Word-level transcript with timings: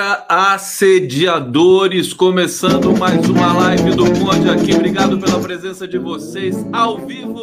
Fora 0.00 0.24
assediadores, 0.30 2.14
começando 2.14 2.96
mais 2.96 3.28
uma 3.28 3.52
live 3.52 3.94
do 3.94 4.06
Conde 4.18 4.48
aqui. 4.48 4.74
Obrigado 4.74 5.20
pela 5.20 5.38
presença 5.42 5.86
de 5.86 5.98
vocês 5.98 6.56
ao 6.72 6.96
vivo 6.96 7.42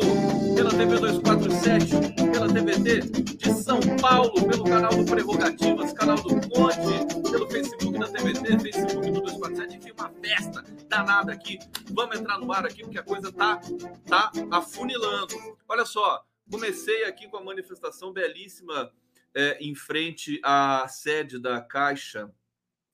pela 0.56 0.72
TV 0.72 0.98
247, 0.98 1.86
pela 2.32 2.52
TVT 2.52 3.02
de 3.38 3.54
São 3.54 3.80
Paulo, 4.02 4.34
pelo 4.48 4.64
canal 4.64 4.90
do 4.90 5.06
Prerrogativas, 5.06 5.94
canal 5.94 6.16
do 6.16 6.30
Conde, 6.50 7.30
pelo 7.30 7.48
Facebook 7.48 8.00
da 8.00 8.08
TVT, 8.08 8.60
Facebook 8.60 9.12
do 9.12 9.22
247, 9.22 9.78
enfim, 9.78 9.92
uma 9.92 10.10
festa 10.20 10.64
danada 10.90 11.32
aqui. 11.32 11.60
Vamos 11.92 12.20
entrar 12.20 12.40
no 12.40 12.52
ar 12.52 12.66
aqui 12.66 12.82
porque 12.82 12.98
a 12.98 13.04
coisa 13.04 13.32
tá 13.32 13.62
tá 14.08 14.32
afunilando. 14.50 15.36
Olha 15.70 15.86
só, 15.86 16.26
comecei 16.50 17.06
aqui 17.06 17.28
com 17.28 17.38
a 17.38 17.44
manifestação 17.44 18.12
belíssima 18.12 18.92
é, 19.36 19.60
em 19.64 19.76
frente 19.76 20.40
à 20.44 20.88
sede 20.88 21.38
da 21.38 21.62
Caixa 21.62 22.32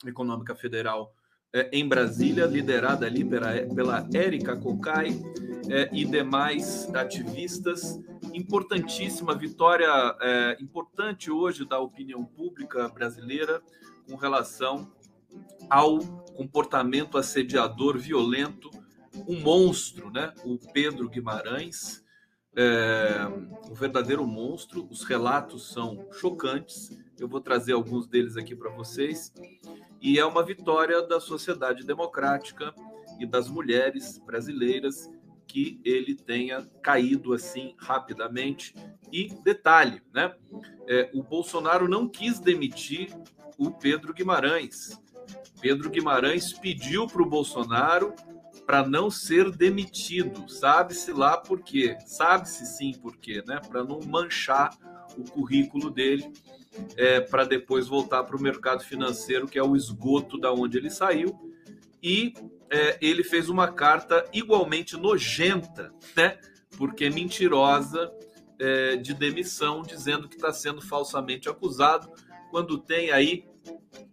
Econômica 0.10 0.56
Federal 0.56 1.14
é, 1.54 1.70
em 1.72 1.88
Brasília, 1.88 2.46
liderada 2.46 3.06
ali 3.06 3.24
pela, 3.24 3.52
pela 3.76 4.10
Érica 4.14 4.58
Cocai 4.58 5.10
é, 5.70 5.90
e 5.94 6.04
demais 6.04 6.94
ativistas. 6.96 8.02
Importantíssima 8.34 9.36
vitória, 9.36 9.88
é, 10.20 10.58
importante 10.60 11.30
hoje 11.30 11.64
da 11.64 11.80
opinião 11.80 12.26
pública 12.26 12.90
brasileira 12.90 13.62
com 14.10 14.16
relação 14.16 14.92
ao 15.70 16.00
comportamento 16.36 17.18
assediador 17.18 17.98
violento, 17.98 18.72
um 19.28 19.40
monstro, 19.40 20.10
né? 20.10 20.34
O 20.44 20.58
Pedro 20.74 21.08
Guimarães, 21.08 22.04
é, 22.56 23.28
um 23.70 23.74
verdadeiro 23.74 24.26
monstro. 24.26 24.88
Os 24.90 25.04
relatos 25.04 25.72
são 25.72 26.08
chocantes. 26.12 26.98
Eu 27.20 27.28
vou 27.28 27.40
trazer 27.40 27.74
alguns 27.74 28.08
deles 28.08 28.38
aqui 28.38 28.56
para 28.56 28.72
vocês. 28.72 29.32
E 30.04 30.20
é 30.20 30.26
uma 30.26 30.44
vitória 30.44 31.02
da 31.02 31.22
sociedade 31.22 31.86
democrática 31.86 32.76
e 33.18 33.26
das 33.26 33.48
mulheres 33.48 34.20
brasileiras 34.20 35.10
que 35.48 35.80
ele 35.86 36.14
tenha 36.14 36.70
caído 36.82 37.34
assim 37.34 37.74
rapidamente. 37.78 38.76
E 39.10 39.30
detalhe, 39.44 40.02
né? 40.14 40.36
É, 40.90 41.10
o 41.14 41.24
Bolsonaro 41.24 41.88
não 41.88 42.10
quis 42.10 42.38
demitir 42.38 43.16
o 43.58 43.72
Pedro 43.72 44.14
Guimarães. 44.14 45.02
Pedro 45.62 45.90
Guimarães 45.90 46.52
pediu 46.52 47.08
para 47.08 47.22
o 47.22 47.30
Bolsonaro 47.30 48.14
para 48.66 48.86
não 48.86 49.10
ser 49.10 49.52
demitido. 49.52 50.50
Sabe-se 50.50 51.14
lá 51.14 51.38
por 51.38 51.62
quê? 51.62 51.98
Sabe-se 52.06 52.66
sim 52.66 52.92
por 52.92 53.16
quê, 53.16 53.42
né? 53.48 53.62
Para 53.70 53.86
não 53.86 54.02
manchar 54.02 54.78
o 55.18 55.24
currículo 55.24 55.90
dele, 55.90 56.30
é, 56.98 57.22
para 57.22 57.44
depois 57.44 57.88
voltar 57.88 58.24
para 58.24 58.36
o 58.36 58.42
mercado 58.42 58.84
financeiro, 58.84 59.48
que 59.48 59.60
é 59.60 59.64
o 59.64 59.76
esgoto 59.76 60.38
da 60.38 60.52
onde 60.52 60.78
ele 60.78 60.90
saiu. 60.90 61.38
E 62.02 62.34
é, 62.70 62.98
ele 63.02 63.24
fez 63.24 63.50
uma 63.50 63.72
carta 63.72 64.26
igualmente 64.34 64.98
nojenta, 64.98 65.94
né? 66.16 66.38
Porque 66.78 67.10
mentirosa 67.10 68.12
é, 68.60 68.96
de 68.96 69.14
demissão, 69.14 69.82
dizendo 69.82 70.28
que 70.28 70.36
está 70.36 70.52
sendo 70.52 70.82
falsamente 70.82 71.48
acusado, 71.48 72.12
quando 72.50 72.78
tem 72.78 73.12
aí 73.12 73.46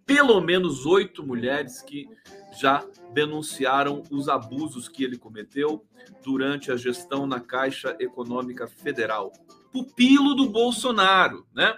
pelo 0.05 0.41
menos 0.41 0.85
oito 0.85 1.25
mulheres 1.25 1.81
que 1.81 2.07
já 2.59 2.85
denunciaram 3.13 4.03
os 4.11 4.27
abusos 4.27 4.89
que 4.89 5.03
ele 5.03 5.17
cometeu 5.17 5.85
durante 6.23 6.71
a 6.71 6.75
gestão 6.75 7.25
na 7.25 7.39
Caixa 7.39 7.95
Econômica 7.99 8.67
Federal. 8.67 9.31
Pupilo 9.71 10.35
do 10.35 10.49
Bolsonaro, 10.49 11.47
né? 11.53 11.77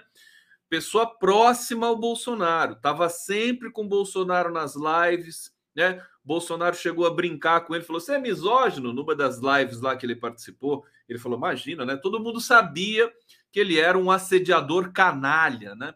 Pessoa 0.74 1.06
próxima 1.06 1.86
ao 1.86 1.96
Bolsonaro, 1.96 2.72
estava 2.72 3.08
sempre 3.08 3.70
com 3.70 3.86
Bolsonaro 3.86 4.52
nas 4.52 4.74
lives, 4.74 5.54
né? 5.72 6.04
Bolsonaro 6.24 6.74
chegou 6.74 7.06
a 7.06 7.14
brincar 7.14 7.60
com 7.60 7.76
ele, 7.76 7.84
falou: 7.84 8.00
"Você 8.00 8.14
é 8.14 8.18
misógino?" 8.18 8.92
numa 8.92 9.14
das 9.14 9.38
lives 9.38 9.80
lá 9.80 9.96
que 9.96 10.04
ele 10.04 10.16
participou. 10.16 10.84
Ele 11.08 11.16
falou: 11.16 11.38
"Imagina, 11.38 11.86
né? 11.86 11.96
Todo 11.96 12.18
mundo 12.18 12.40
sabia 12.40 13.08
que 13.52 13.60
ele 13.60 13.78
era 13.78 13.96
um 13.96 14.10
assediador 14.10 14.92
canalha, 14.92 15.76
né?" 15.76 15.94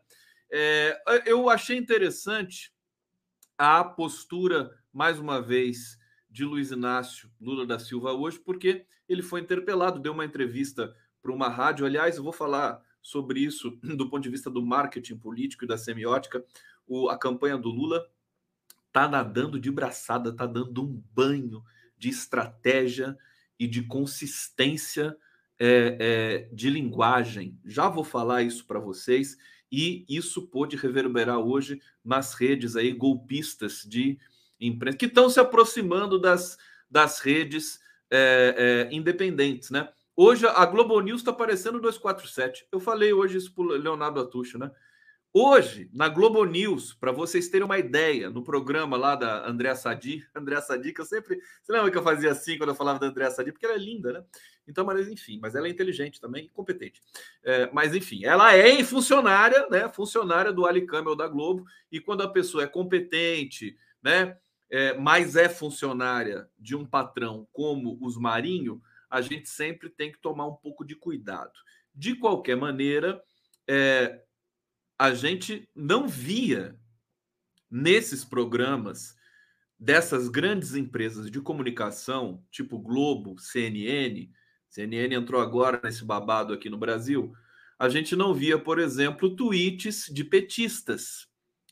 É, 0.48 1.02
eu 1.26 1.50
achei 1.50 1.76
interessante 1.76 2.72
a 3.58 3.82
postura, 3.82 4.70
mais 4.92 5.18
uma 5.18 5.42
vez, 5.42 5.98
de 6.30 6.44
Luiz 6.44 6.70
Inácio 6.70 7.28
Lula 7.40 7.66
da 7.66 7.80
Silva 7.80 8.12
hoje, 8.12 8.38
porque 8.38 8.86
ele 9.08 9.24
foi 9.24 9.40
interpelado, 9.40 9.98
deu 9.98 10.12
uma 10.12 10.24
entrevista 10.24 10.94
para 11.20 11.32
uma 11.32 11.48
rádio. 11.48 11.84
Aliás, 11.84 12.16
eu 12.16 12.22
vou 12.22 12.32
falar 12.32 12.80
sobre 13.02 13.40
isso 13.40 13.78
do 13.82 14.08
ponto 14.08 14.22
de 14.22 14.28
vista 14.28 14.50
do 14.50 14.64
marketing 14.64 15.16
político 15.16 15.64
e 15.64 15.68
da 15.68 15.78
semiótica. 15.78 16.44
O, 16.86 17.08
a 17.08 17.18
campanha 17.18 17.56
do 17.56 17.70
Lula 17.70 18.06
está 18.86 19.08
nadando 19.08 19.60
de 19.60 19.70
braçada, 19.70 20.30
está 20.30 20.46
dando 20.46 20.82
um 20.82 21.02
banho 21.14 21.62
de 21.96 22.08
estratégia 22.08 23.16
e 23.58 23.66
de 23.66 23.82
consistência 23.82 25.16
é, 25.58 25.96
é, 26.00 26.54
de 26.54 26.70
linguagem. 26.70 27.58
Já 27.64 27.88
vou 27.88 28.04
falar 28.04 28.42
isso 28.42 28.64
para 28.66 28.78
vocês 28.78 29.36
e 29.70 30.04
isso 30.08 30.46
pôde 30.46 30.76
reverberar 30.76 31.38
hoje 31.38 31.80
nas 32.04 32.34
redes 32.34 32.76
aí 32.76 32.92
golpistas 32.92 33.82
de 33.82 34.18
imprensa 34.60 34.96
que 34.96 35.06
estão 35.06 35.28
se 35.28 35.38
aproximando 35.38 36.18
das, 36.18 36.56
das 36.90 37.20
redes 37.20 37.80
é, 38.10 38.88
é, 38.90 38.94
independentes, 38.94 39.70
né? 39.70 39.88
Hoje 40.20 40.48
a 40.48 40.66
Globo 40.66 41.00
News 41.00 41.20
está 41.20 41.30
aparecendo 41.30 41.78
247. 41.78 42.66
Eu 42.72 42.80
falei 42.80 43.12
hoje 43.12 43.38
isso 43.38 43.54
para 43.54 43.62
o 43.62 43.66
Leonardo 43.68 44.18
Atucho, 44.18 44.58
né? 44.58 44.68
Hoje, 45.32 45.88
na 45.92 46.08
Globo 46.08 46.44
News, 46.44 46.92
para 46.92 47.12
vocês 47.12 47.48
terem 47.48 47.64
uma 47.64 47.78
ideia, 47.78 48.28
no 48.28 48.42
programa 48.42 48.96
lá 48.96 49.14
da 49.14 49.48
Andréa 49.48 49.76
Sadi, 49.76 50.26
Andréa 50.34 50.60
Sadi, 50.60 50.92
que 50.92 51.00
eu 51.00 51.04
sempre. 51.04 51.40
Você 51.62 51.72
lembra 51.72 51.88
que 51.92 51.96
eu 51.96 52.02
fazia 52.02 52.32
assim 52.32 52.58
quando 52.58 52.70
eu 52.70 52.74
falava 52.74 52.98
da 52.98 53.06
Andréa 53.06 53.30
Sadi? 53.30 53.52
Porque 53.52 53.64
ela 53.64 53.76
é 53.76 53.78
linda, 53.78 54.12
né? 54.12 54.24
Então, 54.66 54.84
mas 54.84 55.08
enfim, 55.08 55.38
mas 55.40 55.54
ela 55.54 55.68
é 55.68 55.70
inteligente 55.70 56.20
também 56.20 56.46
e 56.46 56.48
competente. 56.48 57.00
É, 57.44 57.70
mas 57.72 57.94
enfim, 57.94 58.24
ela 58.24 58.52
é 58.52 58.82
funcionária, 58.82 59.68
né? 59.70 59.88
Funcionária 59.88 60.52
do 60.52 60.66
Ali 60.66 60.84
Camel 60.84 61.14
da 61.14 61.28
Globo, 61.28 61.64
e 61.92 62.00
quando 62.00 62.22
a 62.22 62.28
pessoa 62.28 62.64
é 62.64 62.66
competente, 62.66 63.78
né? 64.02 64.36
É, 64.68 64.94
mas 64.94 65.36
é 65.36 65.48
funcionária 65.48 66.50
de 66.58 66.74
um 66.74 66.84
patrão 66.84 67.46
como 67.52 67.96
os 68.00 68.18
Marinho, 68.18 68.82
a 69.10 69.20
gente 69.20 69.48
sempre 69.48 69.88
tem 69.88 70.12
que 70.12 70.20
tomar 70.20 70.46
um 70.46 70.54
pouco 70.54 70.84
de 70.84 70.94
cuidado. 70.94 71.52
De 71.94 72.14
qualquer 72.14 72.56
maneira, 72.56 73.22
é, 73.66 74.22
a 74.98 75.14
gente 75.14 75.68
não 75.74 76.06
via 76.06 76.78
nesses 77.70 78.24
programas 78.24 79.16
dessas 79.78 80.28
grandes 80.28 80.74
empresas 80.74 81.30
de 81.30 81.40
comunicação, 81.40 82.42
tipo 82.50 82.78
Globo, 82.78 83.38
CNN, 83.38 84.30
CNN 84.68 85.14
entrou 85.14 85.40
agora 85.40 85.80
nesse 85.82 86.04
babado 86.04 86.52
aqui 86.52 86.68
no 86.68 86.76
Brasil, 86.76 87.32
a 87.78 87.88
gente 87.88 88.16
não 88.16 88.34
via, 88.34 88.58
por 88.58 88.78
exemplo, 88.78 89.34
tweets 89.36 90.06
de 90.12 90.24
petistas, 90.24 91.28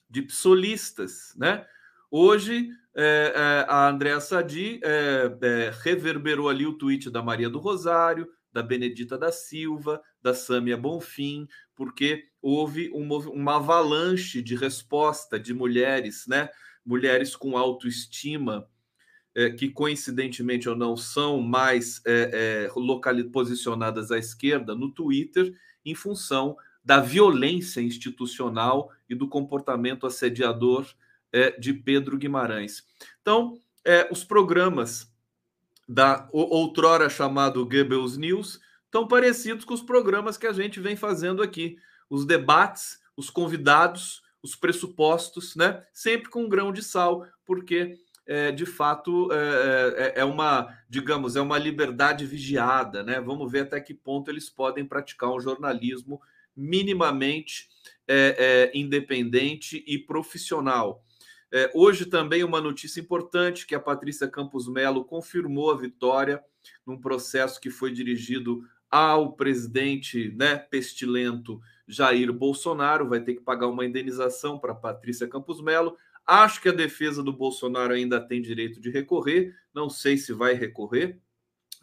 de 0.09 0.23
psolistas, 0.23 1.35
né? 1.37 1.67
Hoje, 2.11 2.71
é, 2.99 3.33
é, 3.37 3.67
a 3.69 3.89
Andréa 3.91 4.21
Sadi 4.21 4.81
é, 4.83 5.31
é 5.43 5.73
reverberou 5.83 6.49
ali 6.49 6.67
o 6.67 6.73
tweet 6.73 7.11
da 7.11 7.23
Maria 7.23 7.51
do 7.51 7.59
Rosário, 7.59 8.27
da 8.51 8.63
Benedita 8.63 9.19
da 9.19 9.31
Silva, 9.31 10.01
da 10.23 10.33
Sâmia 10.33 10.79
Bonfim, 10.79 11.47
porque 11.75 12.25
houve 12.41 12.91
um, 12.95 13.07
uma 13.29 13.57
avalanche 13.57 14.41
de 14.41 14.57
resposta 14.57 15.39
de 15.39 15.53
mulheres, 15.53 16.25
né? 16.27 16.49
Mulheres 16.85 17.37
com 17.37 17.59
autoestima, 17.59 18.67
é, 19.35 19.51
que 19.51 19.69
coincidentemente 19.69 20.67
ou 20.67 20.75
não 20.75 20.97
são 20.97 21.43
mais 21.43 22.01
é, 22.07 22.71
posicionadas 23.31 24.11
à 24.11 24.17
esquerda 24.17 24.75
no 24.75 24.91
Twitter, 24.91 25.55
em 25.85 25.95
função 25.95 26.57
da 26.83 26.99
violência 26.99 27.83
institucional 27.83 28.91
e 29.07 29.15
do 29.15 29.29
comportamento 29.29 30.07
assediador 30.07 30.87
é, 31.37 31.51
de 31.59 31.75
Pedro 31.75 32.17
Guimarães. 32.17 32.83
Então, 33.21 33.61
é, 33.85 34.09
os 34.11 34.25
programas 34.25 35.13
da 35.87 36.27
outrora 36.33 37.11
chamado 37.11 37.65
Goebbels 37.67 38.17
News, 38.17 38.59
tão 38.91 39.07
parecidos 39.07 39.65
com 39.65 39.75
os 39.75 39.83
programas 39.83 40.39
que 40.39 40.47
a 40.47 40.53
gente 40.53 40.81
vem 40.81 40.97
fazendo 40.97 41.43
aqui. 41.43 41.77
Os 42.09 42.25
debates, 42.25 42.99
os 43.15 43.29
convidados, 43.29 44.23
os 44.43 44.57
pressupostos, 44.57 45.55
né? 45.55 45.85
Sempre 45.93 46.31
com 46.31 46.45
um 46.45 46.49
grão 46.49 46.73
de 46.73 46.83
sal, 46.83 47.27
porque 47.45 47.99
é, 48.27 48.51
de 48.51 48.65
fato 48.65 49.29
é, 49.31 50.15
é, 50.17 50.21
é, 50.21 50.25
uma, 50.25 50.75
digamos, 50.89 51.37
é 51.37 51.41
uma 51.41 51.59
liberdade 51.59 52.25
vigiada, 52.25 53.03
né? 53.03 53.21
Vamos 53.21 53.53
ver 53.53 53.61
até 53.61 53.79
que 53.79 53.93
ponto 53.93 54.31
eles 54.31 54.49
podem 54.49 54.87
praticar 54.87 55.31
um 55.31 55.41
jornalismo 55.41 56.21
minimamente 56.57 57.69
é, 58.09 58.71
é, 58.73 58.79
independente 58.79 59.85
e 59.87 59.99
profissional. 59.99 61.05
É, 61.53 61.71
hoje 61.75 62.07
também 62.07 62.43
uma 62.43 62.61
notícia 62.61 63.01
importante 63.01 63.67
que 63.67 63.75
a 63.75 63.81
Patrícia 63.81 64.29
Campos 64.29 64.69
Melo 64.69 65.05
confirmou 65.05 65.71
a 65.71 65.77
vitória 65.77 66.43
num 66.85 67.01
processo 67.01 67.61
que 67.61 67.71
foi 67.71 67.93
dirigido 67.93 68.65
ao 68.91 69.33
presidente 69.33 70.33
né, 70.37 70.57
pestilento 70.57 71.61
Jair 71.87 72.33
Bolsonaro, 72.33 73.09
vai 73.09 73.21
ter 73.21 73.35
que 73.35 73.41
pagar 73.41 73.69
uma 73.69 73.85
indenização 73.85 74.59
para 74.59 74.75
Patrícia 74.75 75.29
Campos 75.29 75.61
Melo. 75.61 75.97
Acho 76.27 76.61
que 76.61 76.69
a 76.69 76.73
defesa 76.73 77.23
do 77.23 77.33
Bolsonaro 77.33 77.93
ainda 77.93 78.21
tem 78.21 78.43
direito 78.43 78.81
de 78.81 78.91
recorrer, 78.91 79.55
não 79.73 79.89
sei 79.89 80.17
se 80.17 80.33
vai 80.33 80.55
recorrer. 80.55 81.21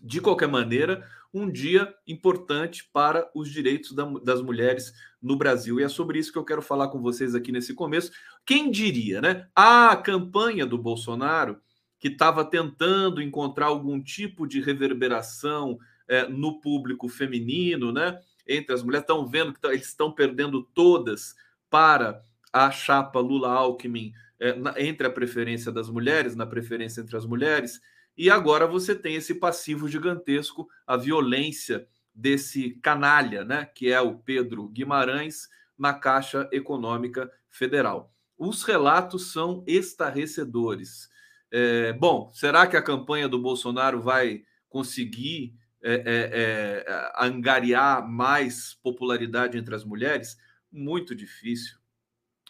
De 0.04 0.20
qualquer 0.20 0.50
maneira, 0.50 1.08
um 1.34 1.50
dia 1.50 1.94
importante 2.06 2.90
para 2.92 3.30
os 3.34 3.50
direitos 3.50 3.96
das 4.22 4.42
mulheres 4.42 4.94
no 5.22 5.38
Brasil. 5.38 5.80
E 5.80 5.84
é 5.84 5.88
sobre 5.88 6.20
isso 6.20 6.32
que 6.32 6.38
eu 6.38 6.44
quero 6.44 6.62
falar 6.62 6.90
com 6.90 7.02
vocês 7.02 7.34
aqui 7.34 7.52
nesse 7.52 7.74
começo. 7.74 8.12
Quem 8.46 8.70
diria, 8.70 9.22
né? 9.22 9.48
A 9.56 9.96
campanha 9.96 10.66
do 10.66 10.78
Bolsonaro, 10.78 11.60
que 11.98 12.10
estava 12.10 12.44
tentando 12.44 13.22
encontrar 13.22 13.68
algum 13.68 14.04
tipo 14.04 14.46
de 14.46 14.60
reverberação 14.60 15.80
é, 16.08 16.28
no 16.28 16.60
público 16.60 17.08
feminino, 17.08 17.94
né? 17.94 18.20
entre 18.48 18.74
as 18.74 18.84
mulheres, 18.84 19.04
estão 19.04 19.26
vendo 19.26 19.54
que 19.54 19.60
tá, 19.60 19.74
eles 19.74 19.88
estão 19.88 20.12
perdendo 20.12 20.64
todas 20.74 21.36
para 21.70 22.22
a 22.52 22.70
chapa 22.72 23.20
Lula-Alckmin 23.20 24.14
é, 24.40 24.56
entre 24.78 25.08
a 25.08 25.10
preferência 25.10 25.72
das 25.72 25.90
mulheres, 25.90 26.36
na 26.36 26.46
preferência 26.46 27.02
entre 27.02 27.16
as 27.16 27.26
mulheres, 27.26 27.80
e 28.18 28.30
agora 28.30 28.68
você 28.68 28.96
tem 28.96 29.16
esse 29.16 29.36
passivo 29.36 29.88
gigantesco, 29.88 30.68
a 30.86 30.96
violência 30.96 31.88
desse 32.14 32.72
canalha, 32.82 33.44
né, 33.44 33.66
que 33.66 33.92
é 33.92 34.00
o 34.00 34.18
Pedro 34.20 34.68
Guimarães, 34.68 35.50
na 35.78 35.94
Caixa 35.94 36.48
Econômica 36.52 37.32
Federal. 37.50 38.14
Os 38.38 38.64
relatos 38.64 39.32
são 39.32 39.64
estarrecedores. 39.68 41.10
É, 41.52 41.94
bom, 41.94 42.32
será 42.34 42.68
que 42.68 42.78
a 42.78 42.82
campanha 42.82 43.28
do 43.28 43.40
Bolsonaro 43.40 44.02
vai 44.02 44.44
conseguir 44.70 45.56
é, 45.82 45.94
é, 45.94 46.86
é 46.88 47.12
angariar 47.18 48.08
mais 48.08 48.76
popularidade 48.82 49.58
entre 49.58 49.74
as 49.74 49.84
mulheres? 49.84 50.38
Muito 50.72 51.16
difícil, 51.16 51.78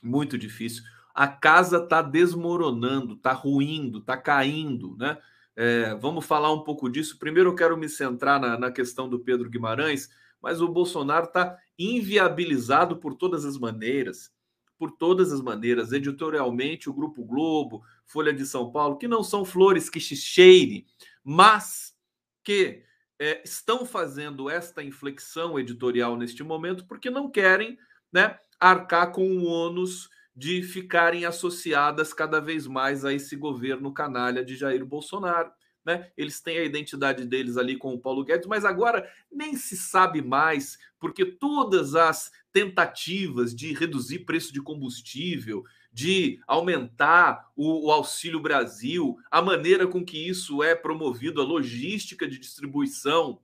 muito 0.01 0.38
difícil. 0.38 0.83
A 1.13 1.27
casa 1.27 1.77
está 1.77 2.01
desmoronando, 2.01 3.13
está 3.13 3.31
ruindo, 3.31 4.00
está 4.00 4.18
caindo, 4.18 4.95
né? 4.98 5.18
É, 5.56 5.94
vamos 5.96 6.26
falar 6.26 6.52
um 6.52 6.64
pouco 6.64 6.90
disso. 6.90 7.18
Primeiro, 7.20 7.50
eu 7.50 7.56
quero 7.56 7.78
me 7.78 7.88
centrar 7.88 8.40
na, 8.40 8.58
na 8.58 8.72
questão 8.72 9.08
do 9.08 9.20
Pedro 9.20 9.50
Guimarães, 9.50 10.10
mas 10.42 10.62
o 10.62 10.68
Bolsonaro 10.68 11.28
está 11.28 11.58
inviabilizado 11.78 12.98
por 12.98 13.16
todas 13.16 13.46
as 13.46 13.58
maneiras. 13.58 14.32
Por 14.78 14.92
todas 14.92 15.32
as 15.32 15.42
maneiras, 15.42 15.92
editorialmente, 15.92 16.90
o 16.90 16.94
Grupo 16.94 17.24
Globo, 17.24 17.84
Folha 18.06 18.34
de 18.34 18.46
São 18.46 18.72
Paulo, 18.72 18.98
que 18.98 19.08
não 19.08 19.24
são 19.24 19.46
flores 19.46 19.90
que 19.90 20.00
se 20.00 20.16
cheire, 20.16 20.86
mas 21.24 21.96
que 22.44 22.84
é, 23.20 23.42
estão 23.46 23.86
fazendo 23.86 24.50
esta 24.50 24.84
inflexão 24.84 25.58
editorial 25.58 26.18
neste 26.18 26.44
momento 26.44 26.86
porque 26.86 27.10
não 27.10 27.30
querem 27.30 27.78
né, 28.12 28.38
arcar 28.60 29.12
com 29.12 29.26
o 29.26 29.46
ônus 29.46 30.10
de 30.36 30.64
ficarem 30.64 31.26
associadas 31.26 32.14
cada 32.14 32.40
vez 32.40 32.66
mais 32.66 33.06
a 33.06 33.14
esse 33.14 33.36
governo 33.36 33.94
canalha 33.94 34.44
de 34.44 34.56
Jair 34.56 34.86
Bolsonaro. 34.86 35.52
Né? 35.86 36.12
Eles 36.16 36.40
têm 36.40 36.58
a 36.58 36.64
identidade 36.64 37.26
deles 37.26 37.58
ali 37.58 37.76
com 37.76 37.94
o 37.94 38.00
Paulo 38.00 38.24
Guedes, 38.24 38.48
mas 38.48 38.64
agora 38.64 39.08
nem 39.32 39.56
se 39.56 39.76
sabe 39.76 40.22
mais, 40.22 40.78
porque 40.98 41.26
todas 41.26 41.94
as 41.94 42.32
tentativas 42.54 43.54
de 43.54 43.74
reduzir 43.74 44.20
preço 44.20 44.54
de 44.54 44.62
combustível, 44.62 45.64
de 45.92 46.40
aumentar 46.48 47.52
o, 47.56 47.88
o, 47.88 47.92
Auxílio 47.92 48.40
Brasil, 48.40 49.18
a 49.30 49.42
maneira 49.42 49.86
com 49.86 50.04
que 50.04 50.18
isso 50.18 50.63
é 50.63 50.74
promovido, 50.74 51.42
a 51.42 51.46
logística 51.46 52.28
de 52.28 52.40
distribuição 52.40 53.40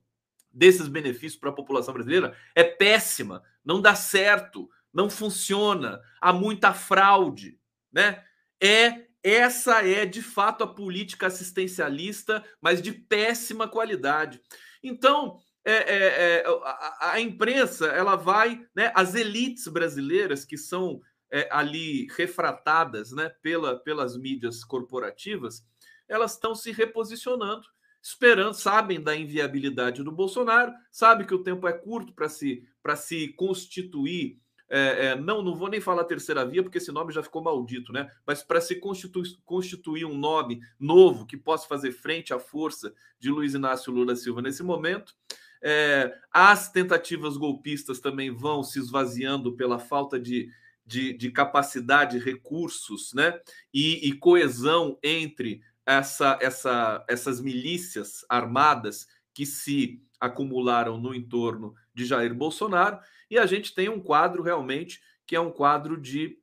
desses 0.51 0.87
benefícios 0.87 1.35
para 1.35 1.49
a 1.49 1.53
população 1.53 1.93
brasileira 1.93 2.35
é 2.55 2.63
péssima, 2.63 3.43
não 3.63 3.81
dá 3.81 3.93
certo, 3.93 4.69
não 4.93 5.09
funciona, 5.09 6.01
há 6.21 6.33
muita 6.33 6.73
fraude, 6.73 7.59
né? 7.91 8.23
É 8.61 9.07
essa 9.21 9.85
é 9.85 10.05
de 10.05 10.21
fato 10.21 10.63
a 10.63 10.67
política 10.67 11.27
assistencialista, 11.27 12.43
mas 12.61 12.81
de 12.81 12.93
péssima 12.93 13.67
qualidade. 13.67 14.41
Então, 14.81 15.39
é, 15.65 15.73
é, 15.73 16.37
é, 16.37 16.43
a, 16.47 17.11
a, 17.11 17.19
imprensa 17.19 17.87
ela 17.87 18.15
vai, 18.15 18.65
né, 18.73 18.91
as 18.95 19.15
elites 19.15 19.67
brasileiras 19.67 20.45
que 20.45 20.57
são 20.57 21.01
é, 21.31 21.47
ali 21.51 22.07
refratadas 22.15 23.11
né, 23.11 23.29
pela, 23.41 23.77
pelas 23.77 24.17
mídias 24.17 24.63
corporativas, 24.63 25.65
elas 26.07 26.33
estão 26.33 26.55
se 26.55 26.71
reposicionando, 26.71 27.67
esperando, 28.01 28.53
sabem 28.53 29.01
da 29.01 29.15
inviabilidade 29.15 30.01
do 30.01 30.11
Bolsonaro, 30.11 30.73
sabem 30.91 31.27
que 31.27 31.35
o 31.35 31.43
tempo 31.43 31.67
é 31.67 31.73
curto 31.73 32.13
para 32.13 32.29
se, 32.29 32.63
se 32.97 33.27
constituir. 33.33 34.39
É, 34.69 35.07
é, 35.07 35.15
não, 35.15 35.41
não 35.41 35.55
vou 35.55 35.67
nem 35.67 35.81
falar 35.81 36.03
terceira 36.03 36.45
via, 36.45 36.61
porque 36.61 36.77
esse 36.77 36.91
nome 36.91 37.11
já 37.11 37.23
ficou 37.23 37.41
maldito, 37.41 37.91
né? 37.91 38.11
Mas 38.25 38.43
para 38.43 38.61
se 38.61 38.75
constitu, 38.75 39.23
constituir 39.43 40.05
um 40.05 40.15
nome 40.15 40.61
novo 40.79 41.25
que 41.25 41.35
possa 41.35 41.67
fazer 41.67 41.91
frente 41.91 42.33
à 42.33 42.39
força 42.39 42.93
de 43.19 43.29
Luiz 43.31 43.55
Inácio 43.55 43.91
Lula 43.91 44.15
Silva 44.15 44.41
nesse 44.41 44.61
momento, 44.61 45.15
é, 45.61 46.15
as 46.31 46.71
tentativas 46.71 47.35
golpistas 47.35 47.99
também 47.99 48.31
vão 48.31 48.63
se 48.63 48.79
esvaziando 48.79 49.55
pela 49.55 49.79
falta 49.79 50.19
de, 50.19 50.49
de, 50.85 51.13
de 51.13 51.31
capacidade, 51.31 52.17
recursos 52.17 53.13
né? 53.13 53.39
e, 53.73 54.07
e 54.07 54.13
coesão 54.13 54.97
entre 55.03 55.61
essa, 55.85 56.37
essa, 56.41 57.03
essas 57.09 57.41
milícias 57.41 58.23
armadas 58.29 59.07
que 59.33 59.45
se 59.45 60.01
acumularam 60.19 60.97
no 60.99 61.15
entorno 61.15 61.73
de 61.93 62.05
Jair 62.05 62.33
Bolsonaro, 62.33 62.99
e 63.29 63.37
a 63.37 63.45
gente 63.45 63.73
tem 63.73 63.89
um 63.89 63.99
quadro 63.99 64.41
realmente 64.41 65.01
que 65.25 65.35
é 65.35 65.39
um 65.39 65.51
quadro 65.51 65.99
de 65.99 66.39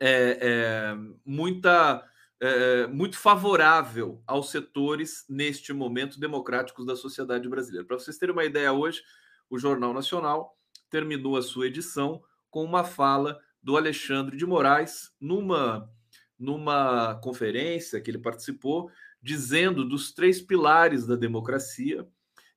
é, 0.00 0.38
é, 0.40 0.96
muita 1.24 2.02
é, 2.40 2.86
muito 2.86 3.16
favorável 3.16 4.22
aos 4.26 4.50
setores 4.50 5.24
neste 5.28 5.72
momento 5.72 6.18
democráticos 6.18 6.84
da 6.84 6.96
sociedade 6.96 7.48
brasileira. 7.48 7.86
Para 7.86 7.98
vocês 7.98 8.18
terem 8.18 8.32
uma 8.32 8.44
ideia, 8.44 8.72
hoje 8.72 9.02
o 9.48 9.58
Jornal 9.58 9.92
Nacional 9.92 10.58
terminou 10.90 11.36
a 11.36 11.42
sua 11.42 11.66
edição 11.66 12.22
com 12.50 12.64
uma 12.64 12.84
fala 12.84 13.40
do 13.62 13.76
Alexandre 13.76 14.36
de 14.36 14.44
Moraes 14.44 15.10
numa, 15.20 15.90
numa 16.38 17.14
conferência 17.22 18.00
que 18.00 18.10
ele 18.10 18.18
participou, 18.18 18.90
dizendo 19.22 19.84
dos 19.84 20.12
três 20.12 20.40
pilares 20.40 21.06
da 21.06 21.16
democracia. 21.16 22.06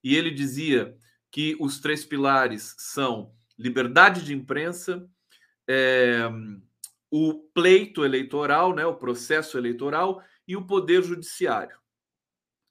E 0.03 0.15
ele 0.15 0.31
dizia 0.31 0.95
que 1.31 1.55
os 1.59 1.79
três 1.79 2.05
pilares 2.05 2.75
são 2.77 3.33
liberdade 3.57 4.23
de 4.23 4.33
imprensa, 4.33 5.09
é, 5.67 6.29
o 7.09 7.33
pleito 7.53 8.05
eleitoral, 8.05 8.75
né, 8.75 8.85
o 8.85 8.95
processo 8.95 9.57
eleitoral 9.57 10.23
e 10.47 10.55
o 10.55 10.65
poder 10.65 11.03
judiciário. 11.03 11.77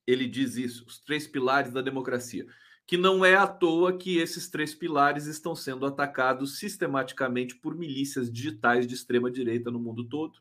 Ele 0.06 0.26
diz 0.26 0.56
isso, 0.56 0.84
os 0.86 0.98
três 1.00 1.26
pilares 1.26 1.72
da 1.72 1.82
democracia 1.82 2.46
que 2.86 2.96
não 2.96 3.24
é 3.24 3.34
à 3.34 3.46
toa 3.46 3.98
que 3.98 4.18
esses 4.18 4.48
três 4.48 4.72
pilares 4.72 5.26
estão 5.26 5.56
sendo 5.56 5.84
atacados 5.84 6.58
sistematicamente 6.58 7.56
por 7.56 7.74
milícias 7.74 8.32
digitais 8.32 8.86
de 8.86 8.94
extrema 8.94 9.30
direita 9.30 9.70
no 9.70 9.80
mundo 9.80 10.04
todo, 10.04 10.38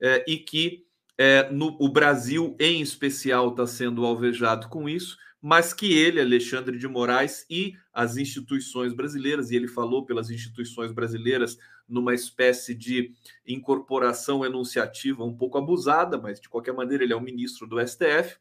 é, 0.00 0.24
e 0.28 0.38
que 0.38 0.86
é, 1.18 1.50
no, 1.50 1.76
o 1.80 1.88
Brasil, 1.88 2.54
em 2.60 2.80
especial, 2.80 3.48
está 3.48 3.66
sendo 3.66 4.04
alvejado 4.04 4.68
com 4.68 4.88
isso, 4.88 5.18
mas 5.48 5.72
que 5.72 5.96
ele, 5.96 6.20
Alexandre 6.20 6.76
de 6.76 6.88
Moraes, 6.88 7.46
e 7.48 7.76
as 7.92 8.16
instituições 8.16 8.92
brasileiras, 8.92 9.52
e 9.52 9.54
ele 9.54 9.68
falou 9.68 10.04
pelas 10.04 10.28
instituições 10.28 10.90
brasileiras 10.90 11.56
numa 11.88 12.12
espécie 12.14 12.74
de 12.74 13.14
incorporação 13.46 14.44
enunciativa 14.44 15.22
um 15.22 15.36
pouco 15.36 15.56
abusada, 15.56 16.18
mas 16.18 16.40
de 16.40 16.48
qualquer 16.48 16.74
maneira 16.74 17.04
ele 17.04 17.12
é 17.12 17.16
o 17.16 17.20
ministro 17.20 17.64
do 17.64 17.78
STF, 17.78 18.38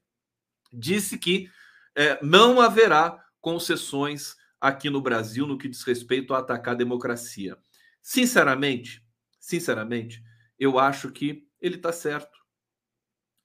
disse 0.73 1.19
que 1.19 1.47
é, 1.93 2.17
não 2.25 2.59
haverá 2.59 3.23
concessões 3.39 4.35
aqui 4.59 4.89
no 4.89 4.99
Brasil 4.99 5.45
no 5.45 5.59
que 5.59 5.69
diz 5.69 5.83
respeito 5.83 6.33
a 6.33 6.39
atacar 6.39 6.73
a 6.73 6.77
democracia. 6.77 7.55
Sinceramente, 8.01 9.05
sinceramente, 9.39 10.23
eu 10.57 10.79
acho 10.79 11.11
que 11.11 11.47
ele 11.61 11.75
está 11.75 11.91
certo. 11.91 12.39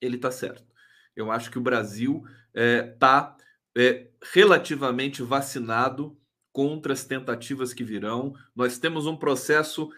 Ele 0.01 0.17
está 0.17 0.31
certo. 0.31 0.65
Eu 1.15 1.31
acho 1.31 1.51
que 1.51 1.59
o 1.59 1.63
Brasil 1.63 2.25
está 2.55 3.37
é, 3.39 3.40
é, 3.77 4.09
relativamente 4.33 5.23
vacinado 5.23 6.19
contra 6.53 6.93
as 6.93 7.05
tentativas 7.05 7.73
que 7.73 7.85
virão. 7.85 8.35
Nós 8.55 8.79
temos 8.79 9.07
um 9.07 9.17
processo 9.17 9.91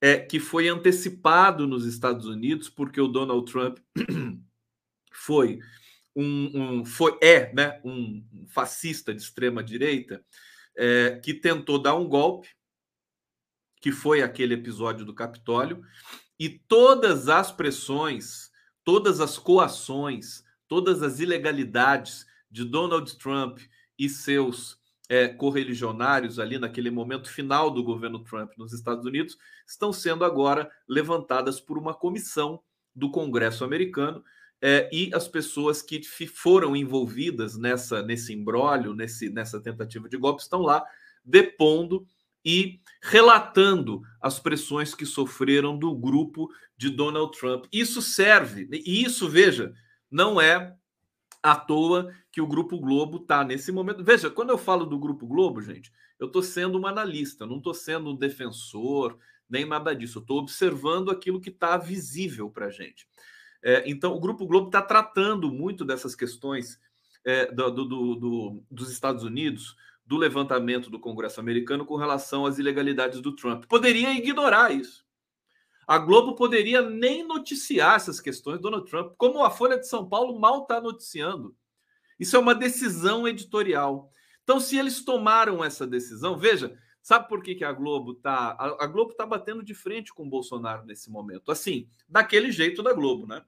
é, 0.00 0.18
que 0.18 0.40
foi 0.40 0.68
antecipado 0.68 1.66
nos 1.66 1.84
Estados 1.84 2.26
Unidos 2.26 2.68
porque 2.68 3.00
o 3.00 3.08
Donald 3.08 3.50
Trump 3.50 3.78
foi 5.12 5.58
um, 6.16 6.78
um 6.80 6.84
foi 6.84 7.16
é 7.22 7.52
né, 7.52 7.80
um 7.84 8.24
fascista 8.48 9.14
de 9.14 9.22
extrema 9.22 9.62
direita 9.62 10.24
é, 10.76 11.20
que 11.22 11.34
tentou 11.34 11.80
dar 11.80 11.94
um 11.94 12.08
golpe, 12.08 12.48
que 13.80 13.92
foi 13.92 14.22
aquele 14.22 14.54
episódio 14.54 15.04
do 15.04 15.14
Capitólio, 15.14 15.82
e 16.38 16.48
todas 16.48 17.28
as 17.28 17.52
pressões, 17.52 18.50
todas 18.82 19.20
as 19.20 19.38
coações, 19.38 20.42
todas 20.66 21.02
as 21.02 21.20
ilegalidades 21.20 22.26
de 22.50 22.64
Donald 22.64 23.16
Trump 23.18 23.58
e 23.98 24.08
seus 24.08 24.78
é, 25.08 25.28
correligionários 25.28 26.38
ali 26.38 26.58
naquele 26.58 26.90
momento 26.90 27.28
final 27.28 27.70
do 27.70 27.82
governo 27.82 28.22
Trump 28.22 28.52
nos 28.56 28.72
Estados 28.72 29.04
Unidos 29.04 29.36
estão 29.66 29.92
sendo 29.92 30.24
agora 30.24 30.70
levantadas 30.88 31.60
por 31.60 31.76
uma 31.76 31.94
comissão 31.94 32.60
do 32.94 33.10
Congresso 33.10 33.64
americano 33.64 34.22
é, 34.62 34.88
e 34.92 35.10
as 35.14 35.26
pessoas 35.26 35.82
que 35.82 36.02
foram 36.26 36.76
envolvidas 36.76 37.56
nessa 37.56 38.02
nesse 38.02 38.32
embrólio, 38.32 38.94
nesse, 38.94 39.30
nessa 39.30 39.60
tentativa 39.60 40.08
de 40.08 40.16
golpe 40.16 40.42
estão 40.42 40.60
lá 40.60 40.84
depondo 41.24 42.06
e 42.44 42.80
relatando 43.02 44.02
as 44.20 44.38
pressões 44.38 44.94
que 44.94 45.04
sofreram 45.04 45.78
do 45.78 45.94
grupo 45.94 46.48
de 46.76 46.88
Donald 46.88 47.36
Trump. 47.38 47.66
Isso 47.72 48.00
serve, 48.00 48.68
e 48.72 49.02
isso, 49.04 49.28
veja, 49.28 49.74
não 50.10 50.40
é 50.40 50.74
à 51.42 51.56
toa 51.56 52.14
que 52.30 52.40
o 52.40 52.46
Grupo 52.46 52.78
Globo 52.78 53.18
está 53.18 53.44
nesse 53.44 53.72
momento. 53.72 54.04
Veja, 54.04 54.30
quando 54.30 54.50
eu 54.50 54.58
falo 54.58 54.84
do 54.84 54.98
Grupo 54.98 55.26
Globo, 55.26 55.60
gente, 55.60 55.92
eu 56.18 56.26
estou 56.26 56.42
sendo 56.42 56.78
um 56.78 56.86
analista, 56.86 57.46
não 57.46 57.58
estou 57.58 57.74
sendo 57.74 58.10
um 58.10 58.16
defensor, 58.16 59.18
nem 59.48 59.64
nada 59.64 59.94
disso. 59.94 60.18
Eu 60.18 60.22
estou 60.22 60.38
observando 60.38 61.10
aquilo 61.10 61.40
que 61.40 61.50
está 61.50 61.76
visível 61.76 62.50
para 62.50 62.66
a 62.66 62.70
gente. 62.70 63.08
É, 63.62 63.82
então, 63.90 64.14
o 64.14 64.20
Grupo 64.20 64.46
Globo 64.46 64.66
está 64.66 64.80
tratando 64.80 65.50
muito 65.50 65.84
dessas 65.84 66.14
questões 66.14 66.78
é, 67.24 67.52
do, 67.52 67.70
do, 67.70 68.14
do, 68.14 68.62
dos 68.70 68.90
Estados 68.90 69.24
Unidos, 69.24 69.76
do 70.06 70.16
levantamento 70.16 70.90
do 70.90 70.98
Congresso 70.98 71.40
americano 71.40 71.84
com 71.84 71.96
relação 71.96 72.46
às 72.46 72.58
ilegalidades 72.58 73.20
do 73.20 73.34
Trump. 73.34 73.64
Poderia 73.66 74.12
ignorar 74.12 74.72
isso. 74.72 75.04
A 75.90 75.98
Globo 75.98 76.36
poderia 76.36 76.88
nem 76.88 77.26
noticiar 77.26 77.96
essas 77.96 78.20
questões 78.20 78.58
do 78.58 78.62
Donald 78.62 78.88
Trump, 78.88 79.12
como 79.18 79.42
a 79.42 79.50
Folha 79.50 79.76
de 79.76 79.88
São 79.88 80.08
Paulo 80.08 80.38
mal 80.38 80.62
está 80.62 80.80
noticiando. 80.80 81.52
Isso 82.16 82.36
é 82.36 82.38
uma 82.38 82.54
decisão 82.54 83.26
editorial. 83.26 84.08
Então, 84.44 84.60
se 84.60 84.78
eles 84.78 85.04
tomaram 85.04 85.64
essa 85.64 85.84
decisão, 85.84 86.38
veja, 86.38 86.78
sabe 87.02 87.28
por 87.28 87.42
que, 87.42 87.56
que 87.56 87.64
a 87.64 87.72
Globo 87.72 88.12
está. 88.12 88.52
A, 88.52 88.84
a 88.84 88.86
Globo 88.86 89.10
está 89.10 89.26
batendo 89.26 89.64
de 89.64 89.74
frente 89.74 90.14
com 90.14 90.22
o 90.22 90.30
Bolsonaro 90.30 90.86
nesse 90.86 91.10
momento. 91.10 91.50
Assim, 91.50 91.88
daquele 92.08 92.52
jeito 92.52 92.84
da 92.84 92.92
Globo, 92.92 93.26
né? 93.26 93.42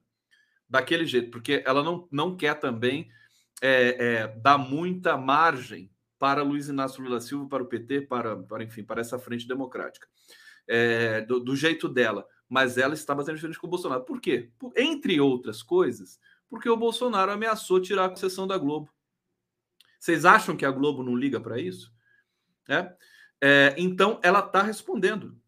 Daquele 0.69 1.07
jeito, 1.07 1.31
porque 1.31 1.63
ela 1.65 1.81
não, 1.81 2.09
não 2.11 2.37
quer 2.37 2.59
também 2.59 3.09
é, 3.63 4.05
é, 4.05 4.27
dar 4.39 4.59
muita 4.59 5.17
margem 5.17 5.93
para 6.19 6.43
Luiz 6.43 6.69
Inácio 6.69 7.05
Lula 7.05 7.21
Silva, 7.21 7.49
para 7.49 7.63
o 7.63 7.67
PT, 7.67 8.01
para, 8.01 8.37
para 8.37 8.65
enfim, 8.65 8.83
para 8.83 9.01
essa 9.01 9.17
frente 9.17 9.47
democrática 9.47 10.09
é, 10.67 11.21
do, 11.23 11.41
do, 11.41 11.57
jeito 11.57 11.89
dela, 11.89 12.27
mas 12.53 12.77
ela 12.77 12.93
está 12.93 13.15
batendo 13.15 13.37
de 13.37 13.41
frente 13.41 13.59
com 13.59 13.67
o 13.67 13.71
Bolsonaro. 13.71 14.05
Por 14.05 14.21
quê? 14.21 14.51
Por, 14.59 14.75
entre 14.77 15.19
outras 15.19 15.63
coisas, 15.63 16.21
porque 16.51 16.69
o 16.69 16.77
Bolsonaro 16.77 17.33
ameaçou 17.33 17.81
tirar 17.81 18.05
a 18.05 18.09
concessão 18.11 18.47
da 18.47 18.59
Globo. 18.59 18.93
Vocês 19.99 20.27
acham 20.27 20.55
que 20.55 20.67
a 20.67 20.71
Globo 20.71 21.03
não 21.03 21.17
liga 21.17 21.41
para 21.41 21.59
isso? 21.59 21.91
É? 22.69 22.95
é? 23.41 23.75
então, 23.79 24.21
ela 24.23 24.41
está 24.41 24.61
respondendo. 24.61 25.41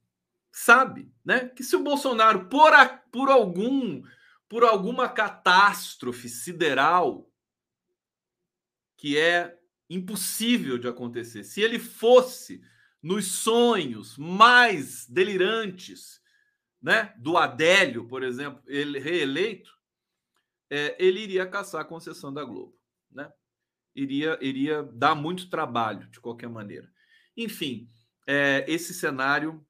Sabe, 0.50 1.12
né? 1.23 1.46
Que 1.50 1.62
se 1.62 1.76
o 1.76 1.82
Bolsonaro, 1.82 2.49
por, 2.49 2.73
a, 2.73 2.88
por 2.88 3.28
algum, 3.28 4.02
por 4.49 4.64
alguma 4.64 5.06
catástrofe 5.06 6.30
sideral 6.30 7.30
que 8.96 9.18
é 9.18 9.58
impossível 9.90 10.78
de 10.78 10.88
acontecer, 10.88 11.44
se 11.44 11.61
ele 11.61 11.78
fosse 11.78 12.62
nos 13.02 13.26
sonhos 13.26 14.16
mais 14.16 15.06
delirantes 15.06 16.24
né, 16.84 17.14
do 17.16 17.38
Adélio, 17.38 18.06
por 18.06 18.22
exemplo, 18.22 18.62
ele 18.66 18.98
reeleito, 18.98 19.72
é, 20.68 20.94
ele 21.02 21.20
iria 21.20 21.46
caçar 21.46 21.80
a 21.80 21.84
concessão 21.84 22.30
da 22.30 22.44
Globo. 22.44 22.78
Né? 23.10 23.32
Iria, 23.94 24.36
iria 24.42 24.82
dar 24.82 25.14
muito 25.14 25.48
trabalho, 25.48 26.06
de 26.10 26.20
qualquer 26.20 26.50
maneira. 26.50 26.86
Enfim, 27.34 27.88
é, 28.26 28.66
esse 28.68 28.92
cenário 28.92 29.66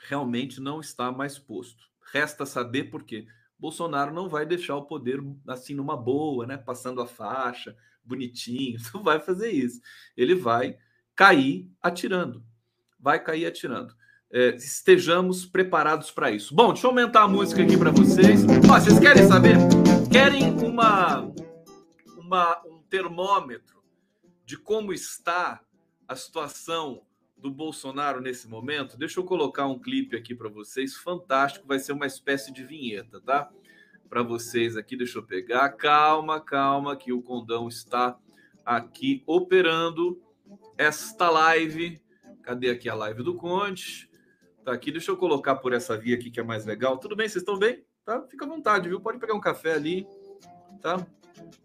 realmente 0.00 0.60
não 0.60 0.80
está 0.80 1.12
mais 1.12 1.38
posto. 1.38 1.84
Resta 2.12 2.44
saber 2.44 2.90
por 2.90 3.04
quê. 3.04 3.28
Bolsonaro 3.56 4.12
não 4.12 4.28
vai 4.28 4.44
deixar 4.44 4.74
o 4.74 4.86
poder 4.86 5.20
assim 5.46 5.72
numa 5.72 5.96
boa, 5.96 6.48
né? 6.48 6.56
Passando 6.56 7.00
a 7.00 7.06
faixa, 7.06 7.76
bonitinho, 8.02 8.80
não 8.92 9.04
vai 9.04 9.20
fazer 9.20 9.52
isso. 9.52 9.80
Ele 10.16 10.34
vai 10.34 10.76
cair 11.14 11.70
atirando. 11.80 12.44
Vai 12.98 13.22
cair 13.22 13.46
atirando. 13.46 13.94
É, 14.36 14.56
estejamos 14.56 15.46
preparados 15.46 16.10
para 16.10 16.28
isso. 16.28 16.56
Bom, 16.56 16.72
deixa 16.72 16.88
eu 16.88 16.90
aumentar 16.90 17.22
a 17.22 17.28
música 17.28 17.62
aqui 17.62 17.78
para 17.78 17.92
vocês. 17.92 18.40
Ó, 18.68 18.80
vocês 18.80 18.98
querem 18.98 19.28
saber? 19.28 19.54
Querem 20.10 20.50
uma, 20.58 21.32
uma, 22.18 22.60
um 22.66 22.82
termômetro 22.90 23.80
de 24.44 24.56
como 24.56 24.92
está 24.92 25.60
a 26.08 26.16
situação 26.16 27.02
do 27.36 27.48
Bolsonaro 27.48 28.20
nesse 28.20 28.48
momento? 28.48 28.98
Deixa 28.98 29.20
eu 29.20 29.24
colocar 29.24 29.68
um 29.68 29.78
clipe 29.78 30.16
aqui 30.16 30.34
para 30.34 30.48
vocês, 30.48 30.96
fantástico. 30.96 31.68
Vai 31.68 31.78
ser 31.78 31.92
uma 31.92 32.06
espécie 32.06 32.52
de 32.52 32.64
vinheta, 32.64 33.20
tá? 33.20 33.48
Para 34.08 34.24
vocês 34.24 34.76
aqui, 34.76 34.96
deixa 34.96 35.18
eu 35.18 35.22
pegar. 35.22 35.68
Calma, 35.74 36.40
calma, 36.40 36.96
que 36.96 37.12
o 37.12 37.22
Condão 37.22 37.68
está 37.68 38.18
aqui 38.66 39.22
operando 39.28 40.20
esta 40.76 41.30
live. 41.30 42.02
Cadê 42.42 42.70
aqui 42.70 42.88
a 42.88 42.96
live 42.96 43.22
do 43.22 43.36
Conde? 43.36 44.12
Tá 44.64 44.72
aqui, 44.72 44.90
deixa 44.90 45.10
eu 45.10 45.16
colocar 45.16 45.56
por 45.56 45.74
essa 45.74 45.94
via 45.94 46.14
aqui 46.14 46.30
que 46.30 46.40
é 46.40 46.42
mais 46.42 46.64
legal. 46.64 46.96
Tudo 46.96 47.14
bem, 47.14 47.28
vocês 47.28 47.42
estão 47.42 47.58
bem? 47.58 47.84
Tá? 48.02 48.22
Fica 48.22 48.46
à 48.46 48.48
vontade, 48.48 48.88
viu? 48.88 48.98
Pode 48.98 49.18
pegar 49.18 49.34
um 49.34 49.40
café 49.40 49.74
ali, 49.74 50.06
tá? 50.80 51.06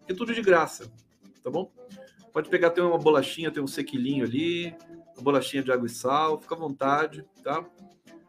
É 0.06 0.12
tudo 0.12 0.34
de 0.34 0.42
graça, 0.42 0.92
tá 1.42 1.50
bom? 1.50 1.72
Pode 2.30 2.50
pegar, 2.50 2.70
tem 2.70 2.84
uma 2.84 2.98
bolachinha, 2.98 3.50
tem 3.50 3.62
um 3.62 3.66
sequilinho 3.66 4.24
ali, 4.24 4.76
uma 5.16 5.22
bolachinha 5.22 5.62
de 5.62 5.72
água 5.72 5.86
e 5.86 5.90
sal, 5.90 6.38
fica 6.38 6.54
à 6.54 6.58
vontade, 6.58 7.24
tá? 7.42 7.64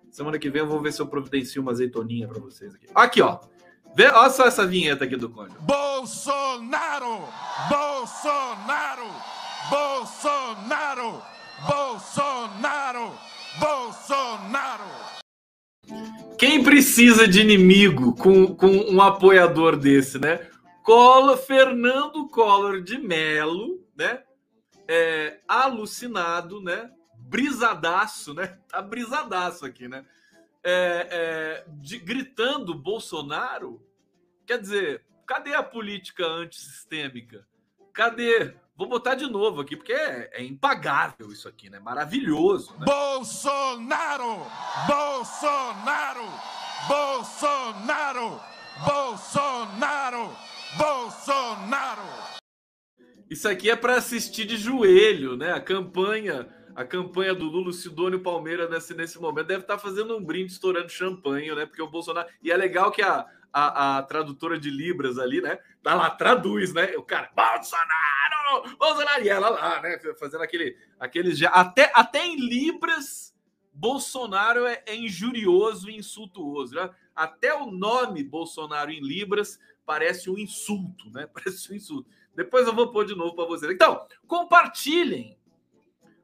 Semana 0.10 0.40
que 0.40 0.50
vem 0.50 0.62
eu 0.62 0.68
vou 0.68 0.80
ver 0.82 0.94
se 0.94 1.02
eu 1.02 1.08
providencio 1.08 1.62
uma 1.62 1.72
azeitoninha 1.72 2.28
para 2.28 2.40
vocês 2.40 2.74
aqui. 2.74 2.88
Aqui, 2.96 3.22
ó. 3.22 3.40
Vê, 3.94 4.08
olha 4.08 4.30
só 4.30 4.46
essa 4.46 4.66
vinheta 4.66 5.04
aqui 5.04 5.18
do 5.18 5.30
Conde. 5.30 5.54
Bolsonaro! 5.60 7.28
Bolsonaro! 7.70 9.08
Bolsonaro! 9.70 11.22
Bolsonaro! 11.68 13.31
Bolsonaro! 14.12 14.84
Quem 16.38 16.62
precisa 16.62 17.26
de 17.26 17.40
inimigo 17.40 18.14
com, 18.14 18.54
com 18.54 18.68
um 18.68 19.02
apoiador 19.02 19.78
desse, 19.78 20.20
né? 20.20 20.50
Collor, 20.84 21.38
Fernando 21.38 22.28
Collor 22.28 22.82
de 22.82 22.98
Melo, 22.98 23.88
né? 23.96 24.22
É, 24.86 25.40
alucinado, 25.48 26.62
né? 26.62 26.92
Brisadaço, 27.20 28.34
né? 28.34 28.60
Tá 28.68 28.82
brisadaço 28.82 29.66
aqui, 29.66 29.88
né? 29.88 30.06
É, 30.62 31.08
é, 31.10 31.66
de, 31.70 31.98
gritando 31.98 32.76
Bolsonaro. 32.76 33.82
Quer 34.46 34.60
dizer, 34.60 35.06
cadê 35.26 35.54
a 35.54 35.64
política 35.64 36.26
antissistêmica? 36.26 37.48
Cadê 37.94 38.56
Vou 38.76 38.88
botar 38.88 39.16
de 39.16 39.28
novo 39.28 39.62
aqui, 39.62 39.76
porque 39.76 39.94
é, 39.94 40.30
é 40.34 40.44
impagável 40.44 41.32
isso 41.32 41.48
aqui, 41.48 41.70
né? 41.70 41.80
Maravilhoso. 41.80 42.74
Né? 42.80 42.86
Bolsonaro! 42.86 44.46
Bolsonaro! 44.88 46.26
Bolsonaro! 46.88 48.42
Bolsonaro! 48.86 50.36
Bolsonaro! 50.78 52.02
Isso 53.30 53.48
aqui 53.48 53.70
é 53.70 53.76
para 53.76 53.96
assistir 53.96 54.46
de 54.46 54.58
joelho, 54.58 55.38
né? 55.38 55.52
A 55.52 55.62
campanha, 55.62 56.48
a 56.76 56.84
campanha 56.84 57.36
do 57.36 57.46
Lula, 57.46 57.72
Sidônio 57.72 58.22
Palmeira 58.22 58.68
nesse, 58.68 58.94
nesse 58.94 59.20
momento 59.20 59.48
deve 59.48 59.62
estar 59.62 59.76
tá 59.76 59.80
fazendo 59.80 60.18
um 60.18 60.24
brinde, 60.24 60.54
estourando 60.54 60.90
champanhe, 60.90 61.54
né? 61.54 61.66
Porque 61.66 61.82
o 61.82 61.90
Bolsonaro. 61.90 62.28
E 62.42 62.52
é 62.52 62.58
legal 62.58 62.92
que 62.92 63.02
a, 63.02 63.26
a, 63.54 63.98
a 63.98 64.04
tradutora 64.04 64.60
de 64.60 64.70
Libras 64.70 65.18
ali, 65.18 65.42
né? 65.42 65.60
Tá 65.84 65.96
lá, 65.96 66.10
traduz, 66.10 66.74
né? 66.74 66.96
O 66.98 67.04
cara, 67.04 67.30
Bolsonaro! 67.36 68.78
Bolsonaro! 68.78 69.24
E 69.24 69.30
ela 69.30 69.50
lá, 69.50 69.82
né? 69.82 70.00
Fazendo 70.20 70.44
aquele. 70.44 70.78
aquele 71.00 71.34
até, 71.48 71.92
até 71.94 72.26
em 72.26 72.38
Libras, 72.38 73.36
Bolsonaro 73.74 74.66
é, 74.66 74.84
é 74.86 74.96
injurioso 74.96 75.90
e 75.90 75.98
insultuoso. 75.98 76.76
Né? 76.76 76.90
Até 77.16 77.54
o 77.54 77.72
nome 77.72 78.24
Bolsonaro 78.24 78.92
em 78.92 79.02
Libras 79.02 79.60
parece 79.86 80.30
um 80.30 80.38
insulto, 80.38 81.10
né? 81.10 81.28
Parece 81.34 81.72
um 81.72 81.76
insulto. 81.76 82.10
Depois 82.36 82.66
eu 82.66 82.74
vou 82.74 82.92
pôr 82.92 83.06
de 83.06 83.16
novo 83.16 83.36
para 83.36 83.46
vocês. 83.46 83.72
Então, 83.72 84.06
compartilhem. 84.26 85.38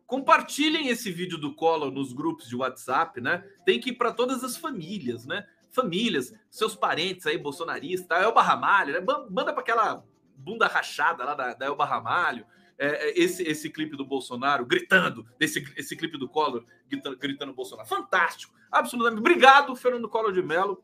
Compartilhem 0.05 0.87
esse 0.87 1.11
vídeo 1.11 1.37
do 1.37 1.53
Collor 1.53 1.91
nos 1.91 2.13
grupos 2.13 2.47
de 2.47 2.55
WhatsApp, 2.55 3.19
né? 3.19 3.45
Tem 3.65 3.77
que 3.77 3.89
ir 3.89 3.93
para 3.95 4.13
todas 4.13 4.41
as 4.41 4.55
famílias, 4.55 5.25
né? 5.25 5.45
Famílias, 5.81 6.33
seus 6.49 6.75
parentes 6.75 7.25
aí, 7.25 7.37
bolsonaristas, 7.37 8.21
Elba 8.21 8.41
Ramalho, 8.41 8.93
né? 8.93 9.05
Manda 9.29 9.53
para 9.53 9.61
aquela 9.61 10.03
bunda 10.35 10.67
rachada 10.67 11.23
lá 11.23 11.33
da, 11.33 11.53
da 11.53 11.65
Elba 11.65 11.85
Ramalho. 11.85 12.45
É, 12.79 13.07
é, 13.07 13.19
esse, 13.19 13.41
esse 13.43 13.69
clipe 13.69 13.97
do 13.97 14.05
Bolsonaro 14.05 14.65
gritando, 14.65 15.25
esse, 15.39 15.63
esse 15.75 15.95
clipe 15.95 16.17
do 16.17 16.29
Collor 16.29 16.63
gritando, 16.87 17.17
gritando 17.17 17.53
Bolsonaro. 17.53 17.87
Fantástico, 17.87 18.53
absolutamente. 18.71 19.19
Obrigado, 19.19 19.75
Fernando 19.75 20.07
Collor 20.07 20.31
de 20.31 20.43
Mello. 20.43 20.83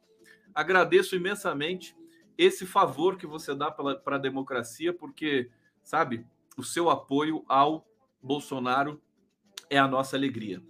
Agradeço 0.56 1.16
imensamente 1.16 1.96
esse 2.38 2.66
favor 2.66 3.18
que 3.18 3.28
você 3.28 3.54
dá 3.54 3.70
para 3.70 4.16
a 4.16 4.20
democracia, 4.20 4.92
porque, 4.92 5.50
sabe, 5.84 6.26
o 6.58 6.64
seu 6.64 6.90
apoio 6.90 7.44
ao 7.48 7.88
Bolsonaro 8.22 9.02
é 9.70 9.78
a 9.78 9.88
nossa 9.88 10.16
alegria. 10.16 10.64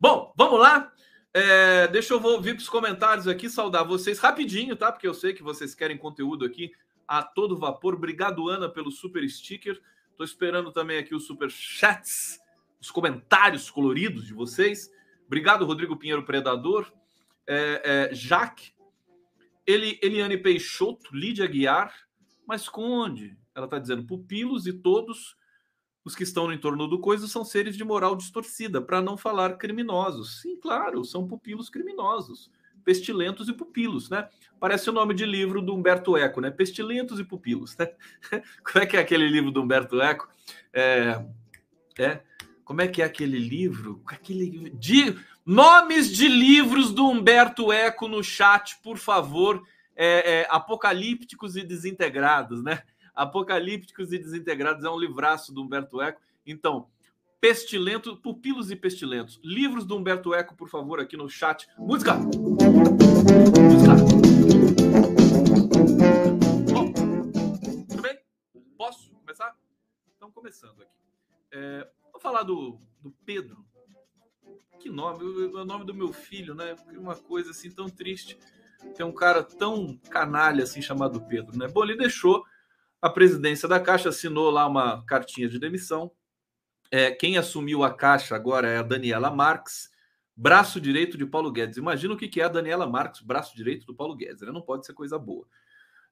Bom, 0.00 0.32
vamos 0.36 0.58
lá. 0.58 0.92
É, 1.34 1.88
deixa 1.88 2.12
eu 2.12 2.22
ouvir 2.22 2.54
os 2.54 2.68
comentários 2.68 3.26
aqui, 3.26 3.48
saudar 3.48 3.84
vocês 3.84 4.18
rapidinho, 4.18 4.76
tá? 4.76 4.92
Porque 4.92 5.08
eu 5.08 5.14
sei 5.14 5.32
que 5.32 5.42
vocês 5.42 5.74
querem 5.74 5.96
conteúdo 5.96 6.44
aqui 6.44 6.72
a 7.08 7.22
todo 7.22 7.56
vapor. 7.56 7.94
Obrigado, 7.94 8.48
Ana, 8.48 8.68
pelo 8.68 8.90
super 8.90 9.26
sticker. 9.28 9.80
Estou 10.10 10.24
esperando 10.26 10.70
também 10.70 10.98
aqui 10.98 11.14
os 11.14 11.26
super 11.26 11.50
chats, 11.50 12.38
os 12.78 12.90
comentários 12.90 13.70
coloridos 13.70 14.26
de 14.26 14.34
vocês. 14.34 14.90
Obrigado, 15.26 15.64
Rodrigo 15.64 15.96
Pinheiro 15.96 16.22
Predador, 16.22 16.92
é, 17.46 18.10
é, 18.10 18.14
Jaque, 18.14 18.74
Eli, 19.66 19.98
Eliane 20.02 20.36
Peixoto, 20.36 21.16
Lídia 21.16 21.46
Guiar, 21.46 21.94
mas 22.46 22.68
onde? 22.76 23.38
Ela 23.54 23.64
está 23.64 23.78
dizendo 23.78 24.04
pupilos 24.04 24.66
e 24.66 24.72
todos 24.72 25.34
os 26.04 26.14
que 26.14 26.22
estão 26.22 26.46
no 26.46 26.52
entorno 26.52 26.88
do 26.88 26.98
coisa 26.98 27.28
são 27.28 27.44
seres 27.44 27.76
de 27.76 27.84
moral 27.84 28.16
distorcida, 28.16 28.80
para 28.80 29.00
não 29.00 29.16
falar 29.16 29.56
criminosos. 29.56 30.40
Sim, 30.40 30.56
claro, 30.56 31.04
são 31.04 31.26
pupilos 31.26 31.70
criminosos. 31.70 32.50
Pestilentos 32.84 33.48
e 33.48 33.52
pupilos, 33.52 34.10
né? 34.10 34.28
Parece 34.58 34.90
o 34.90 34.92
nome 34.92 35.14
de 35.14 35.24
livro 35.24 35.62
do 35.62 35.74
Humberto 35.74 36.16
Eco, 36.16 36.40
né? 36.40 36.50
Pestilentos 36.50 37.20
e 37.20 37.24
pupilos, 37.24 37.76
né? 37.76 37.92
Como 38.64 38.82
é 38.82 38.86
que 38.86 38.96
é 38.96 39.00
aquele 39.00 39.28
livro 39.28 39.52
do 39.52 39.62
Humberto 39.62 40.00
Eco? 40.00 40.28
É, 40.72 41.24
é 41.98 42.20
como 42.64 42.80
é 42.80 42.88
que 42.88 43.02
é 43.02 43.04
aquele 43.04 43.38
livro? 43.38 44.02
Aquele 44.06 44.70
de 44.70 45.14
nomes 45.44 46.10
de 46.10 46.28
livros 46.28 46.92
do 46.92 47.06
Humberto 47.06 47.72
Eco 47.72 48.08
no 48.08 48.22
chat, 48.22 48.78
por 48.82 48.96
favor. 48.96 49.62
É, 49.94 50.40
é, 50.40 50.46
apocalípticos 50.48 51.54
e 51.54 51.62
desintegrados, 51.62 52.62
né? 52.62 52.82
Apocalípticos 53.14 54.12
e 54.12 54.18
Desintegrados 54.18 54.84
é 54.84 54.90
um 54.90 54.98
livraço 54.98 55.52
do 55.52 55.62
Humberto 55.62 56.00
Eco. 56.00 56.20
Então, 56.46 56.88
Pestilento, 57.40 58.16
Pupilos 58.16 58.70
e 58.70 58.76
Pestilentos. 58.76 59.40
Livros 59.42 59.84
do 59.84 59.96
Humberto 59.96 60.32
Eco, 60.32 60.54
por 60.54 60.68
favor, 60.68 61.00
aqui 61.00 61.16
no 61.16 61.28
chat. 61.28 61.68
Música! 61.76 62.14
Música! 62.14 62.62
Bom, 66.72 66.92
tudo 67.88 68.02
bem? 68.02 68.18
Posso 68.78 69.10
começar? 69.10 69.56
Então, 70.16 70.30
começando 70.30 70.80
aqui. 70.82 70.92
É, 71.50 71.88
vou 72.12 72.20
falar 72.20 72.44
do, 72.44 72.78
do 73.00 73.10
Pedro. 73.26 73.64
Que 74.80 74.88
nome? 74.88 75.22
O, 75.22 75.60
o 75.60 75.64
nome 75.64 75.84
do 75.84 75.92
meu 75.92 76.12
filho, 76.12 76.54
né? 76.54 76.76
Uma 76.96 77.16
coisa 77.16 77.50
assim 77.50 77.70
tão 77.70 77.88
triste. 77.88 78.38
Tem 78.96 79.04
um 79.04 79.12
cara 79.12 79.42
tão 79.42 79.96
canalha 80.10 80.64
assim 80.64 80.80
chamado 80.80 81.20
Pedro, 81.20 81.56
né? 81.58 81.68
Bom, 81.68 81.84
ele 81.84 81.96
deixou 81.96 82.44
a 83.02 83.10
presidência 83.10 83.68
da 83.68 83.80
Caixa 83.80 84.10
assinou 84.10 84.48
lá 84.48 84.64
uma 84.64 85.04
cartinha 85.04 85.48
de 85.48 85.58
demissão. 85.58 86.12
É, 86.88 87.10
quem 87.10 87.36
assumiu 87.36 87.82
a 87.82 87.92
Caixa 87.92 88.36
agora 88.36 88.68
é 88.68 88.78
a 88.78 88.82
Daniela 88.82 89.28
Marques, 89.28 89.90
braço 90.36 90.80
direito 90.80 91.18
de 91.18 91.26
Paulo 91.26 91.50
Guedes. 91.50 91.76
Imagina 91.76 92.14
o 92.14 92.16
que 92.16 92.40
é 92.40 92.44
a 92.44 92.48
Daniela 92.48 92.86
Marques, 92.86 93.20
braço 93.20 93.56
direito 93.56 93.84
do 93.86 93.94
Paulo 93.94 94.14
Guedes. 94.14 94.42
Né? 94.42 94.52
Não 94.52 94.62
pode 94.62 94.86
ser 94.86 94.92
coisa 94.92 95.18
boa. 95.18 95.44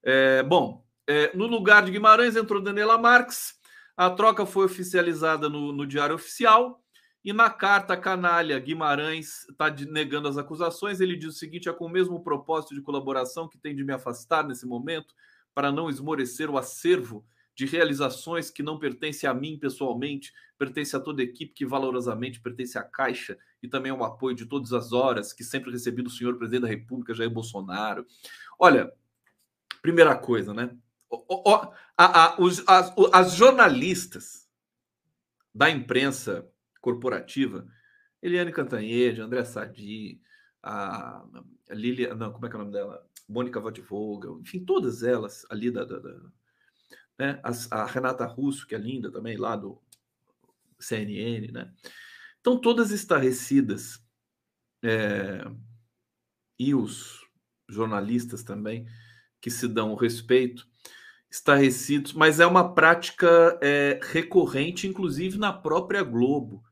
É, 0.02 0.42
bom, 0.42 0.84
é, 1.06 1.34
no 1.36 1.46
lugar 1.46 1.84
de 1.84 1.92
Guimarães 1.92 2.34
entrou 2.34 2.60
Daniela 2.60 2.98
Marques. 2.98 3.54
A 3.96 4.10
troca 4.10 4.44
foi 4.44 4.64
oficializada 4.64 5.48
no, 5.48 5.70
no 5.70 5.86
Diário 5.86 6.16
Oficial. 6.16 6.82
E 7.22 7.32
na 7.34 7.50
carta 7.50 7.96
canalha, 7.98 8.58
Guimarães 8.58 9.46
está 9.48 9.70
negando 9.70 10.26
as 10.26 10.38
acusações. 10.38 11.00
Ele 11.00 11.16
diz 11.16 11.34
o 11.34 11.38
seguinte: 11.38 11.68
é 11.68 11.72
com 11.72 11.84
o 11.84 11.90
mesmo 11.90 12.20
propósito 12.24 12.74
de 12.74 12.80
colaboração 12.80 13.46
que 13.46 13.58
tem 13.58 13.76
de 13.76 13.84
me 13.84 13.92
afastar 13.92 14.42
nesse 14.42 14.66
momento 14.66 15.14
para 15.54 15.72
não 15.72 15.88
esmorecer 15.88 16.50
o 16.50 16.58
acervo 16.58 17.24
de 17.54 17.66
realizações 17.66 18.50
que 18.50 18.62
não 18.62 18.78
pertence 18.78 19.26
a 19.26 19.34
mim 19.34 19.58
pessoalmente, 19.58 20.32
pertence 20.58 20.96
a 20.96 21.00
toda 21.00 21.20
a 21.20 21.24
equipe 21.24 21.52
que 21.52 21.66
valorosamente 21.66 22.40
pertence 22.40 22.78
à 22.78 22.82
Caixa 22.82 23.36
e 23.62 23.68
também 23.68 23.92
ao 23.92 24.02
apoio 24.02 24.34
de 24.34 24.46
todas 24.46 24.72
as 24.72 24.92
horas 24.92 25.32
que 25.32 25.44
sempre 25.44 25.70
recebi 25.70 26.02
do 26.02 26.10
senhor 26.10 26.36
presidente 26.38 26.62
da 26.62 26.68
República, 26.68 27.14
Jair 27.14 27.30
Bolsonaro. 27.30 28.06
Olha, 28.58 28.90
primeira 29.82 30.16
coisa, 30.16 30.54
né? 30.54 30.74
O, 31.10 31.50
o, 31.50 31.54
a, 31.54 31.74
a, 31.98 32.40
os, 32.40 32.62
as, 32.66 32.94
as 33.12 33.34
jornalistas 33.34 34.48
da 35.54 35.68
imprensa 35.68 36.48
corporativa, 36.80 37.66
Eliane 38.22 38.52
Cantanhede, 38.52 39.20
André 39.20 39.44
Sadi, 39.44 40.20
a 40.62 41.22
Lilia, 41.70 42.14
não, 42.14 42.32
como 42.32 42.46
é 42.46 42.48
que 42.48 42.56
é 42.56 42.58
o 42.58 42.62
nome 42.62 42.72
dela? 42.72 43.06
Mônica 43.30 43.60
Vogel, 43.60 44.40
enfim, 44.40 44.64
todas 44.64 45.02
elas 45.04 45.46
ali 45.48 45.70
da, 45.70 45.84
da, 45.84 45.98
da 46.00 46.20
né? 47.16 47.40
a, 47.42 47.82
a 47.82 47.86
Renata 47.86 48.26
Russo, 48.26 48.66
que 48.66 48.74
é 48.74 48.78
linda 48.78 49.10
também, 49.10 49.36
lá 49.36 49.54
do 49.54 49.80
CNN, 50.78 51.52
né? 51.52 51.72
Então, 52.40 52.58
todas 52.58 52.90
estarrecidas, 52.90 54.02
é, 54.82 55.44
e 56.58 56.74
os 56.74 57.20
jornalistas 57.68 58.42
também, 58.42 58.86
que 59.40 59.50
se 59.50 59.68
dão 59.68 59.92
o 59.92 59.96
respeito, 59.96 60.66
estarrecidos, 61.30 62.12
mas 62.12 62.40
é 62.40 62.46
uma 62.46 62.74
prática 62.74 63.58
é, 63.62 64.00
recorrente, 64.02 64.88
inclusive 64.88 65.38
na 65.38 65.52
própria 65.52 66.02
Globo. 66.02 66.64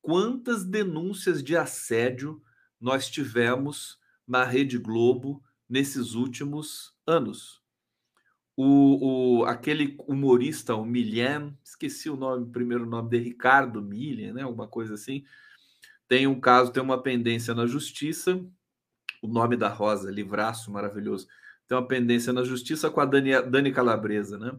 Quantas 0.00 0.64
denúncias 0.64 1.42
de 1.42 1.56
assédio 1.56 2.42
nós 2.80 3.10
tivemos 3.10 3.98
na 4.26 4.44
Rede 4.44 4.78
Globo 4.78 5.42
nesses 5.68 6.14
últimos 6.14 6.94
anos. 7.06 7.60
O, 8.56 9.40
o, 9.40 9.44
aquele 9.44 9.96
humorista, 10.08 10.74
o 10.74 10.84
Milhem, 10.84 11.56
esqueci 11.62 12.08
o 12.08 12.16
nome, 12.16 12.44
o 12.44 12.50
primeiro 12.50 12.86
nome 12.86 13.10
de 13.10 13.18
Ricardo 13.18 13.82
Milhem, 13.82 14.32
né? 14.32 14.42
Alguma 14.42 14.66
coisa 14.66 14.94
assim. 14.94 15.24
Tem 16.08 16.26
um 16.26 16.40
caso, 16.40 16.72
tem 16.72 16.82
uma 16.82 17.02
pendência 17.02 17.54
na 17.54 17.66
justiça. 17.66 18.42
O 19.20 19.28
nome 19.28 19.56
da 19.56 19.68
Rosa, 19.68 20.10
livraço 20.10 20.70
maravilhoso. 20.70 21.26
Tem 21.66 21.76
uma 21.76 21.86
pendência 21.86 22.32
na 22.32 22.44
justiça 22.44 22.88
com 22.88 23.00
a 23.00 23.04
Dani, 23.04 23.42
Dani 23.42 23.72
Calabresa, 23.72 24.38
né? 24.38 24.58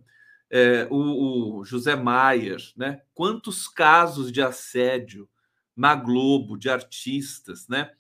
É, 0.50 0.88
o, 0.90 1.60
o 1.60 1.66
José 1.66 1.96
Maier, 1.96 2.62
né? 2.76 3.02
Quantos 3.14 3.68
casos 3.68 4.32
de 4.32 4.42
assédio 4.42 5.28
na 5.76 5.96
Globo 5.96 6.58
de 6.58 6.70
artistas, 6.70 7.68
né? 7.68 7.92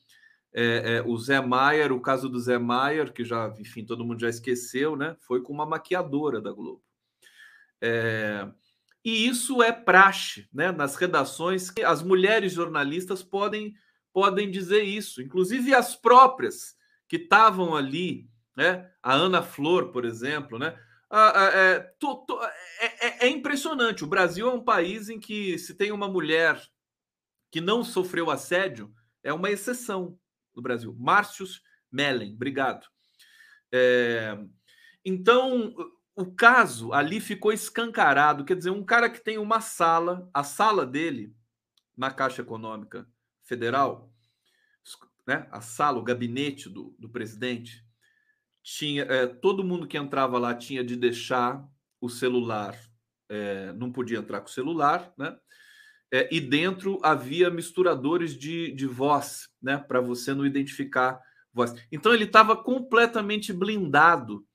É, 0.54 0.96
é, 0.96 1.02
o 1.04 1.18
Zé 1.18 1.40
Maier, 1.42 1.92
o 1.92 2.02
caso 2.02 2.30
do 2.30 2.40
Zé 2.40 2.58
Maier, 2.58 3.12
que 3.14 3.24
já, 3.24 3.54
enfim, 3.60 3.86
todo 3.86 4.06
mundo 4.06 4.20
já 4.20 4.30
esqueceu, 4.30 4.96
né? 4.96 5.16
Foi 5.20 5.42
com 5.42 5.54
uma 5.54 5.66
maquiadora 5.66 6.42
da 6.42 6.52
Globo. 6.52 6.84
É, 7.82 8.48
e 9.04 9.28
isso 9.28 9.62
é 9.62 9.72
praxe, 9.72 10.50
né? 10.54 10.72
Nas 10.72 10.96
redações, 10.96 11.72
as 11.86 12.02
mulheres 12.02 12.54
jornalistas 12.54 13.24
podem, 13.24 13.76
podem 14.12 14.50
dizer 14.50 14.84
isso, 14.84 15.22
inclusive 15.22 15.74
as 15.74 15.96
próprias 15.96 16.76
que 17.08 17.18
estavam 17.18 17.76
ali, 17.76 18.30
né? 18.56 18.90
A 19.02 19.14
Ana 19.14 19.44
Flor, 19.44 19.92
por 19.92 20.06
exemplo, 20.06 20.58
né? 20.58 20.78
É, 21.10 21.80
to, 22.00 22.26
to, 22.28 22.38
é, 22.80 23.08
é, 23.08 23.28
é 23.28 23.30
impressionante. 23.30 24.04
O 24.04 24.08
Brasil 24.08 24.50
é 24.50 24.54
um 24.54 24.64
país 24.64 25.08
em 25.08 25.20
que 25.20 25.58
se 25.58 25.74
tem 25.74 25.92
uma 25.92 26.08
mulher 26.08 26.62
que 27.50 27.62
não 27.62 27.84
sofreu 27.84 28.30
assédio, 28.30 28.94
é 29.24 29.32
uma 29.32 29.50
exceção 29.50 30.20
no 30.58 30.64
Brasil. 30.64 30.94
Márcios 31.00 31.62
Mellen, 31.90 32.34
obrigado. 32.34 32.86
É, 33.72 34.38
então, 35.06 35.74
o 36.16 36.26
caso 36.36 36.92
ali 36.92 37.22
ficou 37.22 37.54
escancarado. 37.54 38.44
Quer 38.44 38.58
dizer, 38.58 38.72
um 38.72 38.84
cara 38.84 39.10
que 39.10 39.24
tem 39.24 39.38
uma 39.38 39.62
sala, 39.62 40.30
a 40.34 40.44
sala 40.44 40.86
dele 40.86 41.34
na 41.96 42.12
Caixa 42.12 42.42
Econômica 42.42 43.08
Federal, 43.44 44.12
né, 45.26 45.48
a 45.52 45.62
sala, 45.62 46.00
o 46.00 46.04
gabinete 46.04 46.70
do, 46.70 46.96
do 46.98 47.10
presidente, 47.10 47.86
tinha 48.64 49.04
é, 49.04 49.28
todo 49.28 49.64
mundo 49.64 49.88
que 49.88 49.98
entrava 49.98 50.38
lá 50.38 50.54
tinha 50.54 50.84
de 50.84 50.96
deixar 50.96 51.66
o 52.02 52.10
celular, 52.10 52.78
é, 53.30 53.72
não 53.74 53.92
podia 53.92 54.20
entrar 54.20 54.42
com 54.42 54.48
o 54.48 54.52
celular, 54.52 55.14
né? 55.18 55.38
É, 56.12 56.34
e 56.34 56.40
dentro 56.40 57.00
havia 57.04 57.50
misturadores 57.50 58.38
de, 58.38 58.72
de 58.74 58.86
voz, 58.86 59.50
né, 59.62 59.78
para 59.78 60.00
você 60.00 60.34
não 60.34 60.46
identificar 60.46 61.20
voz. 61.54 61.74
Então 61.92 62.14
ele 62.14 62.24
estava 62.24 62.56
completamente 62.56 63.52
blindado 63.52 64.46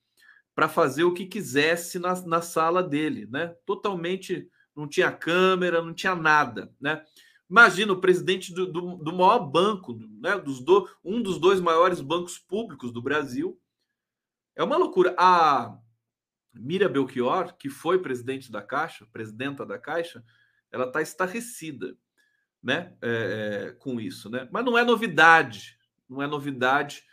para 0.55 0.69
fazer 0.69 1.03
o 1.03 1.13
que 1.13 1.25
quisesse 1.25 1.99
na, 1.99 2.13
na 2.25 2.41
sala 2.41 2.83
dele, 2.83 3.27
né? 3.29 3.55
Totalmente, 3.65 4.47
não 4.75 4.87
tinha 4.87 5.11
câmera, 5.11 5.81
não 5.81 5.93
tinha 5.93 6.15
nada, 6.15 6.71
né? 6.79 7.03
Imagina 7.49 7.93
o 7.93 7.99
presidente 7.99 8.53
do, 8.53 8.71
do, 8.71 8.95
do 8.97 9.13
maior 9.13 9.39
banco, 9.39 9.99
né, 10.21 10.37
dos 10.39 10.59
do, 10.59 10.89
um 11.03 11.21
dos 11.21 11.39
dois 11.39 11.59
maiores 11.59 12.01
bancos 12.01 12.39
públicos 12.39 12.91
do 12.91 13.01
Brasil. 13.01 13.59
É 14.55 14.63
uma 14.63 14.77
loucura. 14.77 15.13
A 15.17 15.77
Mira 16.53 16.87
Belchior, 16.87 17.55
que 17.57 17.69
foi 17.69 17.99
presidente 17.99 18.51
da 18.51 18.61
Caixa, 18.61 19.07
presidenta 19.11 19.65
da 19.65 19.77
Caixa, 19.77 20.23
ela 20.73 20.85
está 20.85 21.01
estarrecida 21.01 21.95
né, 22.61 22.93
é, 23.01 23.75
com 23.79 24.01
isso. 24.01 24.29
Né? 24.29 24.49
Mas 24.51 24.65
não 24.65 24.77
é 24.77 24.83
novidade, 24.83 25.77
não 26.09 26.21
é 26.21 26.27
novidade. 26.27 27.03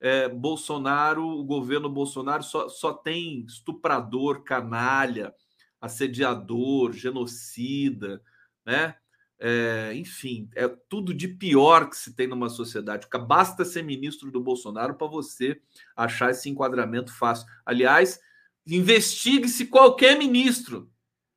É, 0.00 0.28
Bolsonaro, 0.28 1.24
o 1.24 1.44
governo 1.44 1.88
Bolsonaro 1.88 2.42
só, 2.42 2.68
só 2.68 2.92
tem 2.92 3.44
estuprador, 3.44 4.42
canalha, 4.42 5.32
assediador, 5.80 6.92
genocida, 6.92 8.20
né? 8.66 8.96
É, 9.38 9.92
enfim, 9.94 10.48
é 10.54 10.66
tudo 10.88 11.12
de 11.12 11.28
pior 11.28 11.90
que 11.90 11.96
se 11.96 12.14
tem 12.14 12.26
numa 12.26 12.48
sociedade. 12.48 13.06
Basta 13.26 13.64
ser 13.64 13.82
ministro 13.82 14.30
do 14.30 14.40
Bolsonaro 14.40 14.94
para 14.94 15.06
você 15.06 15.60
achar 15.94 16.30
esse 16.30 16.48
enquadramento 16.48 17.12
fácil. 17.12 17.46
Aliás, 17.66 18.20
investigue-se 18.66 19.66
qualquer 19.66 20.16
ministro 20.16 20.90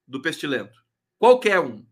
do 0.07 0.21
Pestilento, 0.21 0.86
qualquer 1.17 1.59
um. 1.59 1.85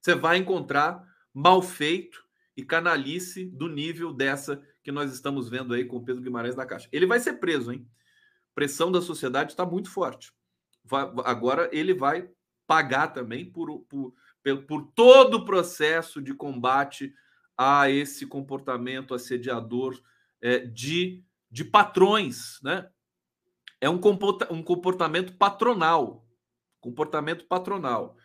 Você 0.00 0.14
vai 0.14 0.36
encontrar 0.36 1.04
mal 1.32 1.62
feito 1.62 2.22
e 2.56 2.64
canalice 2.64 3.44
do 3.46 3.68
nível 3.68 4.12
dessa 4.12 4.62
que 4.82 4.92
nós 4.92 5.12
estamos 5.12 5.48
vendo 5.48 5.74
aí 5.74 5.84
com 5.84 5.96
o 5.96 6.04
Pedro 6.04 6.22
Guimarães 6.22 6.54
da 6.54 6.66
Caixa. 6.66 6.88
Ele 6.92 7.06
vai 7.06 7.20
ser 7.20 7.34
preso, 7.34 7.72
hein? 7.72 7.88
Pressão 8.54 8.90
da 8.90 9.00
sociedade 9.00 9.52
está 9.52 9.64
muito 9.64 9.90
forte. 9.90 10.32
Vai, 10.84 11.02
agora 11.24 11.70
ele 11.72 11.94
vai 11.94 12.28
pagar 12.66 13.08
também 13.08 13.50
por, 13.50 13.80
por, 13.88 14.14
por, 14.66 14.92
todo 14.94 15.34
o 15.34 15.44
processo 15.44 16.20
de 16.20 16.34
combate 16.34 17.14
a 17.56 17.88
esse 17.88 18.26
comportamento 18.26 19.14
assediador 19.14 20.00
é, 20.40 20.58
de, 20.58 21.22
de 21.50 21.64
patrões, 21.64 22.58
né? 22.62 22.90
É 23.80 23.88
um 23.88 23.98
comportamento 23.98 25.36
patronal, 25.36 26.24
comportamento 26.80 27.46
patronal. 27.46 28.16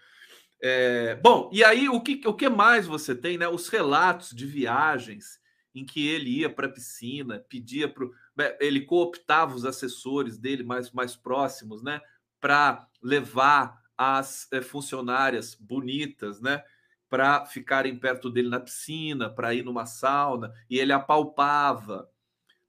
É, 0.61 1.15
bom, 1.15 1.49
e 1.53 1.63
aí 1.63 1.87
o 1.87 2.01
que, 2.01 2.21
o 2.25 2.33
que 2.33 2.49
mais 2.49 2.87
você 2.87 3.15
tem, 3.15 3.37
né? 3.37 3.47
Os 3.47 3.69
relatos 3.69 4.31
de 4.31 4.45
viagens 4.45 5.39
em 5.73 5.85
que 5.85 6.07
ele 6.07 6.39
ia 6.39 6.49
para 6.49 6.65
a 6.65 6.71
piscina, 6.71 7.39
pedia 7.47 7.87
para 7.87 8.07
né, 8.35 8.55
ele 8.59 8.81
cooptava 8.81 9.55
os 9.55 9.65
assessores 9.65 10.37
dele 10.37 10.63
mais, 10.63 10.91
mais 10.91 11.15
próximos, 11.15 11.83
né? 11.83 12.01
Para 12.39 12.87
levar 13.01 13.81
as 13.97 14.47
é, 14.51 14.61
funcionárias 14.61 15.55
bonitas, 15.55 16.41
né? 16.41 16.63
Para 17.09 17.45
ficarem 17.45 17.97
perto 17.97 18.29
dele 18.29 18.49
na 18.49 18.59
piscina, 18.59 19.29
para 19.29 19.53
ir 19.53 19.63
numa 19.63 19.85
sauna, 19.85 20.51
e 20.69 20.79
ele 20.79 20.91
apalpava. 20.91 22.09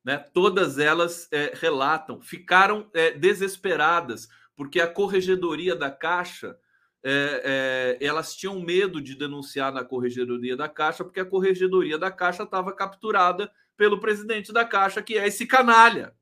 Né? 0.05 0.18
Todas 0.18 0.79
elas 0.79 1.29
é, 1.33 1.53
relatam, 1.55 2.20
ficaram 2.20 2.88
é, 2.94 3.11
desesperadas, 3.11 4.29
porque 4.55 4.81
a 4.81 4.87
corregedoria 4.87 5.74
da 5.74 5.90
Caixa 5.90 6.57
é, 7.03 7.99
é, 8.01 8.05
elas 8.05 8.35
tinham 8.35 8.61
medo 8.61 9.01
de 9.01 9.15
denunciar 9.15 9.73
na 9.73 9.85
corregedoria 9.85 10.57
da 10.57 10.69
Caixa, 10.69 11.05
porque 11.05 11.21
a 11.21 11.25
corregedoria 11.25 11.99
da 11.99 12.11
Caixa 12.11 12.43
estava 12.43 12.73
capturada 12.75 13.51
pelo 13.77 14.01
presidente 14.01 14.53
da 14.53 14.65
Caixa, 14.65 15.03
que 15.03 15.17
é 15.17 15.27
esse 15.27 15.47
canalha. 15.47 16.15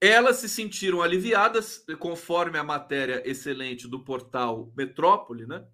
Elas 0.00 0.36
se 0.36 0.48
sentiram 0.50 1.00
aliviadas, 1.00 1.82
conforme 1.98 2.58
a 2.58 2.64
matéria 2.64 3.22
excelente 3.28 3.88
do 3.88 4.04
portal 4.04 4.70
Metrópole, 4.76 5.46
né? 5.46 5.66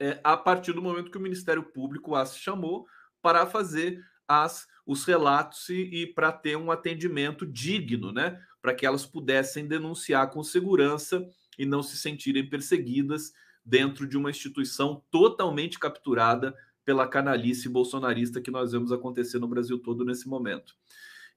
É, 0.00 0.20
a 0.22 0.36
partir 0.36 0.72
do 0.72 0.80
momento 0.80 1.10
que 1.10 1.18
o 1.18 1.20
Ministério 1.20 1.64
Público 1.64 2.14
as 2.14 2.38
chamou 2.38 2.86
para 3.20 3.44
fazer 3.46 4.00
as, 4.28 4.68
os 4.86 5.04
relatos 5.04 5.68
e, 5.70 6.02
e 6.02 6.06
para 6.06 6.30
ter 6.30 6.56
um 6.56 6.70
atendimento 6.70 7.46
digno, 7.46 8.12
né? 8.12 8.40
Para 8.60 8.74
que 8.74 8.84
elas 8.84 9.06
pudessem 9.06 9.66
denunciar 9.66 10.30
com 10.30 10.44
segurança 10.44 11.26
e 11.58 11.64
não 11.64 11.82
se 11.82 11.96
sentirem 11.96 12.48
perseguidas 12.48 13.32
dentro 13.64 14.06
de 14.06 14.16
uma 14.16 14.30
instituição 14.30 15.02
totalmente 15.10 15.78
capturada 15.78 16.54
pela 16.84 17.06
canalice 17.06 17.68
bolsonarista 17.68 18.40
que 18.40 18.50
nós 18.50 18.72
vemos 18.72 18.92
acontecer 18.92 19.38
no 19.38 19.48
Brasil 19.48 19.78
todo 19.78 20.04
nesse 20.04 20.28
momento. 20.28 20.74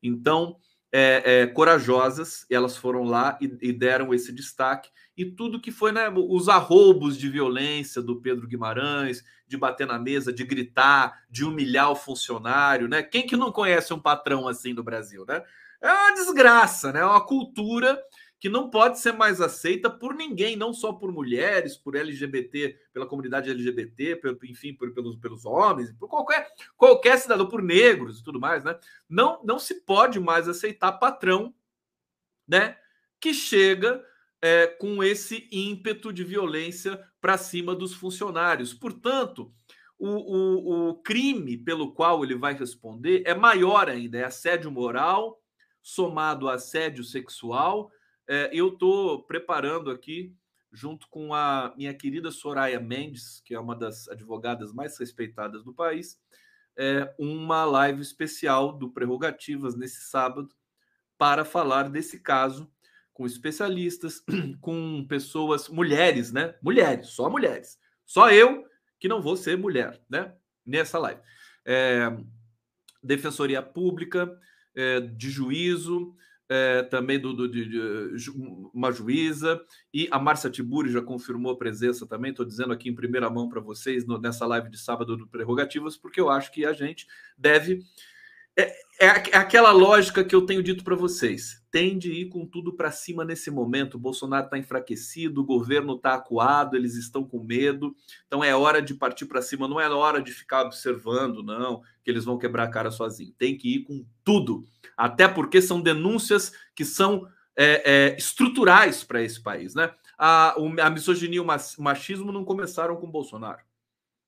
Então, 0.02 0.58
é, 0.92 1.42
é, 1.44 1.48
corajosas, 1.48 2.46
elas 2.50 2.76
foram 2.76 3.04
lá 3.04 3.38
e, 3.40 3.46
e, 3.62 3.72
deram 3.72 4.14
esse 4.14 4.32
destaque. 4.32 4.90
E 5.16 5.26
tudo 5.26 5.62
que 5.62 5.72
foi, 5.72 5.92
né, 5.92 6.10
os 6.10 6.50
arroubos 6.50 7.18
de 7.18 7.30
violência 7.30 8.02
do 8.02 8.22
Pedro 8.22 8.48
Guimarães, 8.48 9.24
de 9.48 9.58
bater 9.58 9.88
na 9.88 9.98
mesa, 9.98 10.34
de 10.34 10.44
gritar, 10.44 11.24
de 11.30 11.46
humilhar 11.46 11.92
o 11.92 11.96
funcionário, 11.96 12.88
né? 12.88 13.04
Quem 13.04 13.26
que 13.26 13.36
não 13.36 13.52
conhece 13.52 13.94
um 13.94 14.00
patrão 14.00 14.48
assim 14.48 14.74
no 14.74 14.84
Brasil, 14.84 15.26
né? 15.28 15.44
É 15.82 15.92
uma 15.92 16.14
desgraça, 16.14 16.92
né? 16.92 17.02
É 17.02 17.06
uma 17.06 17.26
cultura 17.26 18.02
que 18.42 18.50
não 18.50 18.72
pode 18.72 19.00
ser 19.00 19.14
mais 19.14 19.40
aceita 19.40 19.88
por 19.88 20.16
ninguém, 20.16 20.56
não 20.56 20.74
só 20.74 20.92
por 20.92 21.12
mulheres, 21.12 21.78
por 21.78 21.96
LGBT, 21.96 22.76
pela 22.92 23.06
comunidade 23.06 23.52
LGBT, 23.52 24.20
enfim, 24.46 24.74
por, 24.74 24.92
pelos, 24.96 25.16
pelos 25.16 25.46
homens, 25.46 25.94
por 25.94 26.10
qualquer, 26.10 26.52
qualquer 26.76 27.20
cidadão, 27.20 27.48
por 27.48 27.62
negros 27.62 28.20
e 28.20 28.24
tudo 28.24 28.40
mais, 28.40 28.64
né? 28.64 28.76
Não, 29.08 29.40
não 29.44 29.60
se 29.60 29.82
pode 29.82 30.20
mais 30.20 30.50
aceitar 30.50 30.94
patrão, 30.94 31.54
né? 32.48 32.80
Que 33.20 33.32
chega 33.32 34.04
é, 34.42 34.66
com 34.66 35.04
esse 35.04 35.48
ímpeto 35.52 36.12
de 36.12 36.24
violência 36.24 37.00
para 37.22 37.38
cima 37.38 37.76
dos 37.76 37.94
funcionários. 37.94 38.74
Portanto, 38.74 39.54
o, 40.00 40.10
o, 40.10 40.90
o 40.90 40.96
crime 41.04 41.58
pelo 41.58 41.94
qual 41.94 42.24
ele 42.24 42.34
vai 42.34 42.56
responder 42.56 43.22
é 43.24 43.36
maior 43.36 43.88
ainda, 43.88 44.18
é 44.18 44.24
assédio 44.24 44.72
moral 44.72 45.40
somado 45.80 46.50
a 46.50 46.56
assédio 46.56 47.04
sexual 47.04 47.92
é, 48.32 48.50
eu 48.54 48.70
estou 48.70 49.24
preparando 49.24 49.92
aqui, 49.92 50.34
junto 50.72 51.06
com 51.10 51.34
a 51.34 51.74
minha 51.76 51.94
querida 51.94 52.32
Soraya 52.32 52.80
Mendes, 52.80 53.42
que 53.44 53.54
é 53.54 53.60
uma 53.60 53.76
das 53.76 54.08
advogadas 54.08 54.72
mais 54.72 54.98
respeitadas 54.98 55.66
do 55.66 55.74
país, 55.74 56.18
é, 56.78 57.14
uma 57.20 57.66
live 57.66 58.02
especial 58.02 58.72
do 58.72 58.90
Prerrogativas 58.90 59.76
nesse 59.76 60.04
sábado 60.10 60.48
para 61.18 61.44
falar 61.44 61.90
desse 61.90 62.22
caso 62.22 62.72
com 63.14 63.26
especialistas, 63.26 64.24
com 64.62 65.06
pessoas, 65.10 65.68
mulheres, 65.68 66.32
né? 66.32 66.56
Mulheres, 66.62 67.10
só 67.10 67.30
mulheres. 67.30 67.78
Só 68.06 68.32
eu 68.32 68.66
que 68.98 69.10
não 69.10 69.22
vou 69.22 69.36
ser 69.36 69.58
mulher, 69.58 70.02
né? 70.10 70.34
Nessa 70.66 70.98
live. 71.00 71.20
É, 71.66 72.18
Defensoria 73.04 73.62
Pública, 73.62 74.40
é, 74.74 75.02
de 75.02 75.30
juízo, 75.30 76.16
é, 76.54 76.84
também 76.84 77.18
do, 77.18 77.32
do 77.32 77.48
de, 77.48 77.66
de, 77.66 78.32
uma 78.74 78.92
juíza, 78.92 79.64
e 79.94 80.10
a 80.12 80.20
Márcia 80.20 80.50
Tiburi 80.50 80.92
já 80.92 81.02
confirmou 81.02 81.54
a 81.54 81.58
presença 81.58 82.06
também. 82.06 82.32
Estou 82.32 82.46
dizendo 82.46 82.74
aqui 82.74 82.90
em 82.90 82.94
primeira 82.94 83.30
mão 83.30 83.48
para 83.48 83.62
vocês 83.62 84.06
no, 84.06 84.20
nessa 84.20 84.46
live 84.46 84.70
de 84.70 84.78
sábado 84.78 85.16
do 85.16 85.26
Prerrogativas, 85.26 85.96
porque 85.96 86.20
eu 86.20 86.30
acho 86.30 86.52
que 86.52 86.66
a 86.66 86.74
gente 86.74 87.08
deve. 87.38 87.80
É, 88.58 88.64
é, 89.00 89.08
é 89.32 89.38
aquela 89.38 89.72
lógica 89.72 90.26
que 90.26 90.36
eu 90.36 90.46
tenho 90.46 90.62
dito 90.62 90.84
para 90.84 90.94
vocês. 90.94 91.61
Tem 91.72 91.98
de 91.98 92.12
ir 92.12 92.30
com 92.30 92.46
tudo 92.46 92.74
para 92.74 92.92
cima 92.92 93.24
nesse 93.24 93.50
momento. 93.50 93.96
O 93.96 94.00
Bolsonaro 94.00 94.46
está 94.46 94.58
enfraquecido, 94.58 95.42
o 95.42 95.46
governo 95.46 95.96
está 95.96 96.16
acuado, 96.16 96.76
eles 96.76 96.96
estão 96.96 97.24
com 97.24 97.42
medo. 97.42 97.96
Então 98.28 98.44
é 98.44 98.54
hora 98.54 98.82
de 98.82 98.94
partir 98.94 99.26
para 99.26 99.42
cima. 99.42 99.68
Não 99.68 99.80
é 99.80 99.90
hora 99.90 100.22
de 100.22 100.32
ficar 100.32 100.64
observando, 100.64 101.42
não, 101.42 101.82
que 102.04 102.12
eles 102.12 102.26
vão 102.26 102.38
quebrar 102.38 102.66
a 102.66 102.70
cara 102.70 102.92
sozinho. 102.92 103.34
Tem 103.38 103.58
que 103.58 103.76
ir 103.76 103.84
com 103.84 104.06
tudo 104.24 104.66
até 104.98 105.28
porque 105.28 105.62
são 105.62 105.82
denúncias 105.82 106.52
que 106.76 106.86
são 106.86 107.28
é, 107.56 108.12
é, 108.12 108.18
estruturais 108.18 109.04
para 109.04 109.22
esse 109.22 109.42
país. 109.42 109.74
Né? 109.74 109.92
A, 110.18 110.56
a 110.82 110.90
misoginia 110.90 111.38
e 111.38 111.40
o 111.40 111.48
machismo 111.80 112.32
não 112.32 112.46
começaram 112.46 112.96
com 112.96 113.10
Bolsonaro, 113.10 113.62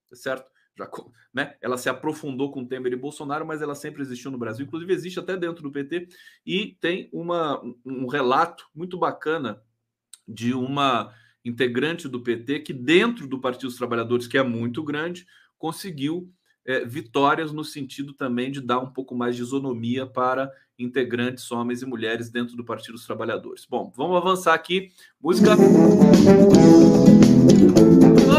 tá 0.09 0.15
certo? 0.15 0.52
Já, 0.75 0.89
né? 1.33 1.55
Ela 1.61 1.77
se 1.77 1.87
aprofundou 1.87 2.51
com 2.51 2.65
Temer 2.65 2.93
e 2.93 2.97
Bolsonaro, 2.97 3.45
mas 3.45 3.61
ela 3.61 3.75
sempre 3.75 4.01
existiu 4.01 4.31
no 4.31 4.37
Brasil, 4.37 4.65
inclusive 4.65 4.91
existe 4.91 5.19
até 5.19 5.37
dentro 5.37 5.61
do 5.61 5.71
PT, 5.71 6.07
e 6.45 6.75
tem 6.81 7.09
uma, 7.13 7.61
um 7.85 8.07
relato 8.07 8.67
muito 8.73 8.97
bacana 8.97 9.61
de 10.27 10.53
uma 10.53 11.13
integrante 11.45 12.07
do 12.07 12.21
PT 12.21 12.61
que, 12.61 12.73
dentro 12.73 13.27
do 13.27 13.39
Partido 13.39 13.67
dos 13.67 13.77
Trabalhadores, 13.77 14.27
que 14.27 14.37
é 14.37 14.43
muito 14.43 14.81
grande, 14.83 15.27
conseguiu 15.57 16.31
é, 16.65 16.85
vitórias 16.85 17.51
no 17.51 17.63
sentido 17.63 18.13
também 18.13 18.49
de 18.51 18.61
dar 18.61 18.79
um 18.79 18.91
pouco 18.91 19.13
mais 19.15 19.35
de 19.35 19.41
isonomia 19.41 20.05
para 20.05 20.51
integrantes, 20.79 21.51
homens 21.51 21.81
e 21.81 21.85
mulheres, 21.85 22.29
dentro 22.29 22.55
do 22.55 22.63
Partido 22.63 22.93
dos 22.93 23.05
Trabalhadores. 23.05 23.65
Bom, 23.69 23.91
vamos 23.95 24.17
avançar 24.17 24.53
aqui. 24.53 24.91
Música. 25.21 25.51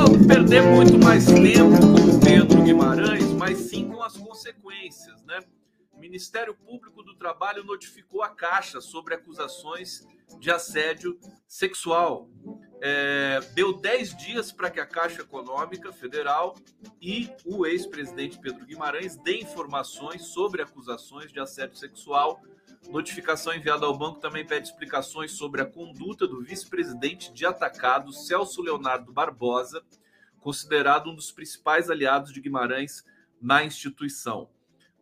Não 0.04 0.26
perder 0.26 0.60
muito 0.60 0.98
mais 0.98 1.24
tempo 1.24 1.80
com 1.80 2.16
o 2.16 2.20
Pedro 2.20 2.62
Guimarães, 2.62 3.24
mas 3.32 3.56
sim 3.56 3.88
com 3.88 4.02
as 4.02 4.14
consequências, 4.14 5.24
né? 5.24 5.40
O 5.90 5.98
Ministério 5.98 6.54
Público 6.54 7.02
do 7.02 7.14
Trabalho 7.16 7.64
notificou 7.64 8.22
a 8.22 8.28
Caixa 8.28 8.82
sobre 8.82 9.14
acusações 9.14 10.06
de 10.38 10.50
assédio 10.50 11.18
sexual. 11.48 12.28
é, 12.82 13.40
deu 13.54 13.72
10 13.72 14.14
dias 14.18 14.52
para 14.52 14.70
que 14.70 14.78
a 14.78 14.84
Caixa 14.84 15.22
Econômica 15.22 15.90
Federal 15.90 16.54
e 17.00 17.30
o 17.46 17.64
ex-presidente 17.64 18.38
Pedro 18.38 18.66
Guimarães 18.66 19.16
dê 19.16 19.38
informações 19.38 20.26
sobre 20.26 20.60
acusações 20.60 21.32
de 21.32 21.40
assédio 21.40 21.78
sexual. 21.78 22.42
Notificação 22.88 23.54
enviada 23.54 23.86
ao 23.86 23.96
banco 23.96 24.20
também 24.20 24.46
pede 24.46 24.68
explicações 24.68 25.32
sobre 25.32 25.60
a 25.60 25.66
conduta 25.66 26.26
do 26.26 26.42
vice-presidente 26.42 27.32
de 27.32 27.44
atacado 27.44 28.12
Celso 28.12 28.62
Leonardo 28.62 29.12
Barbosa, 29.12 29.82
considerado 30.38 31.10
um 31.10 31.14
dos 31.14 31.32
principais 31.32 31.90
aliados 31.90 32.32
de 32.32 32.40
Guimarães 32.40 33.04
na 33.40 33.64
instituição. 33.64 34.48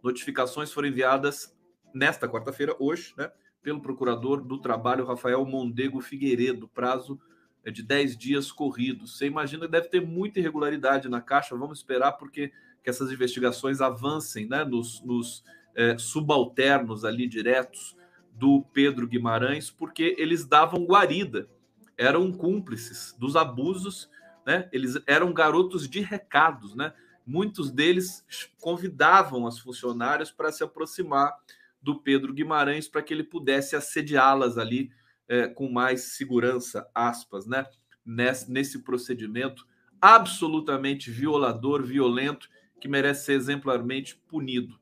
Notificações 0.03 0.73
foram 0.73 0.89
enviadas 0.89 1.55
nesta 1.93 2.29
quarta-feira, 2.29 2.75
hoje, 2.79 3.15
né, 3.17 3.31
pelo 3.63 3.81
procurador 3.81 4.43
do 4.43 4.59
trabalho 4.59 5.05
Rafael 5.05 5.45
Mondego 5.45 6.01
Figueiredo, 6.01 6.69
prazo 6.69 7.21
é 7.65 7.71
de 7.71 7.83
10 7.83 8.17
dias 8.17 8.51
corridos. 8.51 9.17
Você 9.17 9.27
imagina 9.27 9.67
que 9.67 9.73
deve 9.73 9.89
ter 9.89 10.01
muita 10.01 10.41
irregularidade 10.41 11.09
na 11.09 11.21
Caixa, 11.21 11.57
vamos 11.57 11.79
esperar 11.79 12.13
porque 12.13 12.53
que 12.83 12.91
essas 12.91 13.13
investigações 13.13 13.81
avancem 13.81 14.49
né, 14.49 14.65
nos, 14.65 15.01
nos 15.05 15.45
é, 15.75 15.97
subalternos 15.99 17.05
ali 17.05 17.27
diretos 17.27 17.97
do 18.33 18.63
Pedro 18.73 19.07
Guimarães, 19.07 19.71
porque 19.71 20.15
eles 20.19 20.45
davam 20.45 20.85
guarida, 20.85 21.49
eram 21.97 22.33
cúmplices 22.33 23.15
dos 23.19 23.37
abusos, 23.37 24.11
né? 24.45 24.69
Eles 24.73 24.99
eram 25.07 25.33
garotos 25.33 25.89
de 25.89 26.01
recados, 26.01 26.75
né? 26.75 26.93
Muitos 27.25 27.71
deles 27.71 28.25
convidavam 28.61 29.47
as 29.47 29.59
funcionárias 29.59 30.31
para 30.31 30.51
se 30.51 30.65
aproximar 30.65 31.33
do 31.81 32.01
Pedro 32.01 32.33
Guimarães 32.33 32.89
para 32.89 33.03
que 33.03 33.15
ele 33.15 33.23
pudesse 33.23 33.77
assediá-las 33.77 34.59
ali 34.59 34.91
é, 35.29 35.47
com 35.47 35.71
mais 35.71 36.17
segurança, 36.17 36.89
aspas, 36.95 37.47
né? 37.47 37.67
Nesse, 38.05 38.51
nesse 38.51 38.83
procedimento 38.83 39.65
absolutamente 40.01 41.13
violador, 41.13 41.85
violento, 41.85 42.49
que 42.81 42.89
merece 42.89 43.27
ser 43.27 43.35
exemplarmente 43.35 44.17
punido. 44.27 44.82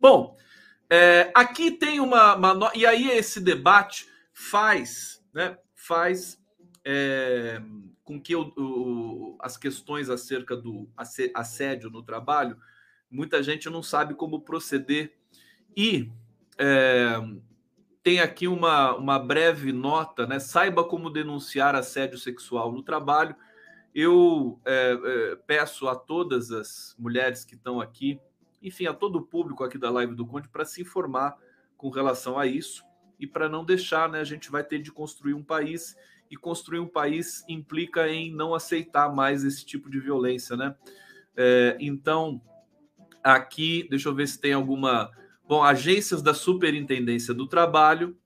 Bom, 0.00 0.36
é, 0.88 1.30
aqui 1.34 1.70
tem 1.70 2.00
uma, 2.00 2.34
uma, 2.34 2.72
E 2.74 2.86
aí 2.86 3.10
esse 3.10 3.40
debate 3.40 4.08
faz, 4.32 5.22
né? 5.32 5.58
Faz 5.74 6.40
é, 6.84 7.60
com 8.02 8.20
que 8.20 8.34
o, 8.34 9.36
as 9.40 9.56
questões 9.56 10.08
acerca 10.08 10.56
do 10.56 10.88
assédio 11.34 11.90
no 11.90 12.02
trabalho, 12.02 12.56
muita 13.10 13.42
gente 13.42 13.68
não 13.68 13.82
sabe 13.82 14.14
como 14.14 14.40
proceder. 14.40 15.14
E 15.76 16.10
é, 16.58 17.20
tem 18.02 18.20
aqui 18.20 18.48
uma, 18.48 18.96
uma 18.96 19.18
breve 19.18 19.72
nota, 19.72 20.26
né? 20.26 20.40
Saiba 20.40 20.82
como 20.82 21.10
denunciar 21.10 21.74
assédio 21.74 22.18
sexual 22.18 22.72
no 22.72 22.82
trabalho. 22.82 23.36
Eu 23.94 24.58
é, 24.64 24.98
é, 25.04 25.36
peço 25.46 25.86
a 25.88 25.94
todas 25.94 26.50
as 26.50 26.94
mulheres 26.98 27.44
que 27.44 27.54
estão 27.54 27.80
aqui, 27.80 28.18
enfim, 28.62 28.86
a 28.86 28.94
todo 28.94 29.16
o 29.16 29.22
público 29.22 29.64
aqui 29.64 29.78
da 29.78 29.90
live 29.90 30.14
do 30.14 30.26
Conde, 30.26 30.48
para 30.48 30.64
se 30.64 30.82
informar 30.82 31.36
com 31.76 31.88
relação 31.88 32.38
a 32.38 32.46
isso 32.46 32.84
e 33.18 33.26
para 33.26 33.48
não 33.48 33.64
deixar, 33.64 34.08
né? 34.08 34.20
A 34.20 34.24
gente 34.24 34.50
vai 34.50 34.64
ter 34.64 34.80
de 34.80 34.92
construir 34.92 35.34
um 35.34 35.42
país 35.42 35.96
e 36.30 36.36
construir 36.36 36.78
um 36.78 36.88
país 36.88 37.44
implica 37.48 38.08
em 38.08 38.32
não 38.32 38.54
aceitar 38.54 39.12
mais 39.14 39.44
esse 39.44 39.64
tipo 39.64 39.90
de 39.90 39.98
violência, 39.98 40.56
né? 40.56 40.74
É, 41.36 41.76
então, 41.80 42.40
aqui, 43.22 43.86
deixa 43.88 44.08
eu 44.08 44.14
ver 44.14 44.28
se 44.28 44.40
tem 44.40 44.52
alguma 44.52 45.10
Bom, 45.50 45.64
agências 45.64 46.22
da 46.22 46.32
Superintendência 46.32 47.34
do 47.34 47.44
Trabalho, 47.44 48.16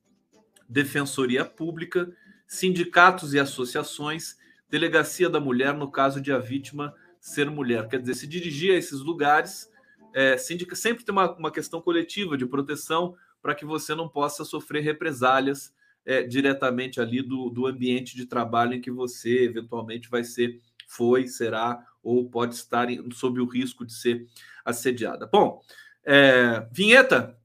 Defensoria 0.68 1.42
Pública, 1.42 2.14
sindicatos 2.46 3.32
e 3.32 3.38
associações, 3.38 4.36
Delegacia 4.68 5.30
da 5.30 5.40
Mulher 5.40 5.72
no 5.72 5.90
caso 5.90 6.20
de 6.20 6.30
a 6.30 6.38
vítima 6.38 6.94
ser 7.18 7.50
mulher. 7.50 7.88
Quer 7.88 8.00
dizer, 8.00 8.12
se 8.12 8.26
dirigir 8.26 8.74
a 8.74 8.76
esses 8.76 9.00
lugares, 9.00 9.70
é, 10.14 10.38
sindica, 10.38 10.76
sempre 10.76 11.04
tem 11.04 11.12
uma, 11.12 11.30
uma 11.36 11.50
questão 11.50 11.82
coletiva 11.82 12.38
de 12.38 12.46
proteção 12.46 13.16
para 13.42 13.54
que 13.54 13.64
você 13.64 13.94
não 13.94 14.08
possa 14.08 14.44
sofrer 14.44 14.80
represálias 14.82 15.74
é, 16.06 16.22
diretamente 16.22 17.00
ali 17.00 17.20
do, 17.20 17.50
do 17.50 17.66
ambiente 17.66 18.14
de 18.16 18.24
trabalho 18.24 18.74
em 18.74 18.80
que 18.80 18.92
você 18.92 19.44
eventualmente 19.44 20.08
vai 20.08 20.22
ser, 20.22 20.60
foi, 20.86 21.26
será 21.26 21.84
ou 22.00 22.30
pode 22.30 22.54
estar 22.54 22.88
em, 22.88 23.10
sob 23.10 23.40
o 23.40 23.46
risco 23.46 23.84
de 23.84 23.92
ser 23.92 24.26
assediada. 24.64 25.26
Bom, 25.26 25.60
é, 26.04 26.66
vinheta. 26.70 27.36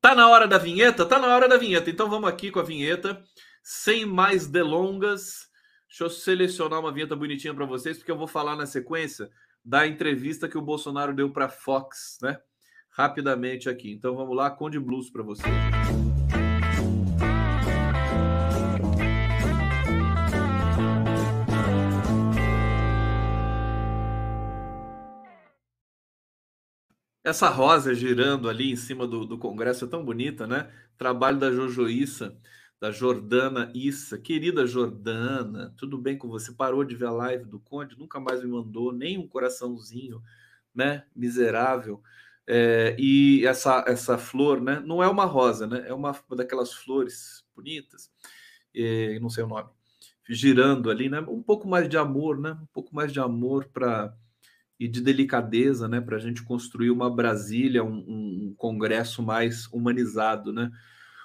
Tá 0.00 0.14
na 0.14 0.28
hora 0.28 0.46
da 0.46 0.58
vinheta? 0.58 1.04
Tá 1.04 1.18
na 1.18 1.34
hora 1.34 1.48
da 1.48 1.56
vinheta. 1.56 1.90
Então 1.90 2.08
vamos 2.08 2.28
aqui 2.28 2.50
com 2.50 2.60
a 2.60 2.64
vinheta. 2.64 3.24
Sem 3.62 4.04
mais 4.04 4.46
delongas. 4.46 5.48
Deixa 5.88 6.04
eu 6.04 6.10
selecionar 6.10 6.80
uma 6.80 6.92
vinheta 6.92 7.16
bonitinha 7.16 7.54
para 7.54 7.64
vocês, 7.64 7.96
porque 7.96 8.10
eu 8.10 8.18
vou 8.18 8.26
falar 8.26 8.54
na 8.54 8.66
sequência 8.66 9.30
da 9.64 9.86
entrevista 9.86 10.48
que 10.48 10.58
o 10.58 10.62
Bolsonaro 10.62 11.14
deu 11.14 11.32
para 11.32 11.48
Fox, 11.48 12.18
né? 12.20 12.38
Rapidamente 12.90 13.68
aqui. 13.68 13.90
Então 13.92 14.14
vamos 14.14 14.36
lá, 14.36 14.50
Conde 14.50 14.78
Blues 14.78 15.10
para 15.10 15.22
vocês. 15.22 15.54
Essa 27.24 27.48
rosa 27.48 27.94
girando 27.94 28.50
ali 28.50 28.70
em 28.70 28.76
cima 28.76 29.06
do, 29.06 29.24
do 29.24 29.38
Congresso 29.38 29.86
é 29.86 29.88
tão 29.88 30.04
bonita, 30.04 30.46
né? 30.46 30.70
Trabalho 30.98 31.38
da 31.38 31.50
Jojo 31.50 31.88
Issa, 31.88 32.38
da 32.84 32.90
Jordana 32.90 33.72
Issa. 33.74 34.18
Querida 34.18 34.66
Jordana, 34.66 35.72
tudo 35.74 35.96
bem 35.96 36.18
com 36.18 36.28
você? 36.28 36.52
Parou 36.52 36.84
de 36.84 36.94
ver 36.94 37.06
a 37.06 37.10
live 37.12 37.46
do 37.46 37.58
Conde? 37.58 37.98
Nunca 37.98 38.20
mais 38.20 38.42
me 38.42 38.50
mandou 38.50 38.92
nem 38.92 39.16
um 39.16 39.26
coraçãozinho, 39.26 40.22
né? 40.74 41.06
Miserável. 41.16 42.02
É, 42.46 42.94
e 42.98 43.46
essa, 43.46 43.82
essa 43.88 44.18
flor, 44.18 44.60
né? 44.60 44.82
Não 44.84 45.02
é 45.02 45.08
uma 45.08 45.24
rosa, 45.24 45.66
né? 45.66 45.82
É 45.88 45.94
uma 45.94 46.14
daquelas 46.36 46.74
flores 46.74 47.42
bonitas, 47.56 48.12
é, 48.76 49.18
não 49.18 49.30
sei 49.30 49.44
o 49.44 49.48
nome, 49.48 49.70
girando 50.28 50.90
ali, 50.90 51.08
né? 51.08 51.20
Um 51.20 51.42
pouco 51.42 51.66
mais 51.66 51.88
de 51.88 51.96
amor, 51.96 52.38
né? 52.38 52.50
Um 52.50 52.66
pouco 52.66 52.94
mais 52.94 53.10
de 53.10 53.18
amor 53.18 53.64
para 53.72 54.14
e 54.78 54.86
de 54.86 55.00
delicadeza, 55.00 55.88
né, 55.88 56.00
para 56.00 56.16
a 56.16 56.18
gente 56.20 56.42
construir 56.42 56.90
uma 56.90 57.08
Brasília, 57.08 57.84
um, 57.84 57.96
um, 57.96 58.54
Congresso 58.58 59.22
mais 59.22 59.68
humanizado, 59.68 60.52
né? 60.52 60.68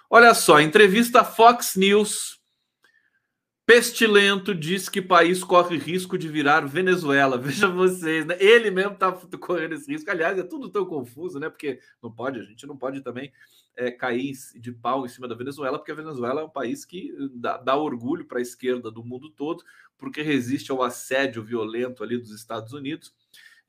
Olha 0.09 0.33
só, 0.33 0.59
entrevista 0.59 1.23
Fox 1.23 1.75
News. 1.75 2.39
Pestilento 3.65 4.55
diz 4.55 4.89
que 4.89 5.01
país 5.01 5.43
corre 5.43 5.77
risco 5.77 6.17
de 6.17 6.27
virar 6.27 6.67
Venezuela. 6.67 7.37
Veja 7.39 7.67
vocês, 7.69 8.25
né? 8.25 8.35
Ele 8.39 8.71
mesmo 8.71 8.93
está 8.93 9.11
correndo 9.11 9.75
esse 9.75 9.91
risco. 9.91 10.09
Aliás, 10.09 10.37
é 10.39 10.43
tudo 10.43 10.69
tão 10.69 10.85
confuso, 10.85 11.39
né? 11.39 11.49
Porque 11.49 11.79
não 12.01 12.11
pode, 12.11 12.39
a 12.39 12.43
gente 12.43 12.65
não 12.65 12.75
pode 12.75 13.01
também 13.01 13.31
é, 13.75 13.91
cair 13.91 14.33
de 14.55 14.71
pau 14.71 15.05
em 15.05 15.09
cima 15.09 15.27
da 15.27 15.35
Venezuela, 15.35 15.77
porque 15.77 15.91
a 15.91 15.95
Venezuela 15.95 16.41
é 16.41 16.43
um 16.43 16.49
país 16.49 16.83
que 16.83 17.13
dá, 17.35 17.57
dá 17.57 17.75
orgulho 17.75 18.25
para 18.25 18.39
a 18.39 18.41
esquerda 18.41 18.89
do 18.89 19.03
mundo 19.03 19.29
todo, 19.29 19.63
porque 19.97 20.23
resiste 20.23 20.71
ao 20.71 20.81
assédio 20.81 21.43
violento 21.43 22.03
ali 22.03 22.17
dos 22.17 22.31
Estados 22.31 22.73
Unidos 22.73 23.13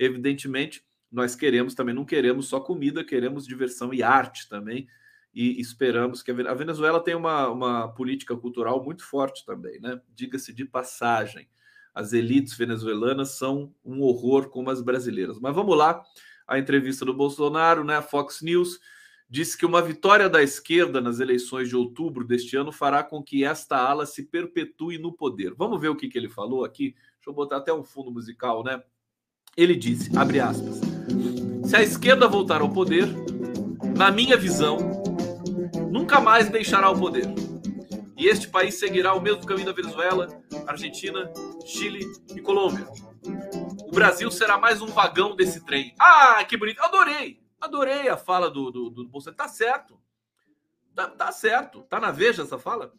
Evidentemente, 0.00 0.83
nós 1.12 1.37
queremos 1.37 1.74
também, 1.74 1.94
não 1.94 2.07
queremos 2.07 2.48
só 2.48 2.59
comida, 2.59 3.05
queremos 3.05 3.46
diversão 3.46 3.92
e 3.92 4.03
arte 4.03 4.48
também. 4.48 4.88
E 5.33 5.61
esperamos 5.61 6.23
que 6.23 6.31
a 6.31 6.55
Venezuela 6.55 7.01
tenha 7.01 7.16
uma, 7.16 7.49
uma 7.49 7.88
política 7.88 8.37
cultural 8.37 8.83
muito 8.83 9.05
forte 9.05 9.45
também, 9.47 9.81
né? 9.81 10.01
Diga-se 10.14 10.53
de 10.53 10.64
passagem. 10.64 11.49
As 11.95 12.12
elites 12.12 12.57
venezuelanas 12.57 13.31
são 13.31 13.73
um 13.85 14.01
horror 14.01 14.49
como 14.49 14.71
as 14.71 14.81
brasileiras. 14.81 15.38
Mas 15.38 15.55
vamos 15.55 15.77
lá, 15.77 16.03
a 16.47 16.59
entrevista 16.59 17.05
do 17.05 17.14
Bolsonaro, 17.14 17.85
né? 17.85 17.97
A 17.97 18.03
Fox 18.03 18.43
News 18.43 18.81
disse 19.29 19.57
que 19.57 19.64
uma 19.64 19.81
vitória 19.81 20.29
da 20.29 20.43
esquerda 20.43 21.01
nas 21.01 21.21
eleições 21.21 21.69
de 21.69 21.77
outubro 21.77 22.25
deste 22.25 22.57
ano 22.57 22.73
fará 22.73 23.05
com 23.05 23.23
que 23.23 23.45
esta 23.45 23.77
ala 23.77 24.05
se 24.05 24.25
perpetue 24.25 24.99
no 24.99 25.12
poder. 25.12 25.55
Vamos 25.55 25.81
ver 25.81 25.88
o 25.88 25.97
que, 25.97 26.09
que 26.09 26.19
ele 26.19 26.29
falou 26.29 26.64
aqui. 26.64 26.97
Deixa 27.14 27.29
eu 27.29 27.33
botar 27.33 27.59
até 27.59 27.73
um 27.73 27.85
fundo 27.85 28.11
musical, 28.11 28.64
né? 28.64 28.83
Ele 29.57 29.77
disse, 29.77 30.16
abre 30.16 30.40
aspas, 30.40 30.81
se 31.64 31.77
a 31.77 31.83
esquerda 31.83 32.27
voltar 32.27 32.61
ao 32.61 32.73
poder, 32.73 33.07
na 33.97 34.11
minha 34.11 34.37
visão, 34.37 35.00
nunca 35.90 36.20
mais 36.20 36.48
deixará 36.48 36.90
o 36.90 36.98
poder. 36.98 37.26
E 38.16 38.26
este 38.26 38.48
país 38.48 38.78
seguirá 38.78 39.14
o 39.14 39.20
mesmo 39.20 39.46
caminho 39.46 39.66
da 39.66 39.72
Venezuela, 39.72 40.28
Argentina, 40.66 41.33
Chile 41.64 42.00
e 42.35 42.40
Colômbia. 42.40 42.87
O 43.87 43.90
Brasil 43.90 44.30
será 44.30 44.59
mais 44.59 44.83
um 44.83 44.87
vagão 44.87 45.35
desse 45.35 45.64
trem. 45.64 45.94
Ah, 45.98 46.44
que 46.44 46.56
bonito! 46.56 46.83
Adorei! 46.83 47.40
Adorei 47.61 48.09
a 48.09 48.16
fala 48.16 48.50
do, 48.50 48.70
do, 48.70 48.90
do 48.90 49.09
Bolsonaro. 49.09 49.37
Tá 49.37 49.48
certo. 49.48 49.98
Tá, 50.94 51.09
tá, 51.09 51.33
certo. 51.33 51.83
Tá 51.83 52.00
na 52.00 52.11
veja 52.11 52.42
essa 52.42 52.59
fala. 52.59 52.92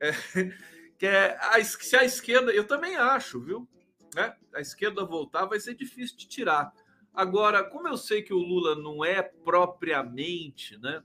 É, 0.00 0.12
que 0.98 1.06
é, 1.06 1.38
a, 1.40 1.62
se 1.62 1.96
a 1.96 2.04
esquerda, 2.04 2.52
eu 2.52 2.64
também 2.64 2.96
acho, 2.96 3.40
viu? 3.40 3.68
né, 4.14 4.34
a 4.54 4.60
esquerda 4.60 5.04
voltar, 5.04 5.44
vai 5.46 5.58
ser 5.60 5.74
difícil 5.74 6.16
de 6.16 6.28
tirar. 6.28 6.72
Agora, 7.12 7.62
como 7.62 7.88
eu 7.88 7.96
sei 7.96 8.22
que 8.22 8.32
o 8.32 8.38
Lula 8.38 8.74
não 8.76 9.04
é 9.04 9.22
propriamente, 9.22 10.78
né, 10.78 11.02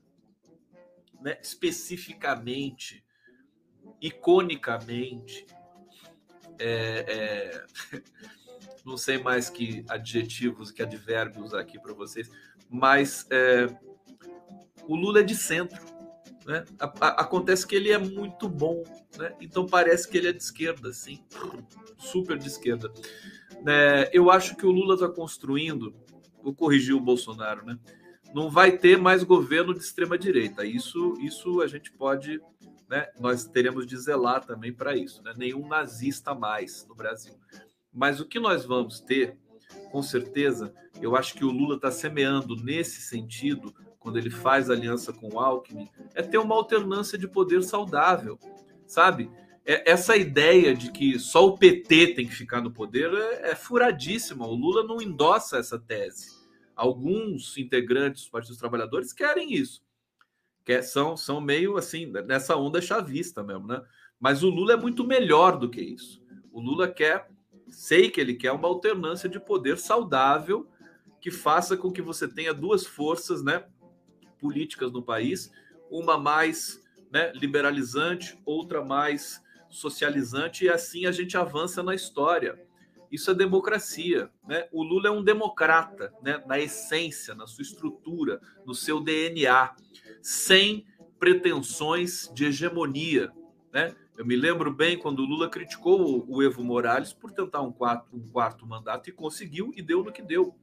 né 1.22 1.38
especificamente, 1.42 3.04
iconicamente, 4.02 5.46
é, 6.60 7.06
é, 7.08 8.00
não 8.86 8.98
sei 8.98 9.18
mais 9.18 9.50
que 9.50 9.84
adjetivos, 9.88 10.72
que 10.72 10.82
advérbios 10.82 11.54
aqui 11.54 11.80
para 11.80 11.94
vocês, 11.94 12.30
mas 12.70 13.26
é, 13.30 13.68
o 14.88 14.96
Lula 14.96 15.20
é 15.20 15.24
de 15.24 15.36
centro. 15.36 15.80
Né? 16.46 16.66
A, 16.80 16.86
a, 16.86 17.08
acontece 17.22 17.66
que 17.66 17.76
ele 17.76 17.92
é 17.92 17.98
muito 17.98 18.50
bom, 18.50 18.84
né? 19.18 19.36
então 19.40 19.66
parece 19.66 20.08
que 20.08 20.18
ele 20.18 20.28
é 20.28 20.34
de 20.34 20.42
esquerda, 20.42 20.92
sim, 20.92 21.24
super 21.98 22.38
de 22.38 22.48
esquerda. 22.48 22.92
É, 23.68 24.10
eu 24.14 24.32
acho 24.32 24.56
que 24.56 24.66
o 24.66 24.72
Lula 24.72 24.96
está 24.96 25.10
construindo, 25.10 25.94
vou 26.42 26.54
corrigir 26.54 26.96
o 26.96 27.00
Bolsonaro, 27.00 27.66
né? 27.66 27.78
Não 28.34 28.50
vai 28.50 28.78
ter 28.78 28.98
mais 28.98 29.24
governo 29.24 29.74
de 29.74 29.80
extrema 29.80 30.18
direita. 30.18 30.66
Isso, 30.66 31.16
isso 31.20 31.62
a 31.62 31.68
gente 31.68 31.92
pode, 31.92 32.40
né? 32.88 33.08
Nós 33.20 33.46
teremos 33.46 33.88
de 33.88 33.98
zelar 33.98 34.46
também 34.46 34.74
para 34.74 34.96
isso, 34.96 35.22
né? 35.24 35.34
Nenhum 35.36 35.68
nazista 35.68 36.34
mais 36.36 36.86
no 36.88 36.96
Brasil. 36.96 37.34
Mas 37.92 38.20
o 38.20 38.26
que 38.26 38.40
nós 38.40 38.66
vamos 38.66 39.00
ter, 39.00 39.38
com 39.92 40.02
certeza, 40.04 40.74
eu 41.02 41.16
acho 41.16 41.34
que 41.34 41.44
o 41.44 41.52
Lula 41.52 41.76
está 41.76 41.90
semeando 41.90 42.56
nesse 42.56 43.02
sentido, 43.02 43.74
quando 44.00 44.18
ele 44.18 44.30
faz 44.30 44.70
aliança 44.70 45.12
com 45.12 45.34
o 45.34 45.40
Alckmin, 45.40 45.90
é 46.14 46.22
ter 46.22 46.38
uma 46.38 46.56
alternância 46.56 47.18
de 47.18 47.28
poder 47.28 47.64
saudável, 47.64 48.40
sabe? 48.86 49.30
É, 49.66 49.92
essa 49.92 50.16
ideia 50.16 50.74
de 50.74 50.92
que 50.92 51.20
só 51.20 51.46
o 51.46 51.58
PT 51.58 52.14
tem 52.14 52.28
que 52.28 52.36
ficar 52.36 52.62
no 52.62 52.72
poder 52.72 53.12
é, 53.14 53.52
é 53.52 53.56
furadíssima. 53.56 54.48
O 54.48 54.56
Lula 54.56 54.84
não 54.84 55.02
endossa 55.02 55.58
essa 55.58 55.78
tese 55.78 56.39
alguns 56.80 57.58
integrantes 57.58 58.24
dos 58.24 58.32
partidos 58.32 58.58
trabalhadores 58.58 59.12
querem 59.12 59.54
isso. 59.54 59.84
Que 60.64 60.82
são, 60.82 61.18
são 61.18 61.42
meio 61.42 61.78
assim, 61.78 62.06
nessa 62.26 62.56
onda 62.56 62.82
chavista 62.82 63.44
mesmo, 63.44 63.68
né? 63.68 63.82
Mas 64.20 64.44
o 64.44 64.50
Lula 64.50 64.74
é 64.74 64.78
muito 64.78 65.06
melhor 65.06 65.58
do 65.58 65.70
que 65.70 65.82
isso. 65.82 66.24
O 66.52 66.62
Lula 66.62 66.88
quer, 66.88 67.30
sei 67.70 68.10
que 68.10 68.20
ele 68.20 68.34
quer 68.34 68.52
uma 68.52 68.68
alternância 68.68 69.28
de 69.28 69.40
poder 69.40 69.78
saudável 69.78 70.70
que 71.20 71.32
faça 71.32 71.76
com 71.76 71.92
que 71.92 72.02
você 72.02 72.28
tenha 72.28 72.54
duas 72.54 72.86
forças, 72.86 73.44
né, 73.44 73.66
políticas 74.40 74.92
no 74.92 75.04
país, 75.04 75.52
uma 75.92 76.18
mais, 76.18 76.82
né, 77.12 77.32
liberalizante, 77.34 78.40
outra 78.46 78.84
mais 78.84 79.42
socializante 79.70 80.66
e 80.66 80.70
assim 80.70 81.06
a 81.06 81.12
gente 81.12 81.38
avança 81.38 81.84
na 81.84 81.94
história. 81.94 82.58
Isso 83.12 83.32
é 83.32 83.34
democracia. 83.34 84.30
Né? 84.48 84.68
O 84.72 84.84
Lula 84.84 85.10
é 85.10 85.12
um 85.12 85.24
democrata, 85.24 86.14
né? 86.22 86.44
na 86.46 86.60
essência, 86.60 87.34
na 87.34 87.48
sua 87.48 87.62
estrutura, 87.62 88.40
no 88.66 88.76
seu 88.76 89.00
DNA, 89.00 89.76
sem 90.22 90.86
pretensões 91.20 92.32
de 92.34 92.46
hegemonia. 92.46 93.32
Né? 93.74 93.96
Eu 94.18 94.26
me 94.26 94.36
lembro 94.36 94.72
bem 94.72 94.98
quando 94.98 95.20
o 95.20 95.26
Lula 95.26 95.50
criticou 95.50 96.26
o 96.28 96.44
Evo 96.44 96.64
Morales 96.64 97.14
por 97.14 97.32
tentar 97.32 97.62
um 97.62 97.72
quarto, 97.72 98.16
um 98.16 98.28
quarto 98.28 98.66
mandato 98.66 99.10
e 99.10 99.14
conseguiu 99.14 99.72
e 99.76 99.82
deu 99.82 100.04
no 100.04 100.12
que 100.12 100.22
deu. 100.22 100.56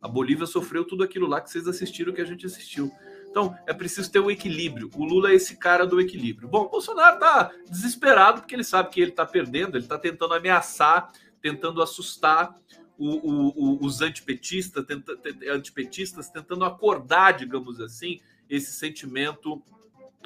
A 0.00 0.08
Bolívia 0.08 0.46
sofreu 0.46 0.84
tudo 0.84 1.02
aquilo 1.02 1.26
lá 1.26 1.40
que 1.40 1.50
vocês 1.50 1.66
assistiram, 1.66 2.12
que 2.12 2.20
a 2.20 2.24
gente 2.24 2.46
assistiu. 2.46 2.92
Então, 3.28 3.54
é 3.66 3.74
preciso 3.74 4.10
ter 4.10 4.18
o 4.18 4.26
um 4.26 4.30
equilíbrio. 4.30 4.90
O 4.94 5.04
Lula 5.04 5.30
é 5.30 5.34
esse 5.34 5.56
cara 5.56 5.86
do 5.86 6.00
equilíbrio. 6.00 6.48
Bom, 6.48 6.62
o 6.62 6.68
Bolsonaro 6.68 7.16
está 7.16 7.50
desesperado 7.68 8.40
porque 8.40 8.54
ele 8.54 8.64
sabe 8.64 8.88
que 8.88 9.00
ele 9.00 9.10
está 9.10 9.26
perdendo, 9.26 9.76
ele 9.76 9.84
está 9.84 9.98
tentando 9.98 10.32
ameaçar 10.32 11.12
tentando 11.46 11.80
assustar 11.80 12.58
o, 12.98 13.08
o, 13.08 13.84
os 13.84 14.00
antipetistas, 14.00 14.84
tenta, 14.84 15.16
antipetistas, 15.52 16.28
tentando 16.28 16.64
acordar, 16.64 17.32
digamos 17.32 17.80
assim, 17.80 18.20
esse 18.50 18.72
sentimento 18.72 19.62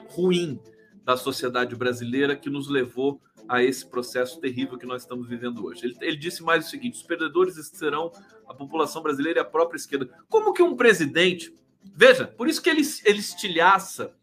ruim 0.09 0.59
da 1.04 1.16
sociedade 1.16 1.76
brasileira 1.76 2.35
que 2.35 2.48
nos 2.48 2.68
levou 2.68 3.20
a 3.46 3.62
esse 3.62 3.85
processo 3.85 4.40
terrível 4.40 4.78
que 4.78 4.87
nós 4.87 5.02
estamos 5.02 5.28
vivendo 5.28 5.66
hoje. 5.66 5.85
Ele, 5.85 5.96
ele, 6.00 6.16
disse 6.16 6.42
mais 6.42 6.66
o 6.66 6.70
seguinte: 6.70 6.96
os 6.96 7.02
perdedores 7.02 7.54
serão 7.66 8.12
a 8.48 8.54
população 8.54 9.02
brasileira 9.02 9.40
e 9.40 9.42
a 9.42 9.44
própria 9.44 9.76
esquerda. 9.76 10.09
Como 10.28 10.54
que 10.54 10.62
um 10.62 10.74
presidente. 10.74 11.54
Veja, 11.83 12.26
por 12.26 12.48
isso 12.48 12.62
que 12.62 12.70
ele, 12.70 12.83
ele 13.04 13.18
estilhaça 13.18 14.14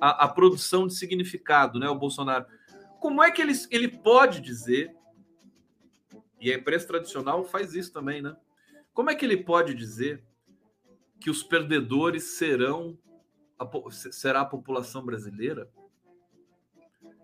a, 0.00 0.24
a 0.24 0.28
produção 0.28 0.86
de 0.86 0.94
significado, 0.94 1.78
né, 1.78 1.88
o 1.88 1.98
Bolsonaro. 1.98 2.46
Como 3.00 3.22
é 3.22 3.30
que 3.30 3.40
ele, 3.40 3.52
ele 3.70 3.88
pode 3.88 4.40
dizer 4.40 4.94
e 6.40 6.52
a 6.52 6.56
imprensa 6.56 6.86
tradicional 6.86 7.44
faz 7.44 7.74
isso 7.74 7.92
também, 7.92 8.22
né? 8.22 8.36
Como 8.92 9.10
é 9.10 9.14
que 9.14 9.24
ele 9.24 9.36
pode 9.36 9.74
dizer 9.74 10.24
que 11.20 11.30
os 11.30 11.42
perdedores 11.42 12.38
serão 12.38 12.98
a, 13.58 13.68
será 13.90 14.40
a 14.40 14.46
população 14.46 15.04
brasileira? 15.04 15.70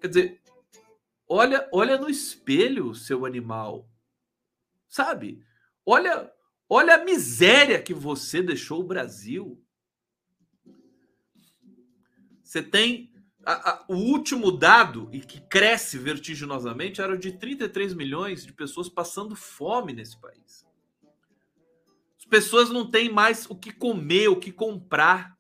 Quer 0.01 0.09
dizer, 0.09 0.43
olha, 1.27 1.69
olha 1.73 1.97
no 1.97 2.11
espelho, 2.11 2.95
seu 2.95 3.25
animal. 3.25 3.89
Sabe? 4.89 5.43
Olha, 5.85 6.31
olha 6.69 6.97
a 6.97 7.05
miséria 7.05 7.83
que 7.83 7.95
você 7.95 8.43
deixou 8.43 8.81
o 8.81 8.87
Brasil. 8.87 9.63
Você 12.43 12.63
tem 12.63 13.13
a, 13.47 13.71
a, 13.71 13.85
o 13.87 13.95
último 13.95 14.51
dado, 14.51 15.09
e 15.13 15.21
que 15.21 15.41
cresce 15.41 15.97
vertiginosamente, 15.99 17.01
era 17.01 17.17
de 17.17 17.31
33 17.31 17.95
milhões 17.95 18.45
de 18.45 18.53
pessoas 18.53 18.89
passando 18.89 19.37
fome 19.37 19.93
nesse 19.93 20.21
país. 20.21 20.67
As 22.19 22.25
pessoas 22.25 22.71
não 22.71 22.91
têm 22.91 23.09
mais 23.09 23.49
o 23.49 23.55
que 23.55 23.73
comer, 23.73 24.27
o 24.27 24.41
que 24.41 24.51
comprar. 24.51 25.37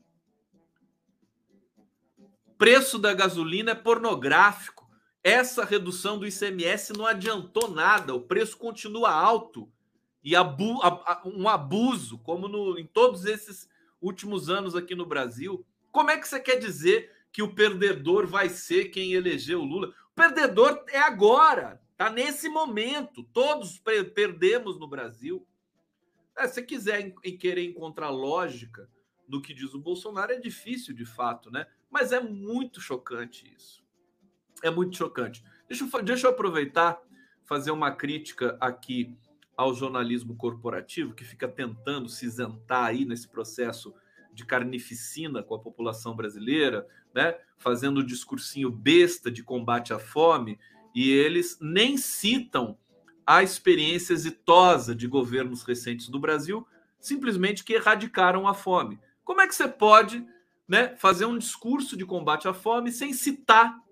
O 2.46 2.52
preço 2.56 2.96
da 2.96 3.12
gasolina 3.12 3.72
é 3.72 3.74
pornográfico. 3.74 4.88
Essa 5.20 5.64
redução 5.64 6.16
do 6.16 6.26
ICMS 6.28 6.92
não 6.92 7.06
adiantou 7.06 7.68
nada. 7.68 8.14
O 8.14 8.20
preço 8.20 8.56
continua 8.56 9.10
alto 9.10 9.68
e 10.22 10.36
abu 10.36 10.78
um 11.24 11.48
abuso, 11.48 12.18
como 12.18 12.46
no, 12.46 12.78
em 12.78 12.86
todos 12.86 13.24
esses 13.24 13.68
últimos 14.00 14.48
anos 14.48 14.76
aqui 14.76 14.94
no 14.94 15.04
Brasil. 15.04 15.66
Como 15.90 16.10
é 16.10 16.16
que 16.16 16.28
você 16.28 16.38
quer 16.38 16.60
dizer 16.60 17.15
que 17.36 17.42
o 17.42 17.54
perdedor 17.54 18.26
vai 18.26 18.48
ser 18.48 18.86
quem 18.86 19.12
elegeu 19.12 19.60
o 19.60 19.64
Lula. 19.66 19.88
O 20.10 20.14
perdedor 20.14 20.82
é 20.88 21.00
agora, 21.00 21.78
tá 21.94 22.08
nesse 22.08 22.48
momento. 22.48 23.22
Todos 23.24 23.78
perdemos 23.78 24.80
no 24.80 24.88
Brasil. 24.88 25.46
É, 26.34 26.48
se 26.48 26.62
quiser 26.62 27.14
em 27.22 27.36
querer 27.36 27.62
encontrar 27.66 28.08
lógica 28.08 28.88
no 29.28 29.42
que 29.42 29.52
diz 29.52 29.74
o 29.74 29.78
Bolsonaro, 29.78 30.32
é 30.32 30.40
difícil 30.40 30.94
de 30.94 31.04
fato, 31.04 31.50
né? 31.50 31.66
Mas 31.90 32.10
é 32.10 32.20
muito 32.20 32.80
chocante 32.80 33.52
isso. 33.54 33.84
É 34.62 34.70
muito 34.70 34.96
chocante. 34.96 35.44
Deixa 35.68 35.84
eu, 35.84 36.02
deixa 36.02 36.26
eu 36.28 36.30
aproveitar, 36.30 36.98
fazer 37.44 37.70
uma 37.70 37.92
crítica 37.92 38.56
aqui 38.58 39.14
ao 39.54 39.74
jornalismo 39.74 40.34
corporativo, 40.34 41.12
que 41.12 41.22
fica 41.22 41.46
tentando 41.46 42.08
se 42.08 42.24
isentar 42.24 42.84
aí 42.84 43.04
nesse 43.04 43.28
processo 43.28 43.94
de 44.32 44.44
carnificina 44.44 45.42
com 45.42 45.54
a 45.54 45.58
população 45.58 46.14
brasileira, 46.14 46.86
né? 47.16 47.34
fazendo 47.56 47.98
o 47.98 48.06
discursinho 48.06 48.70
besta 48.70 49.30
de 49.30 49.42
combate 49.42 49.92
à 49.92 49.98
fome, 49.98 50.58
e 50.94 51.10
eles 51.10 51.58
nem 51.60 51.96
citam 51.96 52.78
a 53.26 53.42
experiência 53.42 54.12
exitosa 54.12 54.94
de 54.94 55.08
governos 55.08 55.62
recentes 55.62 56.08
do 56.08 56.20
Brasil, 56.20 56.66
simplesmente 57.00 57.64
que 57.64 57.72
erradicaram 57.72 58.46
a 58.46 58.52
fome. 58.52 59.00
Como 59.24 59.40
é 59.40 59.48
que 59.48 59.54
você 59.54 59.66
pode 59.66 60.24
né, 60.68 60.94
fazer 60.96 61.24
um 61.24 61.38
discurso 61.38 61.96
de 61.96 62.04
combate 62.04 62.46
à 62.46 62.52
fome 62.52 62.92
sem 62.92 63.12
citar 63.12 63.82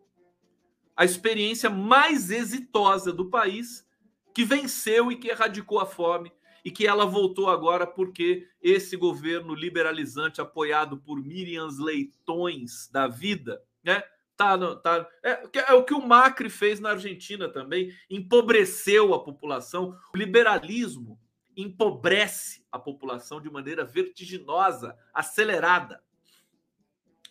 a 0.97 1.05
experiência 1.05 1.71
mais 1.71 2.31
exitosa 2.31 3.13
do 3.13 3.31
país 3.31 3.87
que 4.35 4.45
venceu 4.45 5.11
e 5.11 5.17
que 5.17 5.29
erradicou 5.29 5.81
a 5.81 5.87
fome 5.87 6.31
e 6.65 6.71
que 6.71 6.87
ela 6.87 7.05
voltou 7.05 7.51
agora 7.51 7.87
porque 7.87 8.49
esse 8.63 8.97
governo 8.97 9.55
liberalizante 9.55 10.41
apoiado 10.41 10.97
por 10.97 11.23
Miriams 11.23 11.79
Leitões 11.79 12.89
da 12.91 13.07
vida, 13.07 13.63
né? 13.83 14.03
Tá, 14.37 14.59
tá, 14.77 15.09
é, 15.23 15.49
é 15.71 15.75
o 15.75 15.85
que 15.85 15.95
o 15.95 16.05
Macri 16.05 16.51
fez 16.51 16.81
na 16.81 16.91
Argentina 16.91 17.49
também, 17.49 17.95
empobreceu 18.11 19.15
a 19.15 19.23
população. 19.23 19.97
O 20.13 20.17
liberalismo 20.17 21.21
empobrece 21.57 22.65
a 22.73 22.77
população 22.77 23.41
de 23.41 23.49
maneira 23.49 23.85
vertiginosa, 23.85 24.99
acelerada. 25.13 26.03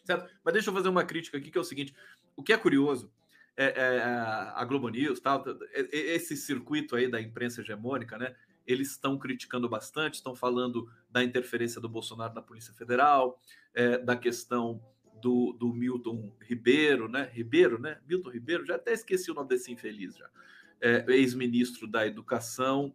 Certo? 0.05 0.29
Mas 0.45 0.53
deixa 0.53 0.69
eu 0.69 0.73
fazer 0.73 0.87
uma 0.87 1.03
crítica 1.03 1.37
aqui, 1.37 1.51
que 1.51 1.57
é 1.57 1.61
o 1.61 1.65
seguinte: 1.65 1.93
o 2.37 2.43
que 2.43 2.53
é 2.53 2.57
curioso 2.57 3.11
é, 3.57 3.65
é 3.65 4.01
a 4.01 4.63
Globo 4.65 4.87
News, 4.87 5.19
tal, 5.19 5.43
esse 5.91 6.37
circuito 6.37 6.95
aí 6.95 7.09
da 7.09 7.21
imprensa 7.21 7.61
hegemônica, 7.61 8.17
né? 8.17 8.33
Eles 8.65 8.91
estão 8.91 9.17
criticando 9.17 9.67
bastante, 9.69 10.15
estão 10.15 10.35
falando 10.35 10.89
da 11.09 11.23
interferência 11.23 11.81
do 11.81 11.89
Bolsonaro 11.89 12.33
na 12.33 12.41
Polícia 12.41 12.73
Federal, 12.73 13.39
é, 13.73 13.97
da 13.97 14.15
questão 14.15 14.81
do, 15.21 15.53
do, 15.53 15.73
Milton 15.73 16.35
Ribeiro, 16.41 17.07
né? 17.07 17.29
Ribeiro, 17.33 17.79
né? 17.79 17.99
Milton 18.07 18.29
Ribeiro, 18.29 18.65
já 18.65 18.75
até 18.75 18.93
esqueci 18.93 19.31
o 19.31 19.33
nome 19.33 19.49
desse 19.49 19.71
infeliz 19.71 20.15
já. 20.17 20.29
É, 20.81 21.05
ex-ministro 21.07 21.87
da 21.87 22.05
Educação. 22.05 22.93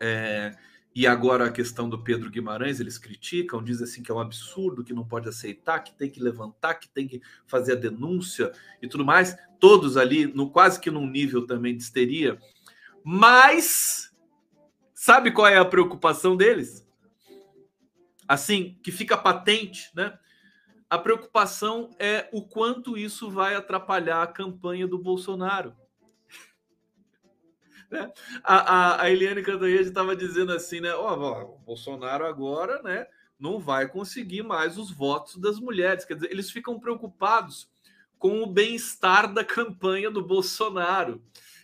É, 0.00 0.56
e 0.94 1.06
agora 1.06 1.46
a 1.46 1.52
questão 1.52 1.88
do 1.88 2.02
Pedro 2.02 2.30
Guimarães, 2.30 2.80
eles 2.80 2.98
criticam, 2.98 3.62
dizem 3.62 3.84
assim 3.84 4.02
que 4.02 4.10
é 4.10 4.14
um 4.14 4.20
absurdo, 4.20 4.82
que 4.82 4.94
não 4.94 5.06
pode 5.06 5.28
aceitar, 5.28 5.80
que 5.80 5.92
tem 5.92 6.10
que 6.10 6.20
levantar, 6.20 6.74
que 6.74 6.88
tem 6.88 7.06
que 7.06 7.20
fazer 7.46 7.72
a 7.72 7.76
denúncia 7.76 8.50
e 8.80 8.88
tudo 8.88 9.04
mais. 9.04 9.36
Todos 9.60 9.96
ali, 9.96 10.26
no 10.26 10.50
quase 10.50 10.80
que 10.80 10.90
num 10.90 11.06
nível 11.06 11.46
também 11.46 11.76
de 11.76 11.82
histeria. 11.82 12.38
Mas 13.04 14.07
sabe 14.98 15.30
qual 15.30 15.46
é 15.46 15.56
a 15.56 15.64
preocupação 15.64 16.36
deles? 16.36 16.84
Assim, 18.26 18.76
que 18.82 18.90
fica 18.90 19.16
patente, 19.16 19.92
né? 19.94 20.18
A 20.90 20.98
preocupação 20.98 21.90
é 22.00 22.28
o 22.32 22.42
quanto 22.42 22.98
isso 22.98 23.30
vai 23.30 23.54
atrapalhar 23.54 24.22
a 24.22 24.26
campanha 24.26 24.88
do 24.88 24.98
Bolsonaro. 24.98 25.74
Né? 27.90 28.12
A, 28.44 28.56
a, 28.56 29.02
a 29.04 29.10
Eliane 29.10 29.42
Cantanhede 29.42 29.88
estava 29.88 30.14
dizendo 30.14 30.52
assim, 30.52 30.78
né? 30.78 30.92
Ó, 30.92 31.54
o 31.54 31.58
Bolsonaro 31.60 32.26
agora, 32.26 32.82
né? 32.82 33.06
Não 33.40 33.58
vai 33.58 33.88
conseguir 33.88 34.42
mais 34.42 34.76
os 34.76 34.90
votos 34.90 35.36
das 35.36 35.58
mulheres. 35.58 36.04
Quer 36.04 36.16
dizer, 36.16 36.30
eles 36.30 36.50
ficam 36.50 36.78
preocupados 36.78 37.70
com 38.18 38.42
o 38.42 38.46
bem-estar 38.46 39.32
da 39.32 39.42
campanha 39.42 40.10
do 40.10 40.22
Bolsonaro. 40.22 41.22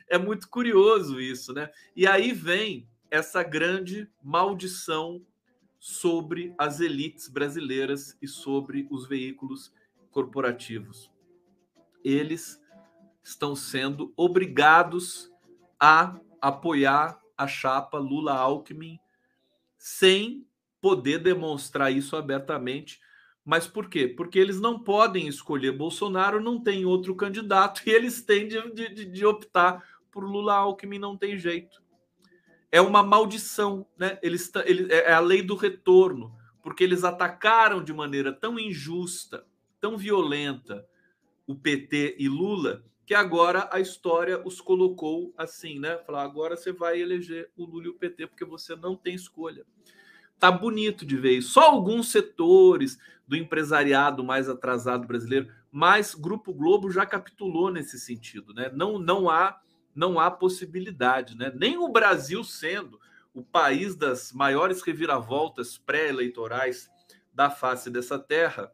É 0.09 0.17
muito 0.17 0.49
curioso 0.49 1.21
isso, 1.21 1.53
né? 1.53 1.71
E 1.95 2.07
aí 2.07 2.33
vem 2.33 2.89
essa 3.15 3.45
grande 3.45 4.11
maldição 4.21 5.25
sobre 5.79 6.53
as 6.59 6.81
elites 6.81 7.29
brasileiras 7.29 8.19
e 8.21 8.27
sobre 8.27 8.89
os 8.91 9.07
veículos 9.07 9.73
corporativos. 10.11 11.13
Eles 12.03 12.61
estão 13.23 13.55
sendo 13.55 14.13
obrigados 14.17 15.31
a 15.79 16.19
apoiar 16.41 17.21
a 17.39 17.47
chapa 17.47 17.99
Lula-Alckmin 17.99 18.99
sem 19.79 20.45
poder 20.81 21.21
demonstrar 21.21 21.93
isso 21.93 22.17
abertamente. 22.17 23.01
Mas 23.45 23.65
por 23.69 23.89
quê? 23.89 24.09
Porque 24.09 24.41
eles 24.41 24.61
não 24.61 24.83
podem 24.83 25.29
escolher 25.29 25.71
Bolsonaro, 25.71 26.41
não 26.41 26.61
tem 26.61 26.85
outro 26.85 27.15
candidato, 27.15 27.83
e 27.87 27.91
eles 27.91 28.23
têm 28.23 28.49
de, 28.49 28.73
de, 28.73 29.05
de 29.05 29.25
optar 29.25 29.85
por 30.11 30.25
Lula-Alckmin, 30.25 30.99
não 30.99 31.17
tem 31.17 31.39
jeito. 31.39 31.84
É 32.75 32.81
uma 32.81 33.05
maldição, 33.05 33.87
né? 33.97 34.19
Eles, 34.21 34.51
ele, 34.65 34.93
é, 34.93 35.11
é 35.11 35.13
a 35.13 35.21
lei 35.21 35.43
do 35.43 35.55
retorno, 35.55 36.35
porque 36.61 36.83
eles 36.83 37.05
atacaram 37.05 37.85
de 37.85 37.93
maneira 37.93 38.33
tão 38.33 38.59
injusta, 38.59 39.47
tão 39.81 39.97
violenta 39.97 40.85
o 41.47 41.55
PT 41.55 42.17
e 42.19 42.29
Lula, 42.29 42.85
que 43.07 43.15
agora 43.15 43.69
a 43.71 43.79
história 43.79 44.43
os 44.45 44.61
colocou 44.61 45.33
assim, 45.39 45.79
né? 45.79 45.99
Falar, 45.99 46.25
agora 46.25 46.57
você 46.57 46.73
vai 46.73 47.01
eleger 47.01 47.49
o 47.57 47.65
Lula 47.65 47.85
e 47.85 47.89
o 47.91 47.95
PT 47.95 48.27
porque 48.27 48.45
você 48.45 48.75
não 48.75 48.97
tem 48.97 49.15
escolha. 49.15 49.65
Tá 50.41 50.51
bonito 50.51 51.07
de 51.07 51.17
ver 51.17 51.39
isso. 51.39 51.51
Só 51.51 51.71
alguns 51.71 52.11
setores 52.11 52.99
do 53.25 53.37
empresariado 53.37 54.25
mais 54.25 54.49
atrasado 54.49 55.07
brasileiro, 55.07 55.49
mas 55.71 56.13
Grupo 56.13 56.53
Globo 56.53 56.91
já 56.91 57.07
capitulou 57.07 57.71
nesse 57.71 58.01
sentido, 58.01 58.53
né? 58.53 58.69
Não, 58.75 58.99
não 58.99 59.31
há 59.31 59.61
não 59.95 60.19
há 60.19 60.31
possibilidade, 60.31 61.37
né? 61.37 61.53
Nem 61.55 61.79
o 61.79 61.89
Brasil 61.89 62.43
sendo 62.43 63.01
o 63.33 63.43
país 63.43 63.97
das 63.97 64.33
maiores 64.33 64.83
reviravoltas 64.83 65.77
pré-eleitorais 65.77 66.89
da 67.33 67.51
face 67.51 67.91
dessa 67.91 68.19
terra, 68.19 68.73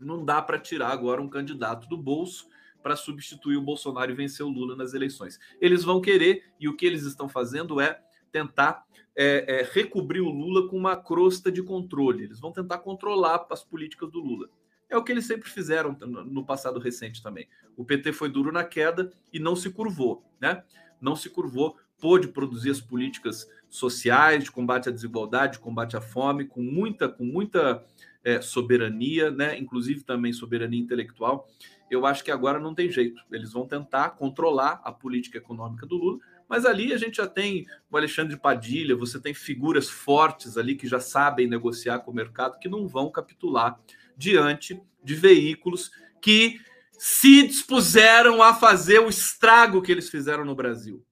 não 0.00 0.24
dá 0.24 0.42
para 0.42 0.58
tirar 0.58 0.90
agora 0.90 1.22
um 1.22 1.28
candidato 1.28 1.88
do 1.88 1.96
bolso 1.96 2.48
para 2.82 2.96
substituir 2.96 3.56
o 3.56 3.62
Bolsonaro 3.62 4.10
e 4.10 4.14
vencer 4.14 4.44
o 4.44 4.50
Lula 4.50 4.76
nas 4.76 4.92
eleições. 4.92 5.38
Eles 5.60 5.84
vão 5.84 6.00
querer, 6.00 6.44
e 6.60 6.68
o 6.68 6.76
que 6.76 6.84
eles 6.84 7.04
estão 7.04 7.28
fazendo 7.28 7.80
é 7.80 8.02
tentar 8.30 8.84
é, 9.16 9.60
é, 9.60 9.70
recobrir 9.72 10.20
o 10.20 10.28
Lula 10.28 10.68
com 10.68 10.76
uma 10.76 10.96
crosta 10.96 11.50
de 11.50 11.62
controle. 11.62 12.24
Eles 12.24 12.40
vão 12.40 12.52
tentar 12.52 12.78
controlar 12.78 13.46
as 13.48 13.64
políticas 13.64 14.10
do 14.10 14.20
Lula. 14.20 14.48
É 14.94 14.98
o 14.98 15.02
que 15.02 15.10
eles 15.10 15.26
sempre 15.26 15.50
fizeram 15.50 15.96
no 16.00 16.44
passado 16.44 16.78
recente 16.78 17.22
também. 17.22 17.48
O 17.76 17.84
PT 17.84 18.12
foi 18.12 18.28
duro 18.28 18.52
na 18.52 18.62
queda 18.62 19.10
e 19.32 19.40
não 19.40 19.56
se 19.56 19.70
curvou, 19.70 20.24
né? 20.40 20.62
Não 21.00 21.16
se 21.16 21.28
curvou, 21.28 21.76
pôde 22.00 22.28
produzir 22.28 22.70
as 22.70 22.80
políticas 22.80 23.48
sociais 23.68 24.44
de 24.44 24.52
combate 24.52 24.88
à 24.88 24.92
desigualdade, 24.92 25.54
de 25.54 25.58
combate 25.58 25.96
à 25.96 26.00
fome, 26.00 26.44
com 26.44 26.62
muita, 26.62 27.08
com 27.08 27.24
muita 27.24 27.84
é, 28.22 28.40
soberania, 28.40 29.30
né? 29.30 29.58
Inclusive 29.58 30.04
também 30.04 30.32
soberania 30.32 30.80
intelectual 30.80 31.48
eu 31.90 32.06
acho 32.06 32.24
que 32.24 32.30
agora 32.30 32.58
não 32.58 32.74
tem 32.74 32.90
jeito. 32.90 33.22
Eles 33.30 33.52
vão 33.52 33.66
tentar 33.66 34.10
controlar 34.10 34.80
a 34.84 34.92
política 34.92 35.38
econômica 35.38 35.86
do 35.86 35.96
Lula, 35.96 36.18
mas 36.48 36.64
ali 36.64 36.92
a 36.92 36.98
gente 36.98 37.16
já 37.16 37.26
tem 37.26 37.66
o 37.90 37.96
Alexandre 37.96 38.36
Padilha, 38.36 38.96
você 38.96 39.20
tem 39.20 39.32
figuras 39.32 39.88
fortes 39.88 40.56
ali 40.56 40.74
que 40.74 40.86
já 40.86 41.00
sabem 41.00 41.46
negociar 41.46 42.00
com 42.00 42.10
o 42.10 42.14
mercado, 42.14 42.58
que 42.58 42.68
não 42.68 42.86
vão 42.86 43.10
capitular 43.10 43.78
diante 44.16 44.80
de 45.02 45.14
veículos 45.14 45.90
que 46.20 46.60
se 46.98 47.46
dispuseram 47.46 48.42
a 48.42 48.54
fazer 48.54 48.98
o 48.98 49.08
estrago 49.08 49.82
que 49.82 49.92
eles 49.92 50.08
fizeram 50.08 50.44
no 50.44 50.54
Brasil. 50.54 51.04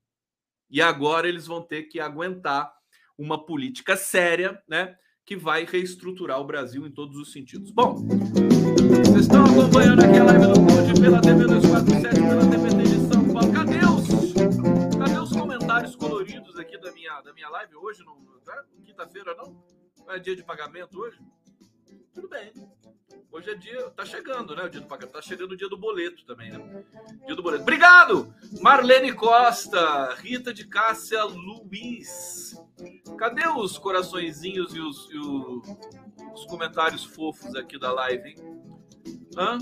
E 0.70 0.80
agora 0.80 1.28
eles 1.28 1.46
vão 1.46 1.60
ter 1.60 1.84
que 1.84 2.00
aguentar 2.00 2.72
uma 3.18 3.44
política 3.44 3.96
séria, 3.96 4.62
né? 4.66 4.96
que 5.24 5.36
vai 5.36 5.64
reestruturar 5.64 6.40
o 6.40 6.44
Brasil 6.44 6.86
em 6.86 6.90
todos 6.90 7.16
os 7.16 7.32
sentidos. 7.32 7.70
Bom, 7.70 8.06
vocês 9.04 9.20
estão 9.20 9.44
acompanhando 9.44 10.04
aqui 10.04 10.18
a 10.18 10.24
live 10.24 10.46
do 10.46 10.54
Conde 10.54 11.00
pela 11.00 11.20
TV 11.20 11.44
247, 11.44 12.14
pela 12.20 12.50
TVT 12.50 12.82
de 12.82 13.12
São 13.12 13.28
Paulo. 13.32 13.52
Cadê 13.52 13.78
os, 13.86 14.32
cadê 14.98 15.18
os 15.18 15.32
comentários 15.32 15.94
coloridos 15.94 16.58
aqui 16.58 16.76
da 16.78 16.90
minha, 16.92 17.20
da 17.20 17.32
minha 17.32 17.48
live 17.50 17.76
hoje? 17.76 18.04
Não, 18.04 18.16
é 18.48 18.84
quinta-feira, 18.84 19.34
não? 19.36 19.64
Não 19.98 20.14
é 20.14 20.18
dia 20.18 20.34
de 20.34 20.42
pagamento 20.42 20.98
hoje? 20.98 21.18
Tudo 22.12 22.28
bem. 22.28 22.52
Hoje 23.32 23.50
é 23.50 23.54
dia. 23.54 23.90
Tá 23.90 24.04
chegando, 24.04 24.54
né? 24.54 24.64
O 24.64 24.68
dia 24.68 24.80
do 24.82 24.86
pagamento. 24.86 25.14
Tá 25.14 25.22
chegando 25.22 25.52
o 25.52 25.56
dia 25.56 25.68
do 25.68 25.76
boleto 25.76 26.22
também, 26.26 26.50
né? 26.50 26.84
Dia 27.26 27.34
do 27.34 27.42
boleto. 27.42 27.62
Obrigado! 27.62 28.32
Marlene 28.60 29.10
Costa, 29.14 30.14
Rita 30.16 30.52
de 30.52 30.66
Cássia 30.66 31.24
Luiz. 31.24 32.62
Cadê 33.16 33.48
os 33.48 33.78
coraçõezinhos 33.78 34.74
e 34.74 34.80
os, 34.80 35.08
e 35.10 35.16
o, 35.16 35.62
os 36.34 36.44
comentários 36.44 37.04
fofos 37.04 37.54
aqui 37.56 37.78
da 37.78 37.90
live, 37.90 38.28
hein? 38.28 38.36
Hã? 39.34 39.58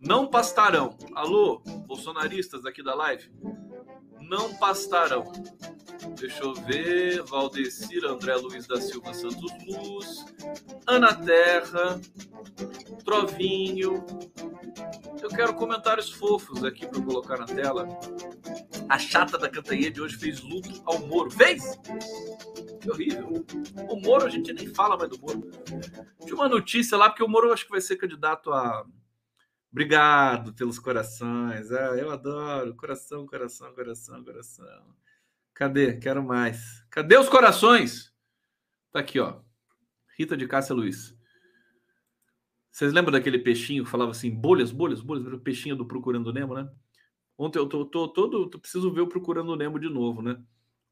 Não 0.00 0.26
pastarão. 0.26 0.98
Alô, 1.14 1.60
bolsonaristas 1.86 2.66
aqui 2.66 2.82
da 2.82 2.96
live? 2.96 3.30
Não 4.20 4.56
pastarão. 4.56 5.30
Deixa 6.18 6.42
eu 6.42 6.52
ver. 6.54 7.22
Valdecir 7.22 8.04
André 8.04 8.34
Luiz 8.34 8.66
da 8.66 8.80
Silva 8.80 9.14
Santos 9.14 9.52
Luz. 9.68 10.24
Ana 10.84 11.14
Terra. 11.14 12.00
Trovinho. 13.04 14.04
Eu 15.22 15.28
quero 15.28 15.54
comentários 15.54 16.10
fofos 16.10 16.64
aqui 16.64 16.86
para 16.86 17.00
colocar 17.02 17.38
na 17.38 17.46
tela. 17.46 17.88
A 18.88 18.98
chata 18.98 19.38
da 19.38 19.48
Cantanhê 19.48 19.90
de 19.90 20.00
hoje 20.00 20.16
fez 20.16 20.40
luto 20.40 20.82
ao 20.84 20.98
Moro. 21.06 21.30
Fez? 21.30 21.62
Que 22.80 22.90
horrível. 22.90 23.44
O 23.88 24.00
Moro, 24.00 24.26
a 24.26 24.28
gente 24.28 24.52
nem 24.52 24.66
fala 24.66 24.96
mais 24.96 25.10
do 25.10 25.18
Moro. 25.18 25.50
Tinha 26.20 26.34
uma 26.34 26.48
notícia 26.48 26.96
lá, 26.96 27.08
porque 27.08 27.22
o 27.22 27.28
Moro 27.28 27.52
acho 27.52 27.64
que 27.64 27.70
vai 27.70 27.80
ser 27.80 27.96
candidato 27.96 28.52
a. 28.52 28.84
Obrigado 29.70 30.52
pelos 30.52 30.78
corações. 30.78 31.72
Ah, 31.72 31.96
eu 31.96 32.10
adoro. 32.10 32.74
Coração, 32.74 33.26
coração, 33.26 33.72
coração, 33.74 34.22
coração. 34.22 34.96
Cadê? 35.54 35.96
Quero 35.96 36.22
mais. 36.22 36.84
Cadê 36.90 37.16
os 37.16 37.28
corações? 37.28 38.12
Tá 38.90 39.00
aqui, 39.00 39.18
ó. 39.18 39.40
Rita 40.18 40.36
de 40.36 40.46
Cássia 40.46 40.74
Luiz. 40.74 41.16
Vocês 42.72 42.90
lembram 42.90 43.12
daquele 43.12 43.38
peixinho 43.38 43.84
que 43.84 43.90
falava 43.90 44.12
assim, 44.12 44.30
bolhas, 44.30 44.72
bolhas, 44.72 45.02
bolhas? 45.02 45.30
O 45.30 45.38
peixinho 45.38 45.76
do 45.76 45.84
Procurando 45.84 46.32
Nemo, 46.32 46.54
né? 46.54 46.66
Ontem 47.36 47.58
eu 47.58 47.68
tô, 47.68 47.84
tô 47.84 48.08
todo. 48.08 48.48
Preciso 48.58 48.90
ver 48.90 49.02
o 49.02 49.06
Procurando 49.06 49.54
Nemo 49.54 49.78
de 49.78 49.90
novo, 49.90 50.22
né? 50.22 50.40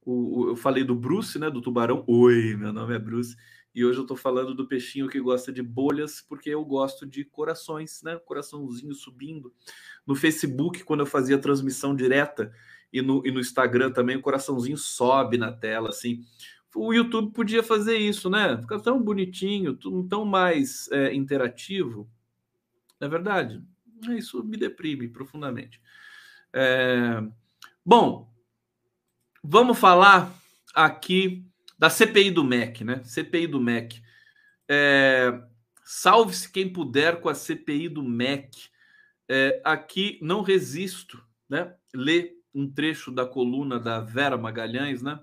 O, 0.03 0.41
o, 0.41 0.49
eu 0.51 0.57
falei 0.57 0.85
do 0.85 0.95
Bruce, 0.95 1.39
né? 1.39 1.49
Do 1.49 1.63
tubarão. 1.63 2.05
Oi, 2.07 2.55
meu 2.55 2.71
nome 2.71 2.95
é 2.95 2.99
Bruce. 2.99 3.35
E 3.75 3.83
hoje 3.83 3.99
eu 3.99 4.07
tô 4.07 4.15
falando 4.15 4.55
do 4.55 4.69
peixinho 4.69 5.09
que 5.09 5.19
gosta 5.19 5.51
de 5.51 5.63
bolhas, 5.63 6.21
porque 6.21 6.51
eu 6.51 6.63
gosto 6.67 7.07
de 7.07 7.25
corações, 7.25 8.03
né? 8.03 8.17
Coraçãozinho 8.19 8.95
subindo. 8.95 9.51
No 10.07 10.15
Facebook, 10.15 10.85
quando 10.85 11.01
eu 11.01 11.07
fazia 11.07 11.39
transmissão 11.39 11.97
direta, 11.97 12.53
e 12.93 13.01
no, 13.01 13.27
e 13.27 13.31
no 13.31 13.41
Instagram 13.41 13.91
também 13.91 14.17
o 14.17 14.23
coraçãozinho 14.23 14.77
sobe 14.77 15.39
na 15.39 15.51
tela, 15.51 15.89
assim. 15.89 16.21
O 16.75 16.93
YouTube 16.93 17.33
podia 17.33 17.63
fazer 17.63 17.97
isso, 17.99 18.31
né? 18.31 18.57
Fica 18.61 18.79
tão 18.79 19.03
bonitinho, 19.03 19.79
tão 20.09 20.25
mais 20.25 20.91
é, 20.93 21.13
interativo. 21.15 22.09
É 23.01 23.09
verdade? 23.09 23.63
Isso 24.11 24.45
me 24.45 24.57
deprime 24.57 25.09
profundamente. 25.09 25.81
É... 26.53 27.23
Bom, 27.85 28.33
vamos 29.43 29.79
falar 29.79 30.33
aqui 30.75 31.45
da 31.79 31.91
CPI 31.91 32.31
do 32.31 32.45
MEC, 32.45 32.85
né? 32.85 33.03
CPI 33.05 33.47
do 33.47 33.61
MEC. 33.61 34.03
É... 34.69 35.43
Salve-se 35.85 36.51
quem 36.51 36.73
puder 36.73 37.21
com 37.21 37.29
a 37.29 37.35
CPI 37.35 37.89
do 37.89 38.03
MEC. 38.03 38.71
É, 39.29 39.61
aqui 39.65 40.19
não 40.23 40.43
resisto, 40.43 41.25
né? 41.49 41.75
Ler 41.95 42.37
um 42.55 42.69
trecho 42.69 43.11
da 43.11 43.27
coluna 43.27 43.79
da 43.79 44.01
Vera 44.01 44.37
Magalhães, 44.37 45.03
né? 45.03 45.21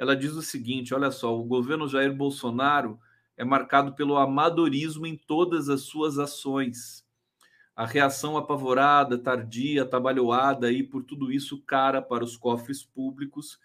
Ela 0.00 0.16
diz 0.16 0.32
o 0.32 0.40
seguinte: 0.40 0.94
olha 0.94 1.10
só, 1.10 1.38
o 1.38 1.44
governo 1.44 1.86
Jair 1.86 2.10
Bolsonaro 2.10 2.98
é 3.36 3.44
marcado 3.44 3.92
pelo 3.92 4.16
amadorismo 4.16 5.06
em 5.06 5.14
todas 5.14 5.68
as 5.68 5.82
suas 5.82 6.18
ações. 6.18 7.04
A 7.76 7.84
reação 7.84 8.34
apavorada, 8.38 9.18
tardia, 9.18 9.82
atabalhoada 9.82 10.72
e 10.72 10.82
por 10.82 11.04
tudo 11.04 11.30
isso 11.30 11.60
cara 11.66 12.00
para 12.00 12.24
os 12.24 12.34
cofres 12.34 12.82
públicos. 12.82 13.58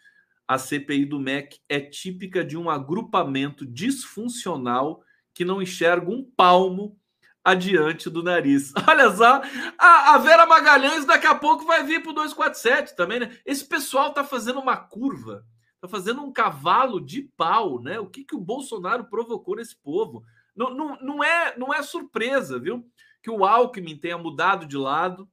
A 0.45 0.57
CPI 0.57 1.05
do 1.05 1.21
MEC 1.21 1.61
é 1.69 1.79
típica 1.79 2.43
de 2.43 2.57
um 2.57 2.69
agrupamento 2.69 3.65
disfuncional 3.65 5.01
que 5.33 5.45
não 5.45 5.61
enxerga 5.61 6.11
um 6.11 6.21
palmo 6.21 6.99
adiante 7.45 8.09
do 8.09 8.21
nariz. 8.21 8.73
Olha 8.85 9.09
só, 9.15 9.41
a, 9.77 10.15
a, 10.15 10.17
Vera 10.17 10.45
Magalhães 10.45 11.05
daqui 11.05 11.27
a 11.27 11.35
pouco 11.35 11.65
vai 11.65 11.83
vir 11.85 12.01
para 12.01 12.11
o 12.11 12.15
247 12.15 12.93
também, 12.93 13.21
né? 13.21 13.37
Esse 13.45 13.63
pessoal 13.63 14.13
tá 14.13 14.23
fazendo 14.23 14.59
uma 14.59 14.75
curva, 14.75 15.45
tá 15.87 15.91
fazendo 15.91 16.21
um 16.21 16.31
cavalo 16.31 16.99
de 16.99 17.23
pau, 17.37 17.81
né? 17.81 17.99
O 17.99 18.07
que, 18.07 18.23
que 18.23 18.35
o 18.35 18.41
Bolsonaro 18.41 19.05
provocou 19.05 19.55
nesse 19.55 19.75
povo? 19.75 20.23
Não, 20.55 20.73
não, 20.73 20.99
não, 21.01 21.23
é, 21.23 21.57
não 21.57 21.73
é 21.73 21.81
surpresa, 21.81 22.59
viu? 22.59 22.89
Que 23.21 23.29
o 23.29 23.45
Alckmin 23.45 23.97
tenha 23.97 24.17
mudado 24.17 24.65
de 24.65 24.77
lado, 24.77 25.29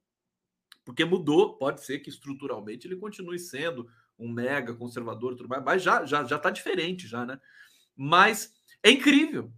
porque 0.84 1.04
mudou, 1.04 1.56
pode 1.56 1.84
ser 1.84 2.00
que 2.00 2.10
estruturalmente 2.10 2.86
ele 2.86 2.96
continue 2.96 3.38
sendo 3.38 3.88
um 4.18 4.28
mega 4.28 4.74
conservador, 4.74 5.34
tudo 5.34 5.48
mais, 5.48 5.62
mas 5.64 5.82
já 5.82 6.04
já 6.04 6.24
já 6.24 6.36
está 6.36 6.50
diferente 6.50 7.06
já, 7.06 7.24
né? 7.24 7.40
Mas 7.96 8.52
é 8.82 8.90
incrível. 8.90 9.52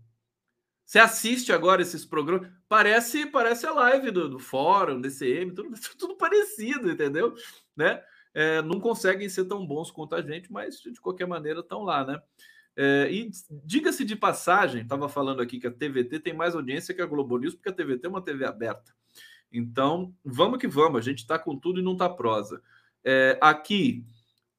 Você 0.84 0.98
assiste 0.98 1.52
agora 1.52 1.80
esses 1.80 2.04
programas, 2.04 2.50
parece 2.68 3.26
parece 3.26 3.66
a 3.66 3.72
live 3.72 4.10
do, 4.10 4.28
do 4.28 4.38
fórum, 4.38 5.00
DCM, 5.00 5.52
tudo, 5.52 5.70
tudo 5.98 6.16
parecido, 6.16 6.90
entendeu? 6.90 7.34
Né? 7.76 8.02
É, 8.34 8.60
não 8.62 8.80
conseguem 8.80 9.28
ser 9.28 9.44
tão 9.44 9.64
bons 9.64 9.90
quanto 9.90 10.14
a 10.14 10.20
gente, 10.20 10.52
mas 10.52 10.80
de 10.80 11.00
qualquer 11.00 11.26
maneira 11.26 11.60
estão 11.60 11.82
lá, 11.82 12.04
né? 12.04 12.20
É, 12.76 13.08
e 13.10 13.30
diga-se 13.64 14.04
de 14.04 14.16
passagem, 14.16 14.82
estava 14.82 15.08
falando 15.08 15.40
aqui 15.40 15.60
que 15.60 15.66
a 15.66 15.70
TVT 15.70 16.18
tem 16.18 16.34
mais 16.34 16.56
audiência 16.56 16.92
que 16.92 17.00
a 17.00 17.06
Globo 17.06 17.38
News, 17.38 17.54
porque 17.54 17.68
a 17.68 17.72
TVT 17.72 18.06
é 18.06 18.10
uma 18.10 18.22
TV 18.22 18.44
aberta. 18.44 18.92
Então, 19.52 20.12
vamos 20.24 20.58
que 20.58 20.66
vamos, 20.66 20.98
a 20.98 21.00
gente 21.00 21.20
está 21.20 21.38
com 21.38 21.56
tudo 21.56 21.78
e 21.78 21.82
não 21.82 21.92
está 21.92 22.08
prosa. 22.08 22.60
É, 23.04 23.38
aqui, 23.40 24.04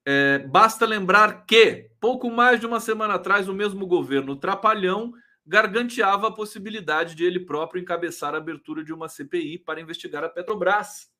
é, 0.06 0.38
basta 0.38 0.86
lembrar 0.86 1.44
que, 1.44 1.90
pouco 2.00 2.30
mais 2.30 2.58
de 2.58 2.66
uma 2.66 2.80
semana 2.80 3.14
atrás, 3.14 3.48
o 3.48 3.54
mesmo 3.54 3.86
governo 3.86 4.36
Trapalhão 4.36 5.12
garganteava 5.46 6.28
a 6.28 6.32
possibilidade 6.32 7.14
de 7.14 7.24
ele 7.24 7.40
próprio 7.40 7.80
encabeçar 7.80 8.34
a 8.34 8.38
abertura 8.38 8.82
de 8.82 8.92
uma 8.92 9.08
CPI 9.08 9.58
para 9.58 9.80
investigar 9.80 10.24
a 10.24 10.28
Petrobras, 10.28 11.10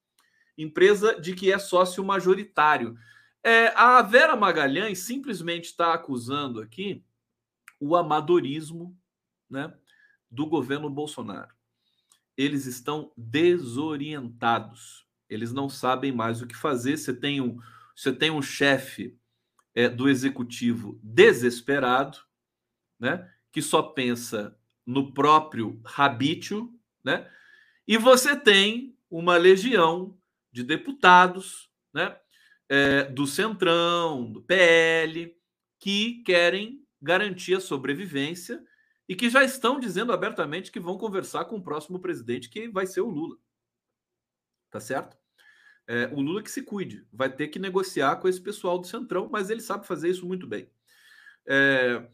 empresa 0.57 1.21
de 1.21 1.35
que 1.35 1.53
é 1.53 1.59
sócio 1.59 2.05
majoritário. 2.05 2.97
É, 3.43 3.69
a 3.77 4.03
Vera 4.03 4.35
Magalhães 4.35 5.01
simplesmente 5.01 5.67
está 5.67 5.95
acusando 5.95 6.61
aqui 6.61 7.05
o 7.79 7.95
amadorismo 7.95 8.97
né, 9.49 9.73
do 10.31 10.47
governo 10.47 10.91
Bolsonaro. 10.91 11.55
Eles 12.37 12.67
estão 12.67 13.13
desorientados, 13.17 15.07
eles 15.29 15.53
não 15.53 15.69
sabem 15.69 16.13
mais 16.13 16.43
o 16.43 16.47
que 16.47 16.57
fazer. 16.57 16.97
Você 16.97 17.15
tem 17.15 17.41
um 17.41 17.59
você 17.95 18.13
tem 18.13 18.31
um 18.31 18.43
chefe 18.43 19.19
é, 19.75 19.89
do 19.89 20.07
executivo 20.07 21.01
desesperado, 21.03 22.19
né, 23.01 23.33
que 23.51 23.63
só 23.63 23.83
pensa 23.83 24.55
no 24.85 25.15
próprio 25.15 25.81
rabítio, 25.83 26.79
né, 27.03 27.31
e 27.89 27.97
você 27.97 28.37
tem 28.37 28.95
uma 29.11 29.39
legião 29.39 30.15
de 30.57 30.65
deputados, 30.65 31.71
né, 31.93 32.19
é, 32.67 33.05
do 33.05 33.27
Centrão, 33.27 34.33
do 34.33 34.41
PL, 34.41 35.37
que 35.79 36.23
querem 36.23 36.83
garantir 37.01 37.55
a 37.55 37.61
sobrevivência 37.61 38.65
e 39.07 39.15
que 39.15 39.29
já 39.29 39.45
estão 39.45 39.79
dizendo 39.79 40.15
abertamente 40.15 40.73
que 40.73 40.81
vão 40.81 40.97
conversar 40.97 41.45
com 41.45 41.57
o 41.57 41.63
próximo 41.63 42.01
presidente, 42.01 42.49
que 42.49 42.69
vai 42.69 42.87
ser 42.87 43.03
o 43.03 43.11
Lula. 43.11 43.37
Tá 44.71 44.81
certo? 44.81 45.15
É, 45.87 46.07
o 46.07 46.23
Lula 46.23 46.43
que 46.43 46.51
se 46.51 46.63
cuide, 46.63 47.07
vai 47.13 47.31
ter 47.31 47.49
que 47.49 47.59
negociar 47.59 48.17
com 48.17 48.27
esse 48.27 48.41
pessoal 48.41 48.79
do 48.79 48.87
Centrão, 48.87 49.29
mas 49.31 49.51
ele 49.51 49.61
sabe 49.61 49.87
fazer 49.87 50.09
isso 50.09 50.27
muito 50.27 50.47
bem. 50.47 50.71
É, 51.47 52.09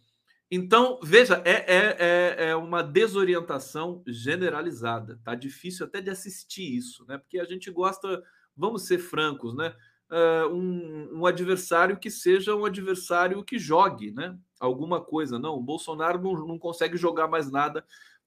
então, 0.55 1.01
veja, 1.03 1.41
é, 1.47 1.53
é, 1.53 1.97
é, 1.99 2.51
é 2.51 2.57
uma 2.57 2.83
desorientação 2.83 4.03
generalizada. 4.07 5.19
Tá 5.25 5.35
difícil 5.35 5.87
até 5.87 5.99
de 5.99 6.11
assistir 6.11 6.77
isso, 6.77 7.07
né? 7.09 7.17
Porque 7.17 7.39
a 7.39 7.45
gente 7.47 7.71
gosta, 7.71 8.23
vamos 8.55 8.87
ser 8.87 8.99
francos, 8.99 9.55
né? 9.57 9.75
Uh, 10.11 10.55
um, 10.55 11.21
um, 11.21 11.27
adversário 11.27 11.99
que 11.99 12.11
seja 12.11 12.55
um 12.55 12.67
adversário 12.67 13.43
que 13.43 13.59
jogue, 13.59 14.11
né? 14.13 14.37
Alguma 14.61 15.01
coisa. 15.01 15.39
Não, 15.39 15.55
o 15.55 15.63
Bolsonaro 15.63 16.21
não, 16.21 16.35
não 16.47 16.59
consegue 16.59 16.99
jogar 16.99 17.29
mais 17.29 17.51
nada 17.51 17.83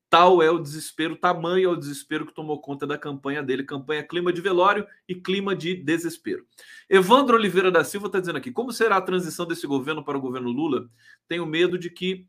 Tal 0.09 0.41
é 0.41 0.49
o 0.49 0.59
desespero, 0.59 1.15
tamanho 1.15 1.69
é 1.69 1.71
o 1.71 1.75
desespero 1.75 2.25
que 2.25 2.33
tomou 2.33 2.61
conta 2.61 2.85
da 2.85 2.97
campanha 2.97 3.41
dele. 3.41 3.63
Campanha 3.63 4.03
clima 4.03 4.31
de 4.31 4.39
velório 4.39 4.87
e 5.07 5.15
clima 5.15 5.55
de 5.55 5.75
desespero. 5.75 6.45
Evandro 6.89 7.35
Oliveira 7.35 7.71
da 7.71 7.83
Silva 7.83 8.07
está 8.07 8.19
dizendo 8.19 8.37
aqui: 8.37 8.51
como 8.51 8.71
será 8.71 8.97
a 8.97 9.01
transição 9.01 9.45
desse 9.45 9.65
governo 9.65 10.03
para 10.03 10.17
o 10.17 10.21
governo 10.21 10.49
Lula? 10.49 10.87
Tenho 11.27 11.45
medo 11.45 11.77
de 11.77 11.89
que. 11.89 12.27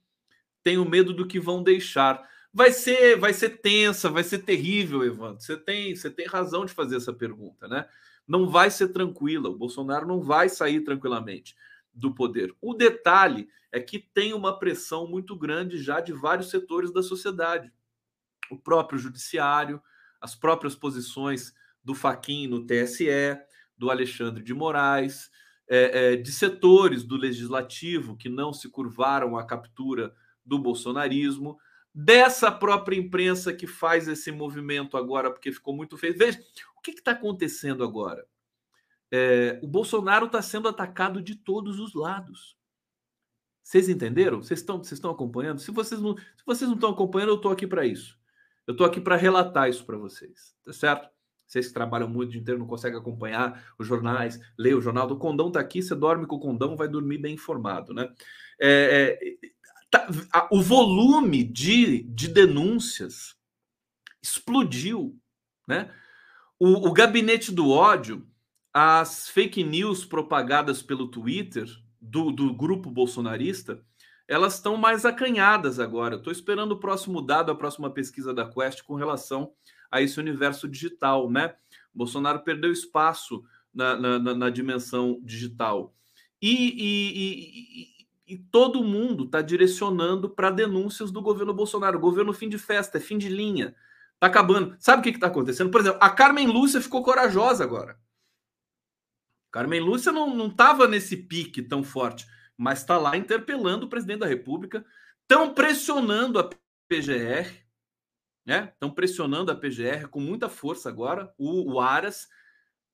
Tenho 0.62 0.88
medo 0.88 1.12
do 1.12 1.26
que 1.26 1.38
vão 1.38 1.62
deixar. 1.62 2.20
Vai 2.52 2.72
ser, 2.72 3.16
vai 3.18 3.32
ser 3.32 3.60
tensa, 3.60 4.08
vai 4.08 4.24
ser 4.24 4.38
terrível, 4.38 5.04
Evandro. 5.04 5.40
Você 5.40 5.56
tem, 5.56 5.94
você 5.94 6.10
tem 6.10 6.26
razão 6.26 6.64
de 6.64 6.72
fazer 6.72 6.96
essa 6.96 7.12
pergunta, 7.12 7.68
né? 7.68 7.86
Não 8.26 8.48
vai 8.48 8.70
ser 8.70 8.88
tranquila. 8.88 9.48
O 9.48 9.56
Bolsonaro 9.56 10.06
não 10.06 10.20
vai 10.20 10.48
sair 10.48 10.80
tranquilamente 10.80 11.54
do 11.96 12.14
poder. 12.14 12.54
O 12.60 12.74
detalhe 12.74 13.48
é 13.72 13.80
que 13.80 13.98
tem 13.98 14.34
uma 14.34 14.58
pressão 14.58 15.08
muito 15.08 15.34
grande 15.34 15.78
já 15.78 16.00
de 16.00 16.12
vários 16.12 16.50
setores 16.50 16.92
da 16.92 17.02
sociedade. 17.02 17.72
O 18.50 18.58
próprio 18.58 18.98
judiciário, 18.98 19.82
as 20.20 20.34
próprias 20.34 20.76
posições 20.76 21.54
do 21.82 21.94
Faquin 21.94 22.46
no 22.46 22.64
TSE, 22.64 23.08
do 23.76 23.90
Alexandre 23.90 24.44
de 24.44 24.54
Moraes, 24.54 25.30
é, 25.68 26.12
é, 26.12 26.16
de 26.16 26.30
setores 26.30 27.02
do 27.02 27.16
legislativo 27.16 28.16
que 28.16 28.28
não 28.28 28.52
se 28.52 28.68
curvaram 28.68 29.36
à 29.36 29.44
captura 29.44 30.14
do 30.44 30.58
bolsonarismo, 30.58 31.58
dessa 31.92 32.52
própria 32.52 32.96
imprensa 32.96 33.52
que 33.52 33.66
faz 33.66 34.06
esse 34.06 34.30
movimento 34.30 34.96
agora 34.96 35.30
porque 35.30 35.50
ficou 35.50 35.74
muito 35.74 35.96
feio. 35.96 36.16
Veja, 36.16 36.38
o 36.76 36.80
que 36.80 36.90
está 36.90 37.12
acontecendo 37.12 37.82
agora? 37.82 38.24
É, 39.10 39.60
o 39.62 39.66
Bolsonaro 39.66 40.26
está 40.26 40.42
sendo 40.42 40.68
atacado 40.68 41.22
de 41.22 41.36
todos 41.36 41.78
os 41.78 41.94
lados. 41.94 42.56
Vocês 43.62 43.88
entenderam? 43.88 44.42
Vocês 44.42 44.60
estão, 44.60 44.78
vocês 44.78 44.92
estão 44.92 45.10
acompanhando? 45.10 45.60
Se 45.60 45.70
vocês 45.70 46.00
não, 46.00 46.16
se 46.16 46.44
vocês 46.44 46.68
não 46.68 46.76
estão 46.76 46.90
acompanhando, 46.90 47.30
eu 47.30 47.36
estou 47.36 47.50
aqui 47.50 47.66
para 47.66 47.84
isso. 47.84 48.18
Eu 48.66 48.72
estou 48.72 48.86
aqui 48.86 49.00
para 49.00 49.16
relatar 49.16 49.68
isso 49.68 49.84
para 49.84 49.96
vocês, 49.96 50.54
tá 50.64 50.72
certo? 50.72 51.08
Vocês 51.46 51.68
que 51.68 51.74
trabalham 51.74 52.08
muito 52.08 52.28
o 52.28 52.32
dia 52.32 52.40
inteiro 52.40 52.58
não 52.58 52.66
conseguem 52.66 52.98
acompanhar 52.98 53.74
os 53.78 53.86
jornais, 53.86 54.40
ler 54.58 54.74
o 54.74 54.80
jornal 54.80 55.06
do 55.06 55.16
Condão 55.16 55.48
está 55.48 55.60
aqui, 55.60 55.80
você 55.80 55.94
dorme 55.94 56.26
com 56.26 56.36
o 56.36 56.40
Condão, 56.40 56.76
vai 56.76 56.88
dormir 56.88 57.18
bem 57.18 57.34
informado, 57.34 57.94
né? 57.94 58.12
É, 58.60 59.18
é, 59.22 59.48
tá, 59.88 60.08
a, 60.32 60.48
o 60.50 60.60
volume 60.60 61.44
de, 61.44 62.02
de 62.02 62.26
denúncias 62.26 63.36
explodiu, 64.20 65.16
né? 65.68 65.92
O, 66.58 66.88
o 66.88 66.92
gabinete 66.92 67.52
do 67.52 67.70
ódio 67.70 68.26
as 68.78 69.30
fake 69.30 69.64
news 69.64 70.04
propagadas 70.04 70.82
pelo 70.82 71.08
Twitter 71.08 71.66
do, 71.98 72.30
do 72.30 72.52
grupo 72.52 72.90
bolsonarista, 72.90 73.80
elas 74.28 74.56
estão 74.56 74.76
mais 74.76 75.06
acanhadas 75.06 75.80
agora. 75.80 76.16
Estou 76.16 76.30
esperando 76.30 76.72
o 76.72 76.78
próximo 76.78 77.22
dado, 77.22 77.50
a 77.50 77.54
próxima 77.54 77.88
pesquisa 77.88 78.34
da 78.34 78.46
Quest 78.46 78.82
com 78.82 78.94
relação 78.94 79.50
a 79.90 80.02
esse 80.02 80.20
universo 80.20 80.68
digital, 80.68 81.30
né? 81.30 81.54
Bolsonaro 81.94 82.40
perdeu 82.40 82.70
espaço 82.70 83.42
na, 83.72 83.96
na, 83.96 84.34
na 84.34 84.50
dimensão 84.50 85.20
digital. 85.22 85.94
E, 86.42 86.52
e, 86.76 87.96
e, 88.28 88.34
e 88.34 88.36
todo 88.36 88.84
mundo 88.84 89.24
está 89.24 89.40
direcionando 89.40 90.28
para 90.28 90.50
denúncias 90.50 91.10
do 91.10 91.22
governo 91.22 91.54
Bolsonaro. 91.54 91.98
Governo 91.98 92.34
fim 92.34 92.50
de 92.50 92.58
festa, 92.58 92.98
é 92.98 93.00
fim 93.00 93.16
de 93.16 93.30
linha. 93.30 93.74
Está 94.16 94.26
acabando. 94.26 94.76
Sabe 94.78 95.00
o 95.00 95.02
que 95.02 95.16
está 95.16 95.28
acontecendo? 95.28 95.70
Por 95.70 95.80
exemplo, 95.80 95.98
a 96.02 96.10
Carmen 96.10 96.46
Lúcia 96.46 96.78
ficou 96.82 97.02
corajosa 97.02 97.64
agora. 97.64 97.98
Carmen 99.56 99.80
Lúcia 99.80 100.12
não 100.12 100.48
estava 100.48 100.86
nesse 100.86 101.16
pique 101.16 101.62
tão 101.62 101.82
forte, 101.82 102.26
mas 102.58 102.80
está 102.80 102.98
lá 102.98 103.16
interpelando 103.16 103.86
o 103.86 103.88
presidente 103.88 104.18
da 104.18 104.26
República, 104.26 104.84
estão 105.22 105.54
pressionando 105.54 106.38
a 106.38 106.50
PGR, 106.86 107.64
né? 108.44 108.68
Estão 108.74 108.90
pressionando 108.90 109.50
a 109.50 109.56
PGR 109.56 110.08
com 110.10 110.20
muita 110.20 110.50
força 110.50 110.90
agora, 110.90 111.32
o, 111.38 111.72
o 111.72 111.80
Aras. 111.80 112.28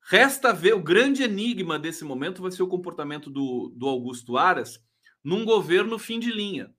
Resta 0.09 0.53
ver, 0.53 0.75
o 0.75 0.83
grande 0.83 1.25
enigma 1.25 1.81
desse 1.81 2.05
momento 2.05 2.41
vai 2.41 2.53
ser 2.53 2.63
o 2.63 2.69
comportamento 2.69 3.29
do, 3.29 3.73
do 3.75 3.89
Augusto 3.89 4.39
Aras 4.39 4.79
num 5.25 5.45
governo 5.45 5.99
fim 5.99 6.21
de 6.21 6.31
linha. 6.31 6.73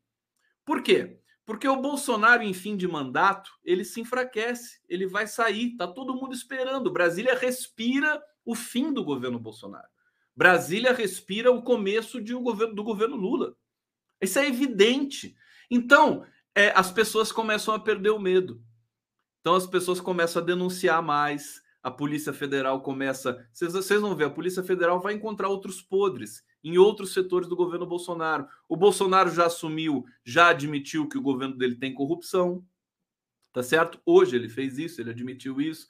Por 0.63 0.81
quê? 0.81 1.19
Porque 1.45 1.67
o 1.67 1.81
Bolsonaro, 1.81 2.41
em 2.41 2.53
fim 2.53 2.77
de 2.77 2.87
mandato, 2.87 3.51
ele 3.63 3.83
se 3.83 3.99
enfraquece, 3.99 4.79
ele 4.87 5.05
vai 5.05 5.27
sair, 5.27 5.75
tá 5.75 5.85
todo 5.85 6.15
mundo 6.15 6.33
esperando. 6.33 6.91
Brasília 6.91 7.37
respira 7.37 8.21
o 8.45 8.55
fim 8.55 8.93
do 8.93 9.03
governo 9.03 9.39
Bolsonaro. 9.39 9.87
Brasília 10.35 10.93
respira 10.93 11.51
o 11.51 11.61
começo 11.61 12.21
de 12.21 12.33
um 12.33 12.41
governo, 12.41 12.73
do 12.73 12.83
governo 12.83 13.15
Lula. 13.15 13.55
Isso 14.21 14.39
é 14.39 14.47
evidente. 14.47 15.35
Então, 15.69 16.25
é, 16.55 16.71
as 16.75 16.91
pessoas 16.91 17.31
começam 17.31 17.73
a 17.73 17.79
perder 17.79 18.11
o 18.11 18.19
medo. 18.19 18.63
Então, 19.41 19.55
as 19.55 19.67
pessoas 19.67 19.99
começam 19.99 20.41
a 20.41 20.45
denunciar 20.45 21.01
mais. 21.01 21.61
A 21.81 21.91
Polícia 21.91 22.31
Federal 22.31 22.81
começa. 22.81 23.45
Vocês, 23.51 23.73
vocês 23.73 23.99
vão 23.99 24.15
ver, 24.15 24.25
a 24.25 24.29
Polícia 24.29 24.63
Federal 24.63 25.01
vai 25.01 25.13
encontrar 25.13 25.49
outros 25.49 25.81
podres 25.81 26.41
em 26.63 26.77
outros 26.77 27.13
setores 27.13 27.47
do 27.47 27.55
governo 27.55 27.85
Bolsonaro. 27.85 28.47
O 28.69 28.77
Bolsonaro 28.77 29.29
já 29.29 29.47
assumiu, 29.47 30.05
já 30.23 30.47
admitiu 30.47 31.07
que 31.07 31.17
o 31.17 31.21
governo 31.21 31.57
dele 31.57 31.75
tem 31.75 31.93
corrupção. 31.93 32.65
Tá 33.51 33.61
certo? 33.61 33.99
Hoje 34.05 34.35
ele 34.35 34.49
fez 34.49 34.77
isso, 34.77 34.99
ele 34.99 35.11
admitiu 35.11 35.61
isso. 35.61 35.87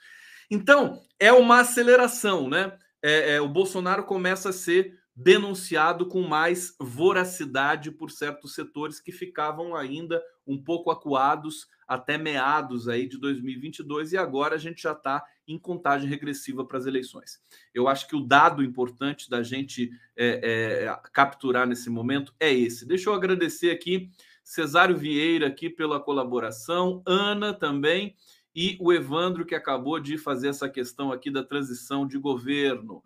Então, 0.50 1.02
é 1.20 1.32
uma 1.32 1.62
aceleração, 1.62 2.50
né? 2.50 2.78
É, 3.02 3.36
é, 3.36 3.42
o 3.42 3.48
Bolsonaro 3.48 4.04
começa 4.04 4.50
a 4.50 4.54
ser 4.54 5.00
denunciado 5.16 6.07
com 6.07 6.22
mais 6.22 6.76
voracidade 6.80 7.91
por 7.91 8.09
certos 8.09 8.55
setores 8.55 8.99
que 8.99 9.11
ficavam 9.11 9.76
ainda 9.76 10.22
um 10.45 10.61
pouco 10.61 10.89
acuados 10.89 11.68
até 11.88 12.18
meados 12.18 12.88
aí 12.88 13.07
de 13.07 13.20
2022 13.20 14.14
e 14.14 14.18
agora 14.18 14.55
a 14.55 14.57
gente 14.57 14.82
já 14.82 14.93
está 14.93 15.24
em 15.47 15.59
contagem 15.59 16.09
regressiva 16.09 16.66
para 16.66 16.78
as 16.78 16.86
eleições. 16.86 17.39
Eu 17.74 17.88
acho 17.88 18.07
que 18.07 18.16
o 18.16 18.26
dado 18.26 18.64
importante 18.64 19.30
da 19.30 19.43
gente 19.43 19.91
é, 20.16 20.86
é, 20.86 20.99
capturar 21.11 21.68
nesse 21.68 21.89
momento 21.89 22.34
é 22.39 22.51
esse. 22.51 22.88
Deixa 22.88 23.09
eu 23.09 23.14
agradecer 23.14 23.70
aqui 23.70 24.09
Cesário 24.43 24.97
Vieira 24.97 25.47
aqui 25.47 25.70
pela 25.70 25.99
colaboração, 25.99 27.01
Ana 27.05 27.53
também 27.53 28.16
e 28.56 28.78
o 28.80 28.93
Evandro 28.93 29.45
que 29.45 29.56
acabou 29.56 29.99
de 29.99 30.18
fazer 30.18 30.49
essa 30.49 30.70
questão 30.70 31.12
aqui 31.12 31.32
da 31.32 31.43
transição 31.43 32.06
de 32.06 32.18
governo. 32.20 33.04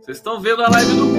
Vocês 0.00 0.18
estão 0.18 0.40
vendo 0.40 0.62
a 0.62 0.68
live 0.68 0.94
do 0.94 1.14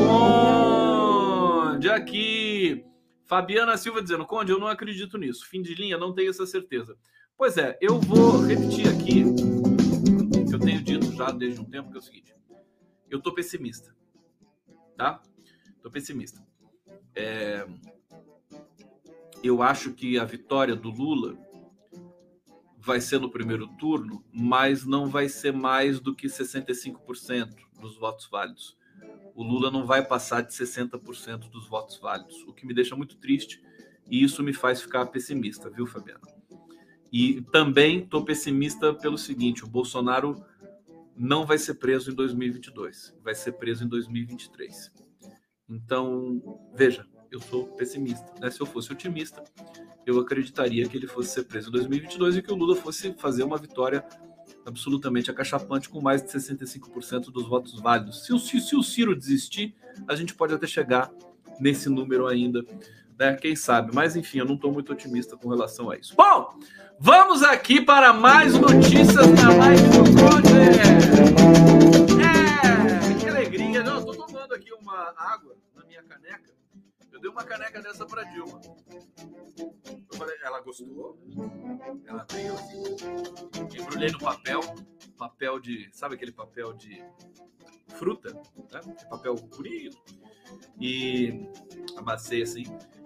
Conde 1.73 1.89
aqui. 1.89 2.85
Fabiana 3.25 3.77
Silva 3.77 4.01
dizendo: 4.01 4.25
Conde, 4.25 4.51
eu 4.51 4.59
não 4.59 4.67
acredito 4.67 5.17
nisso. 5.17 5.47
Fim 5.47 5.61
de 5.61 5.73
linha, 5.73 5.97
não 5.97 6.13
tenho 6.13 6.29
essa 6.29 6.45
certeza. 6.45 6.95
Pois 7.35 7.57
é, 7.57 7.77
eu 7.81 7.99
vou 7.99 8.41
repetir 8.41 8.87
aqui 8.87 9.23
o 9.23 10.45
que 10.45 10.53
eu 10.53 10.59
tenho 10.59 10.83
dito 10.83 11.11
já 11.13 11.31
desde 11.31 11.59
um 11.59 11.65
tempo, 11.65 11.89
que 11.89 11.97
é 11.97 11.99
o 11.99 12.03
seguinte: 12.03 12.35
eu 13.09 13.19
tô 13.19 13.33
pessimista, 13.33 13.95
tá? 14.95 15.19
Tô 15.81 15.89
pessimista. 15.89 16.45
É... 17.15 17.65
Eu 19.43 19.61
acho 19.61 19.93
que 19.93 20.17
a 20.17 20.23
vitória 20.23 20.75
do 20.75 20.89
Lula 20.89 21.37
vai 22.83 22.99
ser 22.99 23.19
no 23.19 23.31
primeiro 23.31 23.67
turno, 23.77 24.23
mas 24.31 24.85
não 24.85 25.07
vai 25.07 25.29
ser 25.29 25.53
mais 25.53 25.99
do 25.99 26.13
que 26.13 26.27
65% 26.27 27.55
dos 27.79 27.97
votos 27.97 28.27
válidos 28.29 28.77
o 29.35 29.43
Lula 29.43 29.71
não 29.71 29.85
vai 29.85 30.05
passar 30.05 30.41
de 30.41 30.53
60% 30.53 31.49
dos 31.49 31.67
votos 31.67 31.97
válidos, 31.97 32.43
o 32.43 32.53
que 32.53 32.65
me 32.65 32.73
deixa 32.73 32.95
muito 32.95 33.17
triste 33.17 33.61
e 34.09 34.23
isso 34.23 34.43
me 34.43 34.53
faz 34.53 34.81
ficar 34.81 35.05
pessimista, 35.07 35.69
viu, 35.69 35.85
Fabiana? 35.85 36.21
E 37.11 37.41
também 37.51 37.99
estou 37.99 38.23
pessimista 38.25 38.93
pelo 38.93 39.17
seguinte: 39.17 39.63
o 39.63 39.67
Bolsonaro 39.67 40.43
não 41.15 41.45
vai 41.45 41.57
ser 41.57 41.75
preso 41.75 42.11
em 42.11 42.15
2022, 42.15 43.15
vai 43.23 43.35
ser 43.35 43.53
preso 43.53 43.83
em 43.83 43.87
2023. 43.87 44.91
Então, 45.69 46.41
veja, 46.75 47.07
eu 47.33 47.41
sou 47.41 47.65
pessimista. 47.65 48.31
Né? 48.39 48.49
Se 48.51 48.61
eu 48.61 48.65
fosse 48.65 48.91
otimista, 48.91 49.43
eu 50.05 50.19
acreditaria 50.19 50.87
que 50.87 50.95
ele 50.95 51.07
fosse 51.07 51.29
ser 51.29 51.45
preso 51.45 51.69
em 51.69 51.71
2022 51.71 52.37
e 52.37 52.41
que 52.41 52.51
o 52.51 52.55
Lula 52.55 52.75
fosse 52.75 53.13
fazer 53.13 53.43
uma 53.43 53.57
vitória 53.57 54.05
absolutamente 54.65 55.31
acachapante 55.31 55.89
com 55.89 55.99
mais 55.99 56.21
de 56.21 56.29
65% 56.29 57.31
dos 57.31 57.47
votos 57.47 57.79
válidos. 57.81 58.25
Se 58.25 58.33
o, 58.33 58.39
se 58.39 58.75
o 58.75 58.83
Ciro 58.83 59.15
desistir, 59.15 59.75
a 60.07 60.15
gente 60.15 60.35
pode 60.35 60.53
até 60.53 60.67
chegar 60.67 61.11
nesse 61.59 61.89
número 61.89 62.27
ainda, 62.27 62.63
né? 63.17 63.33
Quem 63.35 63.55
sabe? 63.55 63.93
Mas 63.93 64.15
enfim, 64.15 64.37
eu 64.39 64.45
não 64.45 64.55
estou 64.55 64.71
muito 64.71 64.91
otimista 64.91 65.35
com 65.35 65.49
relação 65.49 65.89
a 65.89 65.97
isso. 65.97 66.15
Bom, 66.15 66.57
vamos 66.99 67.43
aqui 67.43 67.81
para 67.81 68.13
mais 68.13 68.53
notícias 68.53 69.27
na 69.31 69.53
live 69.55 69.83
do 69.89 70.03
Conde. 70.03 70.53
É, 72.21 73.19
que 73.19 73.27
alegria! 73.27 73.83
Não, 73.83 73.99
estou 73.99 74.15
tomando 74.15 74.53
aqui 74.53 74.71
uma 74.73 75.13
água 75.17 75.55
na 75.75 75.83
minha 75.85 76.03
caneca 76.03 76.53
dei 77.23 77.31
uma 77.31 77.45
caneca 77.45 77.81
dessa 77.81 78.05
para 78.05 78.23
Dilma. 78.25 78.59
Eu 80.11 80.17
falei, 80.17 80.35
ela 80.43 80.59
gostou. 80.59 81.17
Ela 82.05 82.27
veio. 82.29 82.53
Embrulhei 83.81 84.11
no 84.11 84.19
papel, 84.19 84.59
papel 85.17 85.57
de, 85.57 85.89
sabe 85.93 86.15
aquele 86.15 86.33
papel 86.33 86.73
de 86.73 87.01
fruta, 87.95 88.33
né? 88.33 88.81
Papel 89.09 89.35
purinho. 89.35 89.91
E 90.77 91.49
amassei 91.95 92.41
assim. 92.41 92.65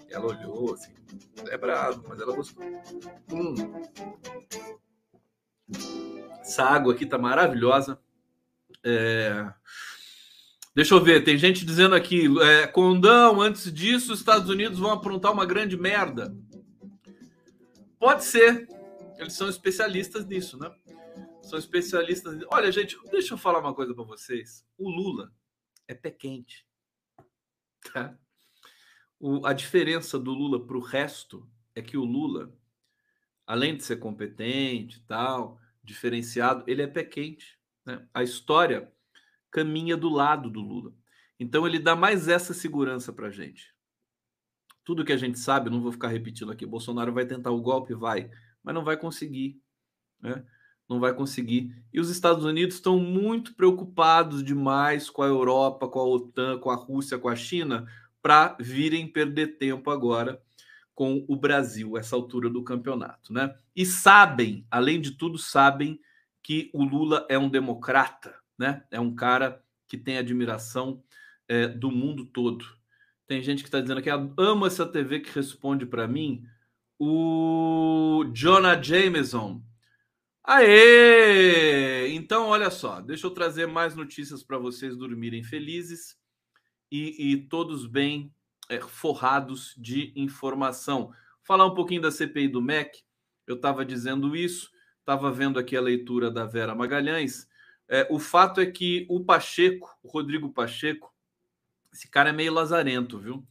Ela 0.09 0.25
olhou 0.25 0.73
assim. 0.73 0.95
É 1.49 1.57
bravo, 1.57 2.03
mas 2.09 2.19
ela 2.19 2.35
gostou. 2.35 2.65
Hum. 3.31 3.53
Essa 6.39 6.63
água 6.63 6.91
aqui 6.91 7.05
tá 7.05 7.19
maravilhosa. 7.19 8.01
É... 8.83 9.53
Deixa 10.77 10.93
eu 10.93 11.03
ver, 11.03 11.23
tem 11.23 11.39
gente 11.39 11.65
dizendo 11.65 11.95
aqui, 11.95 12.27
é, 12.39 12.67
Condão, 12.67 13.41
antes 13.41 13.73
disso, 13.73 14.13
os 14.13 14.19
Estados 14.19 14.47
Unidos 14.47 14.77
vão 14.77 14.91
aprontar 14.91 15.33
uma 15.33 15.43
grande 15.43 15.75
merda. 15.75 16.37
Pode 17.97 18.23
ser. 18.23 18.67
Eles 19.17 19.33
são 19.33 19.49
especialistas 19.49 20.23
nisso, 20.27 20.55
né? 20.55 20.71
São 21.41 21.57
especialistas. 21.57 22.37
Olha, 22.51 22.71
gente, 22.71 22.95
deixa 23.09 23.33
eu 23.33 23.39
falar 23.39 23.57
uma 23.57 23.73
coisa 23.73 23.95
para 23.95 24.03
vocês. 24.03 24.63
O 24.77 24.87
Lula 24.87 25.33
é 25.87 25.95
pé 25.95 26.11
quente. 26.11 26.63
Tá? 27.91 28.15
O, 29.19 29.47
a 29.47 29.53
diferença 29.53 30.19
do 30.19 30.31
Lula 30.31 30.63
para 30.63 30.77
o 30.77 30.81
resto 30.81 31.49
é 31.73 31.81
que 31.81 31.97
o 31.97 32.05
Lula, 32.05 32.53
além 33.47 33.75
de 33.75 33.83
ser 33.83 33.95
competente, 33.95 35.03
tal, 35.07 35.59
diferenciado, 35.83 36.63
ele 36.67 36.83
é 36.83 36.87
pé 36.87 37.03
quente. 37.03 37.57
Né? 37.83 38.07
A 38.13 38.21
história 38.21 38.93
caminha 39.51 39.97
do 39.97 40.09
lado 40.09 40.49
do 40.49 40.61
Lula. 40.61 40.93
Então 41.39 41.67
ele 41.67 41.79
dá 41.79 41.95
mais 41.95 42.27
essa 42.27 42.53
segurança 42.53 43.13
para 43.13 43.27
a 43.27 43.31
gente. 43.31 43.73
Tudo 44.83 45.05
que 45.05 45.13
a 45.13 45.17
gente 45.17 45.37
sabe, 45.37 45.69
não 45.69 45.81
vou 45.81 45.91
ficar 45.91 46.07
repetindo 46.07 46.51
aqui, 46.51 46.65
Bolsonaro 46.65 47.13
vai 47.13 47.25
tentar 47.25 47.51
o 47.51 47.61
golpe, 47.61 47.93
vai, 47.93 48.29
mas 48.63 48.73
não 48.73 48.83
vai 48.83 48.97
conseguir, 48.97 49.61
né? 50.21 50.45
Não 50.89 50.99
vai 50.99 51.13
conseguir. 51.13 51.75
E 51.93 51.99
os 51.99 52.09
Estados 52.09 52.45
Unidos 52.45 52.75
estão 52.75 52.97
muito 52.97 53.53
preocupados 53.55 54.41
demais 54.41 55.09
com 55.09 55.21
a 55.21 55.27
Europa, 55.27 55.87
com 55.89 55.99
a 55.99 56.05
OTAN, 56.05 56.59
com 56.59 56.69
a 56.69 56.75
Rússia, 56.75 57.19
com 57.19 57.27
a 57.27 57.35
China, 57.35 57.85
para 58.21 58.55
virem 58.59 59.07
perder 59.07 59.57
tempo 59.57 59.91
agora 59.91 60.41
com 60.95 61.23
o 61.27 61.35
Brasil, 61.35 61.97
essa 61.97 62.15
altura 62.15 62.49
do 62.49 62.63
campeonato, 62.63 63.31
né? 63.31 63.55
E 63.75 63.85
sabem, 63.85 64.65
além 64.71 64.99
de 64.99 65.11
tudo, 65.11 65.37
sabem 65.37 65.99
que 66.41 66.71
o 66.73 66.83
Lula 66.83 67.27
é 67.29 67.37
um 67.37 67.49
democrata, 67.49 68.36
né? 68.57 68.83
É 68.91 68.99
um 68.99 69.15
cara 69.15 69.63
que 69.87 69.97
tem 69.97 70.17
admiração 70.17 71.03
é, 71.47 71.67
do 71.67 71.91
mundo 71.91 72.25
todo. 72.25 72.65
Tem 73.25 73.41
gente 73.41 73.61
que 73.61 73.67
está 73.67 73.79
dizendo 73.79 74.01
que 74.01 74.09
ama 74.09 74.67
essa 74.67 74.85
TV 74.85 75.19
que 75.19 75.33
responde 75.33 75.85
para 75.85 76.07
mim. 76.07 76.43
O 76.99 78.25
Jonah 78.33 78.81
Jameson. 78.81 79.61
Aê! 80.43 82.13
Então, 82.13 82.47
olha 82.47 82.69
só, 82.69 83.01
deixa 83.01 83.27
eu 83.27 83.31
trazer 83.31 83.67
mais 83.67 83.95
notícias 83.95 84.41
para 84.41 84.57
vocês 84.57 84.95
dormirem 84.95 85.43
felizes 85.43 86.17
e, 86.89 87.31
e 87.33 87.37
todos 87.37 87.85
bem 87.85 88.33
é, 88.69 88.79
forrados 88.79 89.75
de 89.77 90.13
informação. 90.15 91.11
Falar 91.43 91.65
um 91.65 91.75
pouquinho 91.75 92.01
da 92.01 92.11
CPI 92.11 92.47
do 92.47 92.61
MEC. 92.61 93.03
Eu 93.45 93.55
estava 93.55 93.85
dizendo 93.85 94.35
isso, 94.35 94.71
estava 94.99 95.31
vendo 95.31 95.59
aqui 95.59 95.75
a 95.75 95.81
leitura 95.81 96.31
da 96.31 96.45
Vera 96.45 96.73
Magalhães 96.73 97.47
é, 97.89 98.07
o 98.09 98.19
fato 98.19 98.59
é 98.59 98.65
que 98.65 99.05
o 99.09 99.23
Pacheco, 99.23 99.97
o 100.03 100.07
Rodrigo 100.07 100.49
Pacheco, 100.49 101.13
esse 101.93 102.07
cara 102.09 102.29
é 102.29 102.33
meio 102.33 102.53
lazarento, 102.53 103.17
viu? 103.17 103.45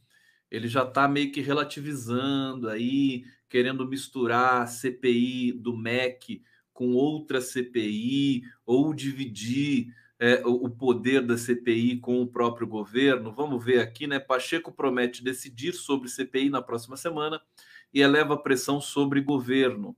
Ele 0.49 0.67
já 0.67 0.83
está 0.83 1.07
meio 1.07 1.31
que 1.31 1.41
relativizando 1.41 2.69
aí, 2.69 3.25
querendo 3.49 3.87
misturar 3.87 4.61
a 4.61 4.67
CPI 4.67 5.51
do 5.53 5.75
MEC 5.75 6.43
com 6.71 6.93
outra 6.93 7.41
CPI, 7.41 8.43
ou 8.65 8.93
dividir 8.93 9.93
é, 10.19 10.41
o 10.45 10.69
poder 10.69 11.21
da 11.21 11.37
CPI 11.37 11.99
com 11.99 12.21
o 12.21 12.27
próprio 12.27 12.67
governo. 12.67 13.31
Vamos 13.31 13.63
ver 13.63 13.79
aqui, 13.79 14.07
né? 14.07 14.19
Pacheco 14.19 14.71
promete 14.71 15.23
decidir 15.23 15.73
sobre 15.73 16.07
CPI 16.07 16.49
na 16.49 16.61
próxima 16.61 16.95
semana 16.95 17.41
e 17.93 18.01
eleva 18.01 18.37
pressão 18.37 18.79
sobre 18.79 19.21
governo. 19.21 19.95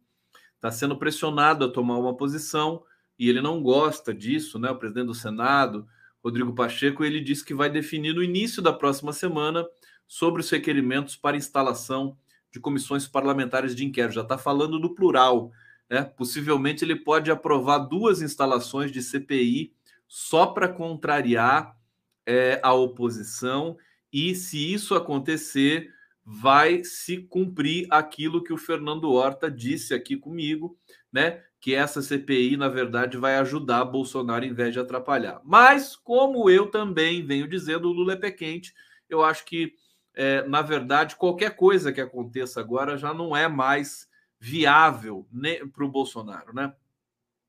Está 0.56 0.72
sendo 0.72 0.98
pressionado 0.98 1.66
a 1.66 1.72
tomar 1.72 1.98
uma 1.98 2.16
posição 2.16 2.84
e 3.20 3.30
ele 3.30 3.42
não 3.42 3.62
gosta 3.62 4.14
disso, 4.14 4.58
né? 4.58 4.72
O 4.72 4.78
presidente 4.78 5.08
do 5.08 5.14
Senado, 5.14 5.86
Rodrigo 6.24 6.56
Pacheco, 6.56 7.04
ele 7.04 7.20
disse 7.20 7.44
que 7.44 7.54
vai 7.54 7.70
definir 7.70 8.16
no 8.16 8.24
início 8.24 8.62
da 8.62 8.72
próxima 8.72 9.12
semana 9.12 9.68
sobre 10.08 10.42
os 10.42 10.50
requerimentos 10.50 11.16
para 11.18 11.38
instalação 11.38 12.18
de 12.52 12.60
comissões 12.60 13.08
parlamentares 13.08 13.76
de 13.76 13.86
inquérito. 13.86 14.16
Já 14.16 14.22
está 14.22 14.38
falando 14.38 14.80
do 14.80 14.96
plural, 14.96 15.52
né? 15.90 16.04
Possivelmente 16.04 16.86
ele 16.86 16.96
pode 16.96 17.30
aprovar 17.30 17.80
duas 17.80 18.22
instalações 18.22 18.92
de 18.92 19.04
CPI 19.04 19.74
só 20.08 20.48
para 20.48 20.70
contrariar 20.70 21.78
é 22.26 22.60
a 22.62 22.74
oposição, 22.74 23.76
e 24.14 24.36
se 24.36 24.72
isso 24.72 24.94
acontecer, 24.94 25.92
vai 26.24 26.84
se 26.84 27.18
cumprir 27.18 27.88
aquilo 27.90 28.44
que 28.44 28.54
o 28.54 28.58
Fernando 28.58 29.12
Horta 29.12 29.50
disse 29.50 29.96
aqui 29.96 30.16
comigo, 30.16 30.78
né? 31.12 31.44
Que 31.60 31.76
essa 31.76 32.02
CPI, 32.02 32.56
na 32.56 32.70
verdade, 32.70 33.18
vai 33.18 33.36
ajudar 33.38 33.84
Bolsonaro 33.86 34.46
em 34.46 34.54
vez 34.54 34.74
de 34.74 34.80
atrapalhar. 34.80 35.42
Mas, 35.44 35.96
como 35.96 36.50
eu 36.50 36.68
também 36.68 37.26
venho 37.26 37.48
dizendo, 37.48 37.90
o 37.90 37.92
Lula 37.92 38.14
é 38.14 38.16
pé 38.16 38.32
quente, 38.32 38.74
eu 39.10 39.24
acho 39.24 39.44
que, 39.46 39.74
é, 40.14 40.42
na 40.48 40.62
verdade, 40.62 41.16
qualquer 41.16 41.56
coisa 41.56 41.92
que 41.92 42.00
aconteça 42.00 42.60
agora 42.60 42.98
já 42.98 43.14
não 43.14 43.36
é 43.36 43.48
mais 43.48 44.08
viável 44.40 45.28
para 45.74 45.84
o 45.84 45.90
Bolsonaro, 45.90 46.54
né? 46.54 46.74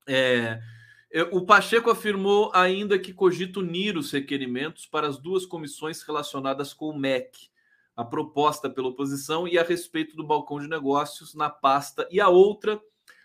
É, 0.09 0.61
o 1.31 1.45
Pacheco 1.45 1.91
afirmou 1.91 2.51
ainda 2.55 2.99
que 2.99 3.13
cogita 3.13 3.61
unir 3.61 3.97
os 3.97 4.11
requerimentos 4.11 4.87
para 4.87 5.07
as 5.07 5.19
duas 5.19 5.47
comissões 5.47 6.03
relacionadas 6.03 6.73
com 6.73 6.89
o 6.89 6.99
MEC, 6.99 7.49
a 7.97 8.05
proposta 8.05 8.71
pela 8.71 8.89
oposição 8.89 9.47
e 9.47 9.59
a 9.59 9.63
respeito 9.63 10.17
do 10.17 10.27
balcão 10.27 10.59
de 10.59 10.69
negócios 10.69 11.35
na 11.35 11.51
pasta, 11.51 12.09
e 12.11 12.21
a 12.21 12.29
outra, 12.29 12.81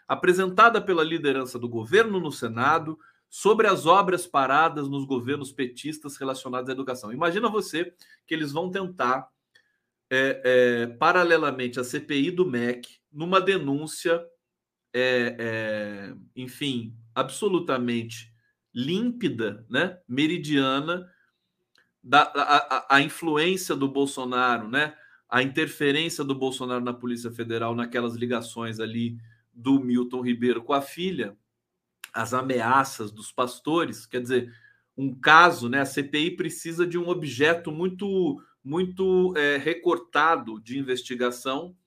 apresentada 0.07 0.81
pela 0.81 1.03
liderança 1.03 1.57
do 1.57 1.67
governo 1.67 2.19
no 2.19 2.31
Senado, 2.31 2.97
sobre 3.29 3.67
as 3.67 3.85
obras 3.85 4.25
paradas 4.25 4.87
nos 4.87 5.05
governos 5.05 5.51
petistas 5.51 6.15
relacionadas 6.17 6.69
à 6.69 6.71
educação. 6.71 7.11
Imagina 7.11 7.49
você 7.49 7.93
que 8.25 8.33
eles 8.33 8.51
vão 8.51 8.71
tentar, 8.71 9.27
é, 10.09 10.41
é, 10.45 10.87
paralelamente 10.87 11.79
à 11.79 11.83
CPI 11.83 12.31
do 12.31 12.45
MEC, 12.45 12.87
numa 13.11 13.41
denúncia, 13.41 14.23
é, 14.93 15.35
é 15.37 16.15
enfim, 16.35 16.95
absolutamente 17.13 18.33
límpida, 18.73 19.65
né, 19.69 19.97
meridiana, 20.07 21.09
da 22.03 22.21
a, 22.21 22.97
a, 22.97 23.01
influência 23.01 23.75
do 23.75 23.87
Bolsonaro, 23.87 24.69
né, 24.69 24.95
a 25.29 25.41
interferência 25.41 26.23
do 26.23 26.35
Bolsonaro 26.35 26.83
na 26.83 26.93
Polícia 26.93 27.31
Federal 27.31 27.73
naquelas 27.73 28.15
ligações 28.15 28.79
ali 28.79 29.17
do 29.55 29.79
Milton 29.79 30.21
Ribeiro 30.21 30.61
com 30.61 30.73
a 30.73 30.81
filha, 30.81 31.37
as 32.13 32.33
ameaças 32.33 33.11
dos 33.11 33.31
pastores, 33.31 34.05
quer 34.05 34.21
dizer, 34.21 34.53
um 34.97 35.13
caso, 35.13 35.69
né, 35.69 35.81
a 35.81 35.85
CPI 35.85 36.31
precisa 36.31 36.85
de 36.85 36.97
um 36.97 37.07
objeto 37.09 37.71
muito 37.71 38.41
muito 38.63 39.31
é, 39.37 39.57
recortado 39.57 40.59
de 40.59 40.79
investigação 40.79 41.77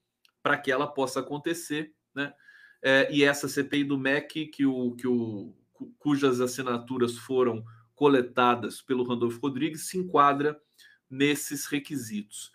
para 0.41 0.57
que 0.57 0.71
ela 0.71 0.87
possa 0.87 1.19
acontecer, 1.19 1.93
né? 2.15 2.33
É, 2.81 3.13
e 3.13 3.25
essa 3.25 3.49
CPI 3.49 3.83
do 3.83 3.99
MEC, 3.99 4.47
que 4.47 4.65
o, 4.65 4.95
que 4.95 5.09
o, 5.09 5.53
cujas 5.99 6.41
assinaturas 6.41 7.19
foram 7.19 7.65
coletadas 7.97 8.81
pelo 8.81 9.03
Randolfo 9.03 9.41
Rodrigues, 9.41 9.89
se 9.89 9.99
enquadra 9.99 10.57
nesses 11.11 11.67
requisitos. 11.67 12.53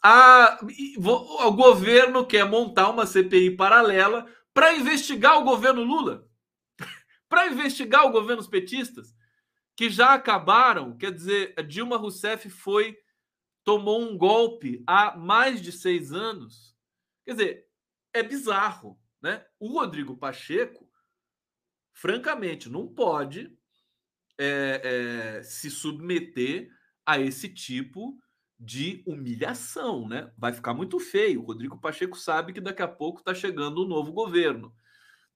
A, 0.00 0.60
o 0.96 1.50
governo 1.50 2.24
quer 2.24 2.48
montar 2.48 2.90
uma 2.90 3.06
CPI 3.06 3.56
paralela 3.56 4.24
para 4.54 4.74
investigar 4.74 5.36
o 5.38 5.44
governo 5.44 5.82
Lula, 5.82 6.26
para 7.28 7.48
investigar 7.48 8.06
o 8.06 8.12
governo 8.12 8.40
os 8.40 8.48
petistas, 8.48 9.14
que 9.76 9.90
já 9.90 10.14
acabaram. 10.14 10.96
Quer 10.96 11.12
dizer, 11.12 11.54
Dilma 11.66 11.96
Rousseff 11.96 12.48
foi 12.48 12.96
tomou 13.64 14.00
um 14.00 14.16
golpe 14.16 14.84
há 14.86 15.16
mais 15.16 15.60
de 15.60 15.72
seis 15.72 16.12
anos. 16.12 16.76
Quer 17.24 17.32
dizer, 17.32 17.68
é 18.12 18.22
bizarro. 18.22 19.00
Né? 19.20 19.44
O 19.58 19.72
Rodrigo 19.72 20.16
Pacheco, 20.16 20.88
francamente, 21.92 22.68
não 22.68 22.86
pode 22.86 23.58
é, 24.38 24.80
é, 25.38 25.42
se 25.42 25.70
submeter 25.70 26.70
a 27.06 27.18
esse 27.18 27.48
tipo 27.48 28.18
de 28.58 29.02
humilhação, 29.06 30.08
né? 30.08 30.30
Vai 30.36 30.52
ficar 30.52 30.74
muito 30.74 30.98
feio. 30.98 31.42
O 31.42 31.46
Rodrigo 31.46 31.78
Pacheco 31.78 32.16
sabe 32.16 32.52
que 32.52 32.60
daqui 32.60 32.82
a 32.82 32.88
pouco 32.88 33.20
está 33.20 33.34
chegando 33.34 33.84
um 33.84 33.88
novo 33.88 34.12
governo, 34.12 34.74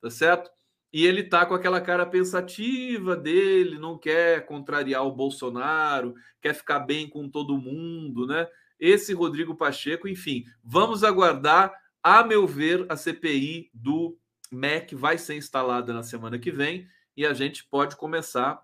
tá 0.00 0.10
certo? 0.10 0.50
E 0.92 1.04
ele 1.04 1.22
tá 1.22 1.44
com 1.44 1.54
aquela 1.54 1.80
cara 1.80 2.06
pensativa 2.06 3.14
dele, 3.14 3.78
não 3.78 3.98
quer 3.98 4.46
contrariar 4.46 5.06
o 5.06 5.12
Bolsonaro, 5.12 6.14
quer 6.40 6.54
ficar 6.54 6.80
bem 6.80 7.08
com 7.08 7.28
todo 7.28 7.58
mundo, 7.58 8.26
né? 8.26 8.46
Esse 8.80 9.12
Rodrigo 9.12 9.56
Pacheco, 9.56 10.08
enfim, 10.08 10.44
vamos 10.64 11.04
aguardar 11.04 11.74
a 12.02 12.24
meu 12.24 12.46
ver, 12.46 12.86
a 12.88 12.96
CPI 12.96 13.70
do 13.74 14.16
MEC 14.50 14.94
vai 14.94 15.18
ser 15.18 15.36
instalada 15.36 15.92
na 15.92 16.02
semana 16.02 16.38
que 16.38 16.50
vem 16.50 16.86
e 17.16 17.26
a 17.26 17.34
gente 17.34 17.66
pode 17.66 17.96
começar. 17.96 18.62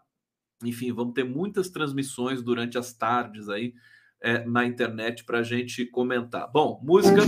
Enfim, 0.63 0.93
vamos 0.93 1.13
ter 1.13 1.25
muitas 1.25 1.69
transmissões 1.69 2.43
durante 2.43 2.79
as 2.79 2.95
tardes 2.95 3.49
aí 3.51 3.75
é, 4.25 4.43
na 4.43 4.65
internet 4.65 5.23
para 5.23 5.41
a 5.41 5.43
gente 5.43 5.85
comentar. 5.85 6.51
Bom, 6.51 6.81
música. 6.83 7.21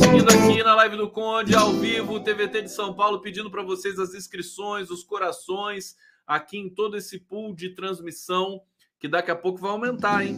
Seguindo 0.00 0.30
aqui 0.30 0.62
na 0.62 0.74
live 0.76 0.96
do 0.96 1.10
Conde, 1.10 1.54
ao 1.54 1.74
vivo, 1.74 2.18
TVT 2.18 2.62
de 2.62 2.72
São 2.72 2.94
Paulo, 2.94 3.20
pedindo 3.20 3.50
para 3.50 3.62
vocês 3.62 3.98
as 3.98 4.14
inscrições, 4.14 4.88
os 4.88 5.04
corações, 5.04 5.94
aqui 6.26 6.56
em 6.56 6.70
todo 6.70 6.96
esse 6.96 7.18
pool 7.18 7.54
de 7.54 7.74
transmissão, 7.74 8.62
que 8.98 9.06
daqui 9.06 9.30
a 9.30 9.36
pouco 9.36 9.60
vai 9.60 9.70
aumentar, 9.70 10.24
hein? 10.24 10.34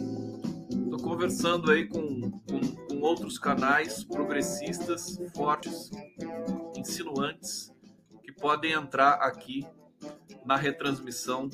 Estou 0.69 0.99
conversando 0.99 1.71
aí 1.71 1.87
com, 1.87 2.29
com 2.29 2.99
outros 2.99 3.39
canais 3.39 4.03
progressistas 4.03 5.17
fortes, 5.33 5.89
insinuantes, 6.75 7.73
que 8.25 8.33
podem 8.33 8.73
entrar 8.73 9.13
aqui 9.13 9.65
na 10.45 10.57
retransmissão 10.57 11.49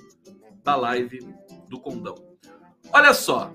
da 0.64 0.76
live 0.76 1.20
do 1.70 1.80
Condão. 1.80 2.37
Olha 2.94 3.14
só, 3.14 3.54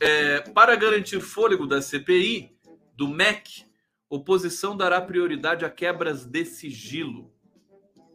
é, 0.00 0.40
para 0.40 0.74
garantir 0.74 1.20
fôlego 1.20 1.66
da 1.66 1.82
CPI, 1.82 2.56
do 2.96 3.06
MEC, 3.06 3.66
oposição 4.08 4.76
dará 4.76 5.00
prioridade 5.00 5.64
a 5.64 5.70
quebras 5.70 6.24
de 6.24 6.44
sigilo. 6.44 7.32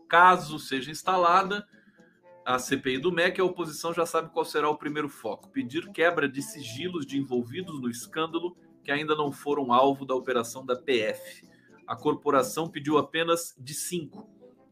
Caso 0.09 0.59
seja 0.59 0.91
instalada 0.91 1.67
a 2.45 2.57
CPI 2.57 2.97
do 2.97 3.11
MEC, 3.11 3.41
a 3.41 3.43
oposição 3.43 3.93
já 3.93 4.05
sabe 4.05 4.29
qual 4.31 4.45
será 4.45 4.69
o 4.69 4.77
primeiro 4.77 5.09
foco: 5.09 5.49
pedir 5.49 5.91
quebra 5.91 6.29
de 6.29 6.41
sigilos 6.41 7.05
de 7.05 7.17
envolvidos 7.17 7.79
no 7.81 7.89
escândalo 7.89 8.55
que 8.83 8.91
ainda 8.91 9.15
não 9.15 9.33
foram 9.33 9.73
alvo 9.73 10.05
da 10.05 10.15
operação 10.15 10.65
da 10.65 10.75
PF. 10.75 11.45
A 11.85 11.95
corporação 11.95 12.69
pediu 12.69 12.97
apenas 12.97 13.53
de 13.57 13.73
cinco: 13.73 14.29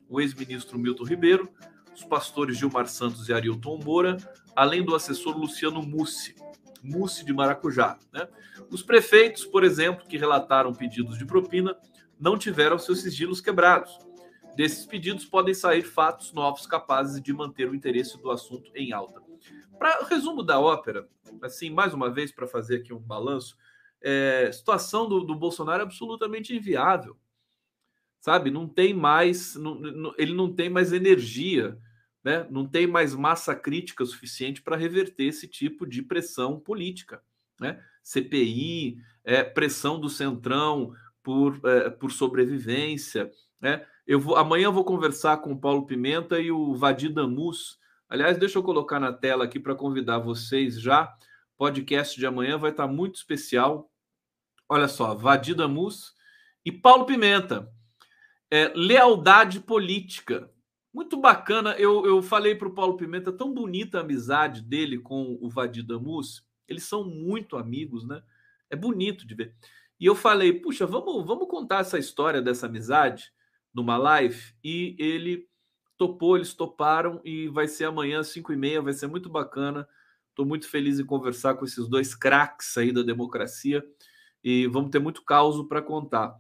o 0.07 0.21
ex-ministro 0.21 0.79
Milton 0.79 1.03
Ribeiro, 1.03 1.49
os 1.95 2.03
pastores 2.03 2.57
Gilmar 2.57 2.87
Santos 2.87 3.29
e 3.29 3.33
Arilton 3.33 3.79
Moura, 3.83 4.17
além 4.55 4.83
do 4.83 4.93
assessor 4.93 5.37
Luciano 5.37 5.81
Mussi, 5.81 6.35
Mussi 6.83 7.25
de 7.25 7.33
Maracujá. 7.33 7.97
Né? 8.13 8.27
Os 8.69 8.83
prefeitos, 8.83 9.45
por 9.45 9.63
exemplo, 9.63 10.05
que 10.05 10.17
relataram 10.17 10.73
pedidos 10.73 11.17
de 11.17 11.25
propina, 11.25 11.75
não 12.19 12.37
tiveram 12.37 12.77
seus 12.77 13.01
sigilos 13.01 13.41
quebrados. 13.41 13.97
Desses 14.55 14.85
pedidos 14.85 15.25
podem 15.25 15.53
sair 15.53 15.81
fatos 15.81 16.31
novos 16.31 16.65
capazes 16.65 17.21
de 17.21 17.33
manter 17.33 17.69
o 17.69 17.75
interesse 17.75 18.21
do 18.21 18.31
assunto 18.31 18.71
em 18.75 18.93
alta. 18.93 19.21
Para 19.77 20.05
resumo 20.05 20.41
da 20.41 20.59
ópera, 20.59 21.07
assim, 21.41 21.69
mais 21.69 21.93
uma 21.93 22.09
vez 22.09 22.31
para 22.31 22.47
fazer 22.47 22.77
aqui 22.77 22.93
um 22.93 22.99
balanço, 22.99 23.57
é, 24.01 24.49
situação 24.51 25.09
do, 25.09 25.21
do 25.21 25.35
Bolsonaro 25.35 25.81
é 25.81 25.85
absolutamente 25.85 26.55
inviável. 26.55 27.17
Sabe? 28.21 28.49
Não 28.49 28.67
tem 28.67 28.93
mais, 28.93 29.55
não, 29.55 29.75
não, 29.75 30.13
ele 30.17 30.33
não 30.33 30.51
tem 30.53 30.69
mais 30.69 30.93
energia, 30.93 31.77
né? 32.25 32.47
não 32.49 32.65
tem 32.65 32.87
mais 32.87 33.13
massa 33.13 33.55
crítica 33.55 34.03
suficiente 34.03 34.59
para 34.63 34.75
reverter 34.75 35.25
esse 35.25 35.47
tipo 35.47 35.85
de 35.85 36.01
pressão 36.01 36.59
política. 36.59 37.21
Né? 37.61 37.79
CPI, 38.01 38.97
é, 39.23 39.43
pressão 39.43 39.99
do 39.99 40.09
Centrão 40.09 40.91
por, 41.21 41.61
é, 41.63 41.91
por 41.91 42.11
sobrevivência. 42.11 43.31
Né? 43.61 43.85
Eu 44.07 44.19
vou, 44.19 44.35
amanhã 44.35 44.65
eu 44.65 44.73
vou 44.73 44.83
conversar 44.83 45.37
com 45.37 45.51
o 45.51 45.59
Paulo 45.59 45.85
Pimenta 45.85 46.39
e 46.39 46.51
o 46.51 46.73
Vadir 46.73 47.13
Damus. 47.13 47.79
Aliás, 48.09 48.39
deixa 48.39 48.57
eu 48.57 48.63
colocar 48.63 48.99
na 48.99 49.13
tela 49.13 49.45
aqui 49.45 49.59
para 49.59 49.75
convidar 49.75 50.17
vocês 50.17 50.81
já. 50.81 51.15
Podcast 51.55 52.19
de 52.19 52.25
amanhã 52.25 52.57
vai 52.57 52.71
estar 52.71 52.87
muito 52.87 53.15
especial. 53.15 53.91
Olha 54.67 54.87
só, 54.87 55.13
Vadida 55.13 55.67
Mus 55.67 56.15
e 56.65 56.71
Paulo 56.71 57.05
Pimenta. 57.05 57.71
É, 58.49 58.71
lealdade 58.75 59.59
política. 59.59 60.49
Muito 60.95 61.17
bacana. 61.17 61.71
Eu, 61.71 62.05
eu 62.05 62.21
falei 62.21 62.55
para 62.55 62.69
o 62.69 62.73
Paulo 62.73 62.95
Pimenta, 62.95 63.29
tão 63.29 63.53
bonita 63.53 63.97
a 63.97 64.01
amizade 64.01 64.61
dele 64.61 64.97
com 64.97 65.37
o 65.41 65.49
Vadida 65.49 65.99
Mus. 65.99 66.47
Eles 66.69 66.85
são 66.85 67.03
muito 67.03 67.57
amigos, 67.57 68.07
né? 68.07 68.23
É 68.69 68.77
bonito 68.77 69.27
de 69.27 69.35
ver. 69.35 69.53
E 69.99 70.05
eu 70.05 70.15
falei, 70.15 70.53
puxa, 70.53 70.87
vamos, 70.87 71.25
vamos 71.25 71.49
contar 71.49 71.79
essa 71.79 71.99
história 71.99 72.41
dessa 72.41 72.67
amizade 72.67 73.33
numa 73.73 73.97
live. 73.97 74.53
E 74.63 74.95
ele 74.97 75.49
topou, 75.97 76.37
eles 76.37 76.53
toparam 76.53 77.19
e 77.25 77.49
vai 77.49 77.67
ser 77.67 77.83
amanhã 77.83 78.21
às 78.21 78.29
5 78.29 78.53
e 78.53 78.55
meia, 78.55 78.81
vai 78.81 78.93
ser 78.93 79.07
muito 79.07 79.29
bacana. 79.29 79.85
Estou 80.29 80.45
muito 80.45 80.69
feliz 80.69 80.97
em 80.97 81.05
conversar 81.05 81.55
com 81.55 81.65
esses 81.65 81.89
dois 81.89 82.15
craques 82.15 82.77
aí 82.77 82.93
da 82.93 83.01
democracia 83.01 83.85
e 84.41 84.65
vamos 84.67 84.91
ter 84.91 84.99
muito 84.99 85.25
caos 85.25 85.61
para 85.67 85.81
contar. 85.81 86.39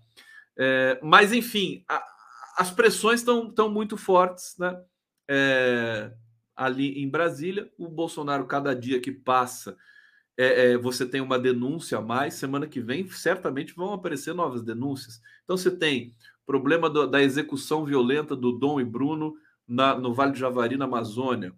É, 0.57 0.97
mas, 1.03 1.33
enfim, 1.33 1.83
a, 1.89 2.01
as 2.57 2.71
pressões 2.71 3.19
estão 3.19 3.69
muito 3.69 3.97
fortes, 3.97 4.55
né? 4.57 4.81
É, 5.29 6.11
ali 6.55 7.01
em 7.01 7.09
Brasília. 7.09 7.71
O 7.77 7.87
Bolsonaro, 7.87 8.45
cada 8.45 8.73
dia 8.75 9.01
que 9.01 9.11
passa, 9.11 9.77
é, 10.37 10.71
é, 10.71 10.77
você 10.77 11.05
tem 11.05 11.21
uma 11.21 11.37
denúncia 11.37 11.97
a 11.97 12.01
mais. 12.01 12.35
Semana 12.35 12.67
que 12.67 12.79
vem, 12.79 13.09
certamente 13.09 13.75
vão 13.75 13.93
aparecer 13.93 14.33
novas 14.33 14.63
denúncias. 14.63 15.21
Então, 15.43 15.57
você 15.57 15.71
tem 15.71 16.15
problema 16.45 16.89
do, 16.89 17.07
da 17.07 17.21
execução 17.21 17.85
violenta 17.85 18.35
do 18.35 18.51
Dom 18.51 18.79
e 18.79 18.85
Bruno 18.85 19.35
na, 19.67 19.97
no 19.97 20.13
Vale 20.13 20.31
do 20.31 20.37
Javari, 20.37 20.77
na 20.77 20.85
Amazônia. 20.85 21.53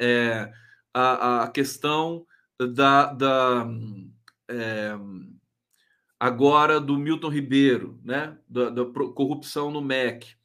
É, 0.00 0.52
a, 0.92 1.44
a 1.44 1.48
questão 1.48 2.26
da, 2.58 3.12
da 3.12 3.66
é, 4.48 4.92
agora 6.22 6.78
do 6.78 6.96
Milton 6.96 7.30
Ribeiro, 7.30 7.98
né, 8.04 8.38
da, 8.48 8.70
da 8.70 8.84
corrupção 8.84 9.72
no 9.72 9.82
MEC, 9.82 10.36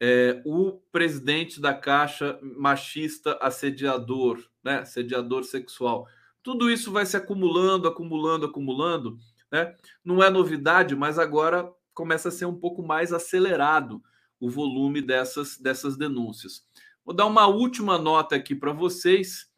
é, 0.00 0.42
o 0.44 0.72
presidente 0.90 1.60
da 1.60 1.72
Caixa 1.72 2.36
machista 2.42 3.38
assediador, 3.40 4.44
né, 4.60 4.80
assediador 4.80 5.44
sexual. 5.44 6.08
Tudo 6.42 6.68
isso 6.68 6.90
vai 6.90 7.06
se 7.06 7.16
acumulando, 7.16 7.86
acumulando, 7.86 8.46
acumulando. 8.46 9.16
Né? 9.52 9.76
Não 10.04 10.20
é 10.20 10.28
novidade, 10.28 10.96
mas 10.96 11.16
agora 11.16 11.72
começa 11.94 12.28
a 12.28 12.32
ser 12.32 12.46
um 12.46 12.58
pouco 12.58 12.82
mais 12.82 13.12
acelerado 13.12 14.02
o 14.40 14.50
volume 14.50 15.00
dessas, 15.00 15.56
dessas 15.56 15.96
denúncias. 15.96 16.66
Vou 17.04 17.14
dar 17.14 17.26
uma 17.26 17.46
última 17.46 17.98
nota 17.98 18.34
aqui 18.34 18.52
para 18.52 18.72
vocês. 18.72 19.48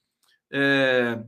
É... 0.52 1.18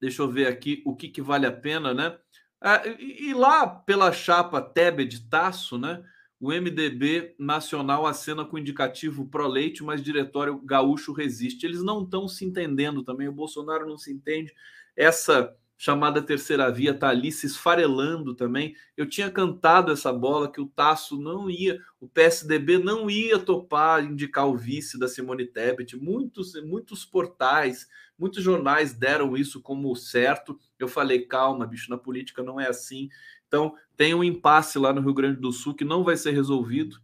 Deixa 0.00 0.22
eu 0.22 0.30
ver 0.30 0.46
aqui 0.46 0.82
o 0.86 0.96
que, 0.96 1.08
que 1.08 1.20
vale 1.20 1.44
a 1.44 1.52
pena, 1.52 1.92
né? 1.92 2.18
Ah, 2.60 2.82
e, 2.98 3.30
e, 3.30 3.34
lá 3.34 3.66
pela 3.66 4.12
chapa 4.12 4.60
Tebet 4.60 5.28
Tasso, 5.28 5.78
né? 5.78 6.02
O 6.40 6.52
MDB 6.52 7.34
nacional 7.38 8.06
acena 8.06 8.44
com 8.44 8.58
indicativo 8.58 9.26
pró-leite, 9.26 9.82
mas 9.82 10.02
diretório 10.02 10.58
gaúcho 10.60 11.12
resiste. 11.12 11.66
Eles 11.66 11.82
não 11.82 12.04
estão 12.04 12.28
se 12.28 12.44
entendendo 12.44 13.02
também. 13.02 13.28
O 13.28 13.32
Bolsonaro 13.32 13.86
não 13.86 13.98
se 13.98 14.12
entende. 14.12 14.54
Essa 14.96 15.56
chamada 15.80 16.20
terceira 16.20 16.68
via 16.72 16.90
está 16.90 17.08
ali 17.08 17.30
se 17.30 17.46
esfarelando 17.46 18.34
também. 18.34 18.74
Eu 18.96 19.08
tinha 19.08 19.30
cantado 19.30 19.92
essa 19.92 20.12
bola 20.12 20.50
que 20.50 20.60
o 20.60 20.66
Tasso 20.66 21.16
não 21.16 21.48
ia, 21.48 21.80
o 22.00 22.08
PSDB 22.08 22.78
não 22.78 23.08
ia 23.08 23.38
topar 23.38 24.04
indicar 24.04 24.48
o 24.48 24.56
vice 24.56 24.98
da 24.98 25.06
Simone 25.06 25.46
Tebet. 25.46 25.96
Muitos, 25.96 26.60
muitos 26.64 27.04
portais, 27.04 27.86
muitos 28.18 28.42
jornais 28.42 28.92
deram 28.92 29.36
isso 29.36 29.62
como 29.62 29.94
certo. 29.94 30.58
Eu 30.80 30.88
falei, 30.88 31.20
calma, 31.20 31.64
bicho, 31.64 31.88
na 31.88 31.96
política 31.96 32.42
não 32.42 32.60
é 32.60 32.66
assim. 32.66 33.08
Então, 33.46 33.72
tem 33.96 34.12
um 34.12 34.24
impasse 34.24 34.80
lá 34.80 34.92
no 34.92 35.00
Rio 35.00 35.14
Grande 35.14 35.40
do 35.40 35.52
Sul 35.52 35.74
que 35.74 35.84
não 35.84 36.02
vai 36.02 36.16
ser 36.16 36.32
resolvido. 36.32 37.00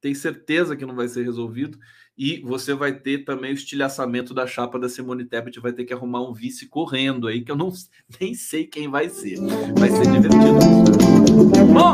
Tem 0.00 0.14
certeza 0.14 0.76
que 0.76 0.86
não 0.86 0.94
vai 0.94 1.08
ser 1.08 1.24
resolvido. 1.24 1.76
E 2.18 2.40
você 2.40 2.72
vai 2.72 2.98
ter 2.98 3.26
também 3.26 3.50
o 3.50 3.54
estilhaçamento 3.54 4.32
da 4.32 4.46
chapa 4.46 4.78
da 4.78 4.88
Simone 4.88 5.26
Tebet, 5.26 5.60
vai 5.60 5.74
ter 5.74 5.84
que 5.84 5.92
arrumar 5.92 6.22
um 6.22 6.32
vice 6.32 6.66
correndo 6.66 7.28
aí, 7.28 7.42
que 7.42 7.52
eu 7.52 7.56
não 7.56 7.70
nem 8.18 8.32
sei 8.32 8.66
quem 8.66 8.88
vai 8.88 9.10
ser. 9.10 9.36
Vai 9.78 9.90
ser 9.90 10.10
divertido. 10.10 10.54
Bom, 11.74 11.92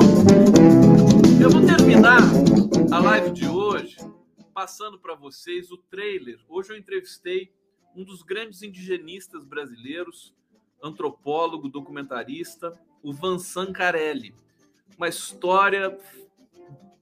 eu 1.43 1.51
vou 1.51 1.67
terminar 1.67 2.21
a 2.93 2.99
live 3.01 3.33
de 3.33 3.49
hoje 3.49 3.97
passando 4.55 4.97
para 4.97 5.17
vocês 5.17 5.73
o 5.73 5.77
trailer. 5.77 6.39
Hoje 6.49 6.73
eu 6.73 6.77
entrevistei 6.79 7.53
um 7.97 8.05
dos 8.05 8.23
grandes 8.23 8.63
indigenistas 8.63 9.45
brasileiros, 9.45 10.33
antropólogo, 10.81 11.69
documentarista, 11.69 12.73
o 13.03 13.13
Vansan 13.13 13.73
Carelli. 13.73 14.33
Uma 14.97 15.09
história 15.09 15.99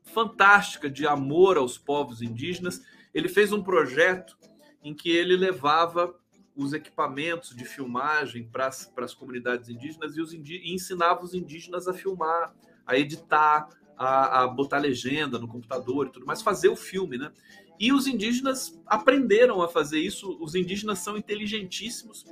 fantástica 0.05 0.89
de 0.89 1.07
amor 1.07 1.59
aos 1.59 1.77
povos 1.77 2.23
indígenas 2.23 2.81
ele 3.13 3.29
fez 3.29 3.53
um 3.53 3.63
projeto 3.63 4.37
em 4.83 4.95
que 4.95 5.11
ele 5.11 5.37
levava 5.37 6.15
os 6.57 6.73
equipamentos 6.73 7.55
de 7.55 7.65
filmagem 7.65 8.49
para 8.51 8.67
as 8.67 9.15
comunidades 9.15 9.69
indígenas 9.69 10.17
e, 10.17 10.21
os 10.21 10.33
indí 10.33 10.61
e 10.63 10.75
ensinava 10.75 11.23
os 11.23 11.35
indígenas 11.35 11.89
a 11.89 11.95
filmar, 11.95 12.55
a 12.87 12.99
editar, 12.99 13.69
a, 13.97 14.43
a, 14.43 14.49
botar 14.49 14.79
legenda 14.79 15.39
no 15.39 15.49
computador 15.49 16.07
e 16.07 16.11
tudo 16.11 16.27
mais, 16.27 16.43
fazer 16.43 16.69
o 16.69 16.77
filme, 16.77 17.19
né? 17.19 17.31
E 17.79 17.93
os 17.93 18.07
indígenas 18.07 18.79
aprenderam 18.87 19.63
a 19.63 19.69
fazer 19.69 20.01
isso. 20.01 20.37
Os 20.41 20.55
indígenas 20.55 20.99
são 20.99 21.17
inteligentíssimos. 21.17 22.27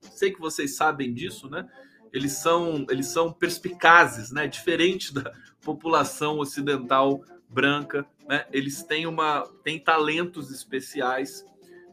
Sei 0.00 0.30
que 0.30 0.40
vocês 0.40 0.76
sabem 0.76 1.12
disso, 1.12 1.50
né? 1.50 1.68
Eles 2.12 2.32
são, 2.32 2.86
eles 2.88 3.06
são 3.06 3.32
perspicazes, 3.32 4.30
né? 4.30 4.46
Diferente 4.46 5.12
da 5.12 5.32
população 5.60 6.38
ocidental 6.38 7.24
branca, 7.48 8.06
né? 8.28 8.46
Eles 8.52 8.82
têm 8.82 9.06
uma 9.06 9.42
têm 9.64 9.78
talentos 9.78 10.50
especiais 10.50 11.44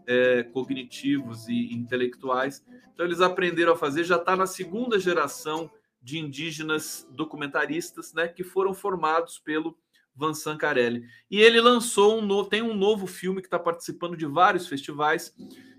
é, 0.08 0.44
cognitivos 0.44 1.48
e 1.48 1.74
intelectuais. 1.74 2.64
Então 2.94 3.06
eles 3.06 3.22
aprenderam 3.22 3.74
a 3.74 3.78
fazer. 3.78 4.04
Já 4.04 4.18
está 4.18 4.36
na 4.36 4.48
segunda 4.48 5.00
geração 5.00 5.70
de 6.02 6.18
indígenas 6.18 7.08
documentaristas, 7.12 8.14
né? 8.14 8.28
Que 8.28 8.44
foram 8.44 8.74
formados 8.74 9.40
pelo 9.40 9.78
Vansan 10.16 10.58
Carelli. 10.58 11.06
E 11.30 11.40
ele 11.40 11.62
lançou 11.62 12.20
um 12.20 12.26
novo, 12.26 12.50
tem 12.50 12.62
um 12.62 12.74
novo 12.74 13.08
filme 13.08 13.42
que 13.42 13.48
está 13.48 13.60
participando 13.60 14.18
de 14.18 14.26
vários 14.26 14.68
festivais 14.68 15.34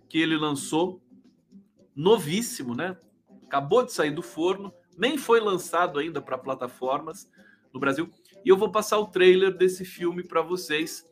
que 0.09 0.19
ele 0.19 0.37
lançou, 0.37 1.03
novíssimo, 1.95 2.75
né? 2.75 2.97
Acabou 3.45 3.85
de 3.85 3.93
sair 3.93 4.11
do 4.11 4.23
forno, 4.23 4.73
nem 4.97 5.19
foi 5.19 5.41
lançado 5.41 5.99
ainda 5.99 6.23
para 6.23 6.39
plataformas 6.39 7.29
no 7.73 7.81
Brasil. 7.81 8.11
E 8.45 8.49
eu 8.49 8.57
vou 8.57 8.71
passar 8.71 8.99
o 8.99 9.07
trailer 9.07 9.57
desse 9.57 9.85
filme 9.85 10.23
para 10.23 10.41
vocês, 10.41 11.07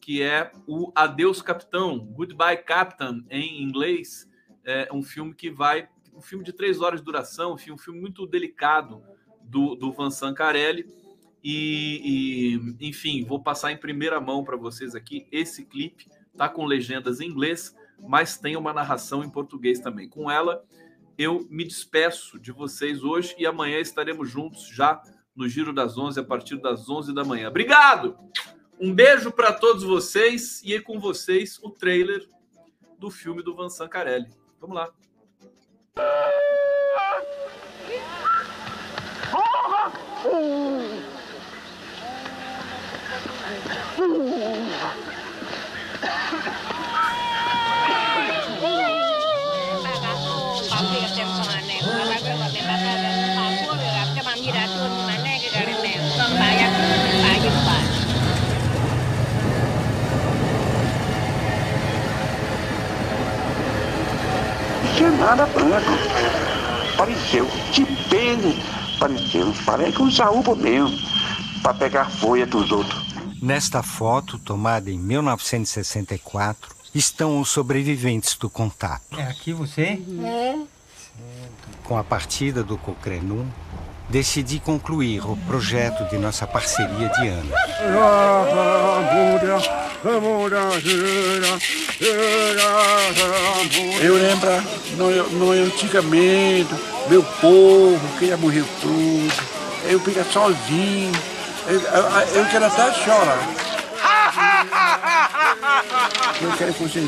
que 0.00 0.22
é 0.22 0.52
o 0.66 0.92
Adeus 0.94 1.42
Capitão, 1.42 1.98
Goodbye 1.98 2.58
Captain 2.58 3.24
em 3.30 3.62
inglês. 3.62 4.28
É 4.64 4.88
um 4.92 5.02
filme 5.02 5.34
que 5.34 5.50
vai, 5.50 5.88
um 6.14 6.20
filme 6.20 6.44
de 6.44 6.52
três 6.52 6.80
horas 6.80 7.00
de 7.00 7.04
duração, 7.04 7.54
um 7.54 7.78
filme 7.78 8.00
muito 8.00 8.26
delicado 8.26 9.02
do, 9.42 9.74
do 9.74 9.92
Vincent 9.92 10.34
Carelli. 10.34 10.86
E, 11.42 12.60
e, 12.80 12.88
enfim, 12.88 13.24
vou 13.24 13.42
passar 13.42 13.72
em 13.72 13.76
primeira 13.76 14.20
mão 14.20 14.44
para 14.44 14.56
vocês 14.56 14.94
aqui 14.94 15.26
esse 15.32 15.64
clipe. 15.64 16.06
Tá 16.36 16.48
com 16.48 16.64
legendas 16.64 17.20
em 17.20 17.28
inglês, 17.28 17.74
mas 17.98 18.38
tem 18.38 18.56
uma 18.56 18.72
narração 18.72 19.24
em 19.24 19.30
português 19.30 19.80
também. 19.80 20.08
Com 20.08 20.30
ela, 20.30 20.64
eu 21.16 21.46
me 21.50 21.64
despeço 21.64 22.38
de 22.38 22.52
vocês 22.52 23.02
hoje 23.02 23.34
e 23.36 23.46
amanhã 23.46 23.80
estaremos 23.80 24.30
juntos 24.30 24.68
já 24.68 25.02
no 25.38 25.48
Giro 25.48 25.72
das 25.72 25.96
11 25.96 26.18
a 26.18 26.24
partir 26.24 26.56
das 26.56 26.90
11 26.90 27.14
da 27.14 27.24
manhã. 27.24 27.48
Obrigado! 27.48 28.18
Um 28.80 28.92
beijo 28.92 29.30
para 29.30 29.52
todos 29.52 29.84
vocês 29.84 30.60
e 30.64 30.80
com 30.80 30.98
vocês 30.98 31.60
o 31.62 31.70
trailer 31.70 32.28
do 32.98 33.08
filme 33.08 33.40
do 33.40 33.54
Van 33.54 33.70
Sancarelli. 33.70 34.28
Vamos 34.60 34.76
lá. 34.76 34.92
Nada 65.18 65.46
branco. 65.46 65.90
Pareceu, 66.96 67.46
de 67.72 67.84
pele, 68.08 68.56
pareceu, 68.98 69.52
parece 69.64 70.00
um 70.00 70.10
saúbo 70.10 70.56
mesmo, 70.56 70.96
para 71.62 71.74
pegar 71.74 72.10
folha 72.10 72.46
dos 72.46 72.70
outros. 72.70 73.08
Nesta 73.40 73.82
foto, 73.82 74.38
tomada 74.38 74.90
em 74.90 74.98
1964, 74.98 76.74
estão 76.94 77.40
os 77.40 77.50
sobreviventes 77.50 78.36
do 78.36 78.50
contato. 78.50 79.18
É 79.18 79.24
aqui 79.24 79.52
você? 79.52 80.02
É. 80.24 80.58
Com 81.84 81.96
a 81.96 82.04
partida 82.04 82.62
do 82.62 82.76
Cocrenum, 82.78 83.46
decidi 84.08 84.58
concluir 84.58 85.20
o 85.24 85.36
projeto 85.46 86.08
de 86.08 86.16
nossa 86.18 86.46
parceria 86.46 87.08
de 87.08 87.28
anos. 87.28 87.52
Eu 94.00 94.14
lembro, 94.14 94.50
no, 94.96 95.28
no 95.30 95.52
antigamente, 95.52 96.74
meu 97.08 97.22
povo, 97.22 98.00
que 98.18 98.28
já 98.28 98.36
morreu 98.36 98.64
tudo, 98.80 99.32
eu 99.84 100.00
fico 100.00 100.24
sozinho, 100.32 101.12
eu, 101.66 101.80
eu, 101.80 102.42
eu 102.42 102.46
quero 102.46 102.66
até 102.66 102.92
chorar. 102.94 103.48
Eu 106.40 106.52
quero 106.52 106.72
que 106.72 106.82
você 106.82 107.06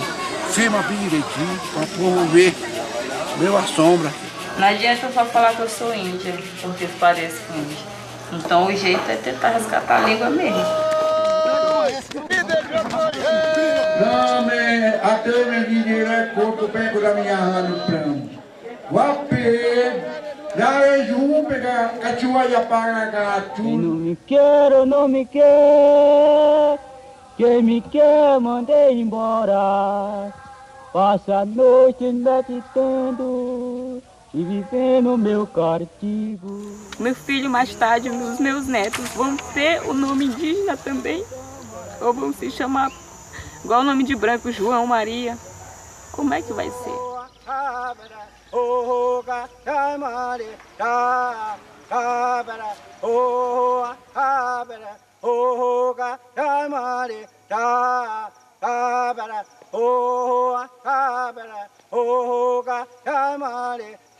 filma 0.53 0.83
bem 0.83 0.99
direitinho, 0.99 1.61
para 1.73 1.83
o 1.83 1.87
povo 1.87 2.27
ver 2.27 2.55
meu 3.39 3.57
assombra. 3.57 4.13
Não 4.61 4.69
adianta 4.69 5.11
só 5.11 5.25
falar 5.25 5.57
que 5.57 5.63
eu 5.63 5.69
sou 5.71 5.95
índia, 5.95 6.35
porque 6.61 6.87
pareço 7.01 7.41
índia. 7.57 7.79
Então 8.31 8.67
o 8.67 8.77
jeito 8.77 9.11
é 9.11 9.17
tentar 9.17 9.49
resgatar 9.49 9.97
a 9.97 10.07
língua 10.07 10.29
mesmo. 10.29 10.63
Amém. 14.05 14.87
Atame 15.03 15.65
dinheiro 15.65 16.35
corpo 16.35 16.69
pego 16.69 17.01
da 17.01 17.15
minha 17.15 17.37
rana 17.37 17.87
plano. 17.87 18.31
É 20.59 21.05
jum 21.07 21.43
pega 21.47 21.95
cachua 21.99 22.45
ya 22.45 22.61
para 22.61 23.07
gato. 23.07 23.63
Não 23.63 23.97
me 23.97 24.15
quer, 24.27 24.87
não 24.87 25.09
me 25.09 25.25
quer. 25.25 26.79
Quem 27.39 27.63
me 27.63 27.81
quer, 27.81 28.39
mandei 28.39 29.01
embora. 29.01 30.31
Passa 30.93 31.39
a 31.39 31.45
noite 31.47 32.13
meditando 32.13 33.60
e 34.33 34.45
vivendo 34.45 35.19
meu 35.19 35.47
castigo. 35.47 36.77
Meu 36.99 37.15
filho, 37.15 37.51
mais 37.51 37.75
tarde, 37.75 38.09
os 38.09 38.39
meus 38.39 38.67
netos 38.67 39.09
vão 39.11 39.37
ter 39.37 39.83
o 39.83 39.93
nome 39.93 40.27
indígena 40.27 40.77
também? 40.77 41.25
Ou 42.01 42.13
vão 42.13 42.33
se 42.33 42.51
chamar 42.51 42.91
igual 43.65 43.81
o 43.81 43.85
nome 43.85 44.05
de 44.05 44.15
branco, 44.15 44.53
João 44.53 44.87
Maria? 44.87 45.37
Como 46.13 46.33
é 46.33 46.43
que 46.43 46.53
vai 46.53 46.71
ser? 46.71 46.91
Oh, 46.91 47.21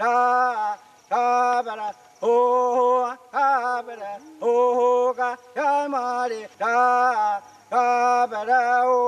ta 0.01 0.79
ta 1.11 1.63
ba 1.67 1.75
da 1.81 1.89
ho 2.23 2.37
ha 3.35 3.83
ba 3.87 3.95
da 4.01 4.13
ho 4.41 5.13
ga 5.19 5.31
ya 5.57 5.89
ma 5.93 6.05
re 6.31 6.43
ta 6.59 7.43
ta 7.73 8.27
ba 8.31 8.41
da 8.51 8.63
ho 8.89 8.99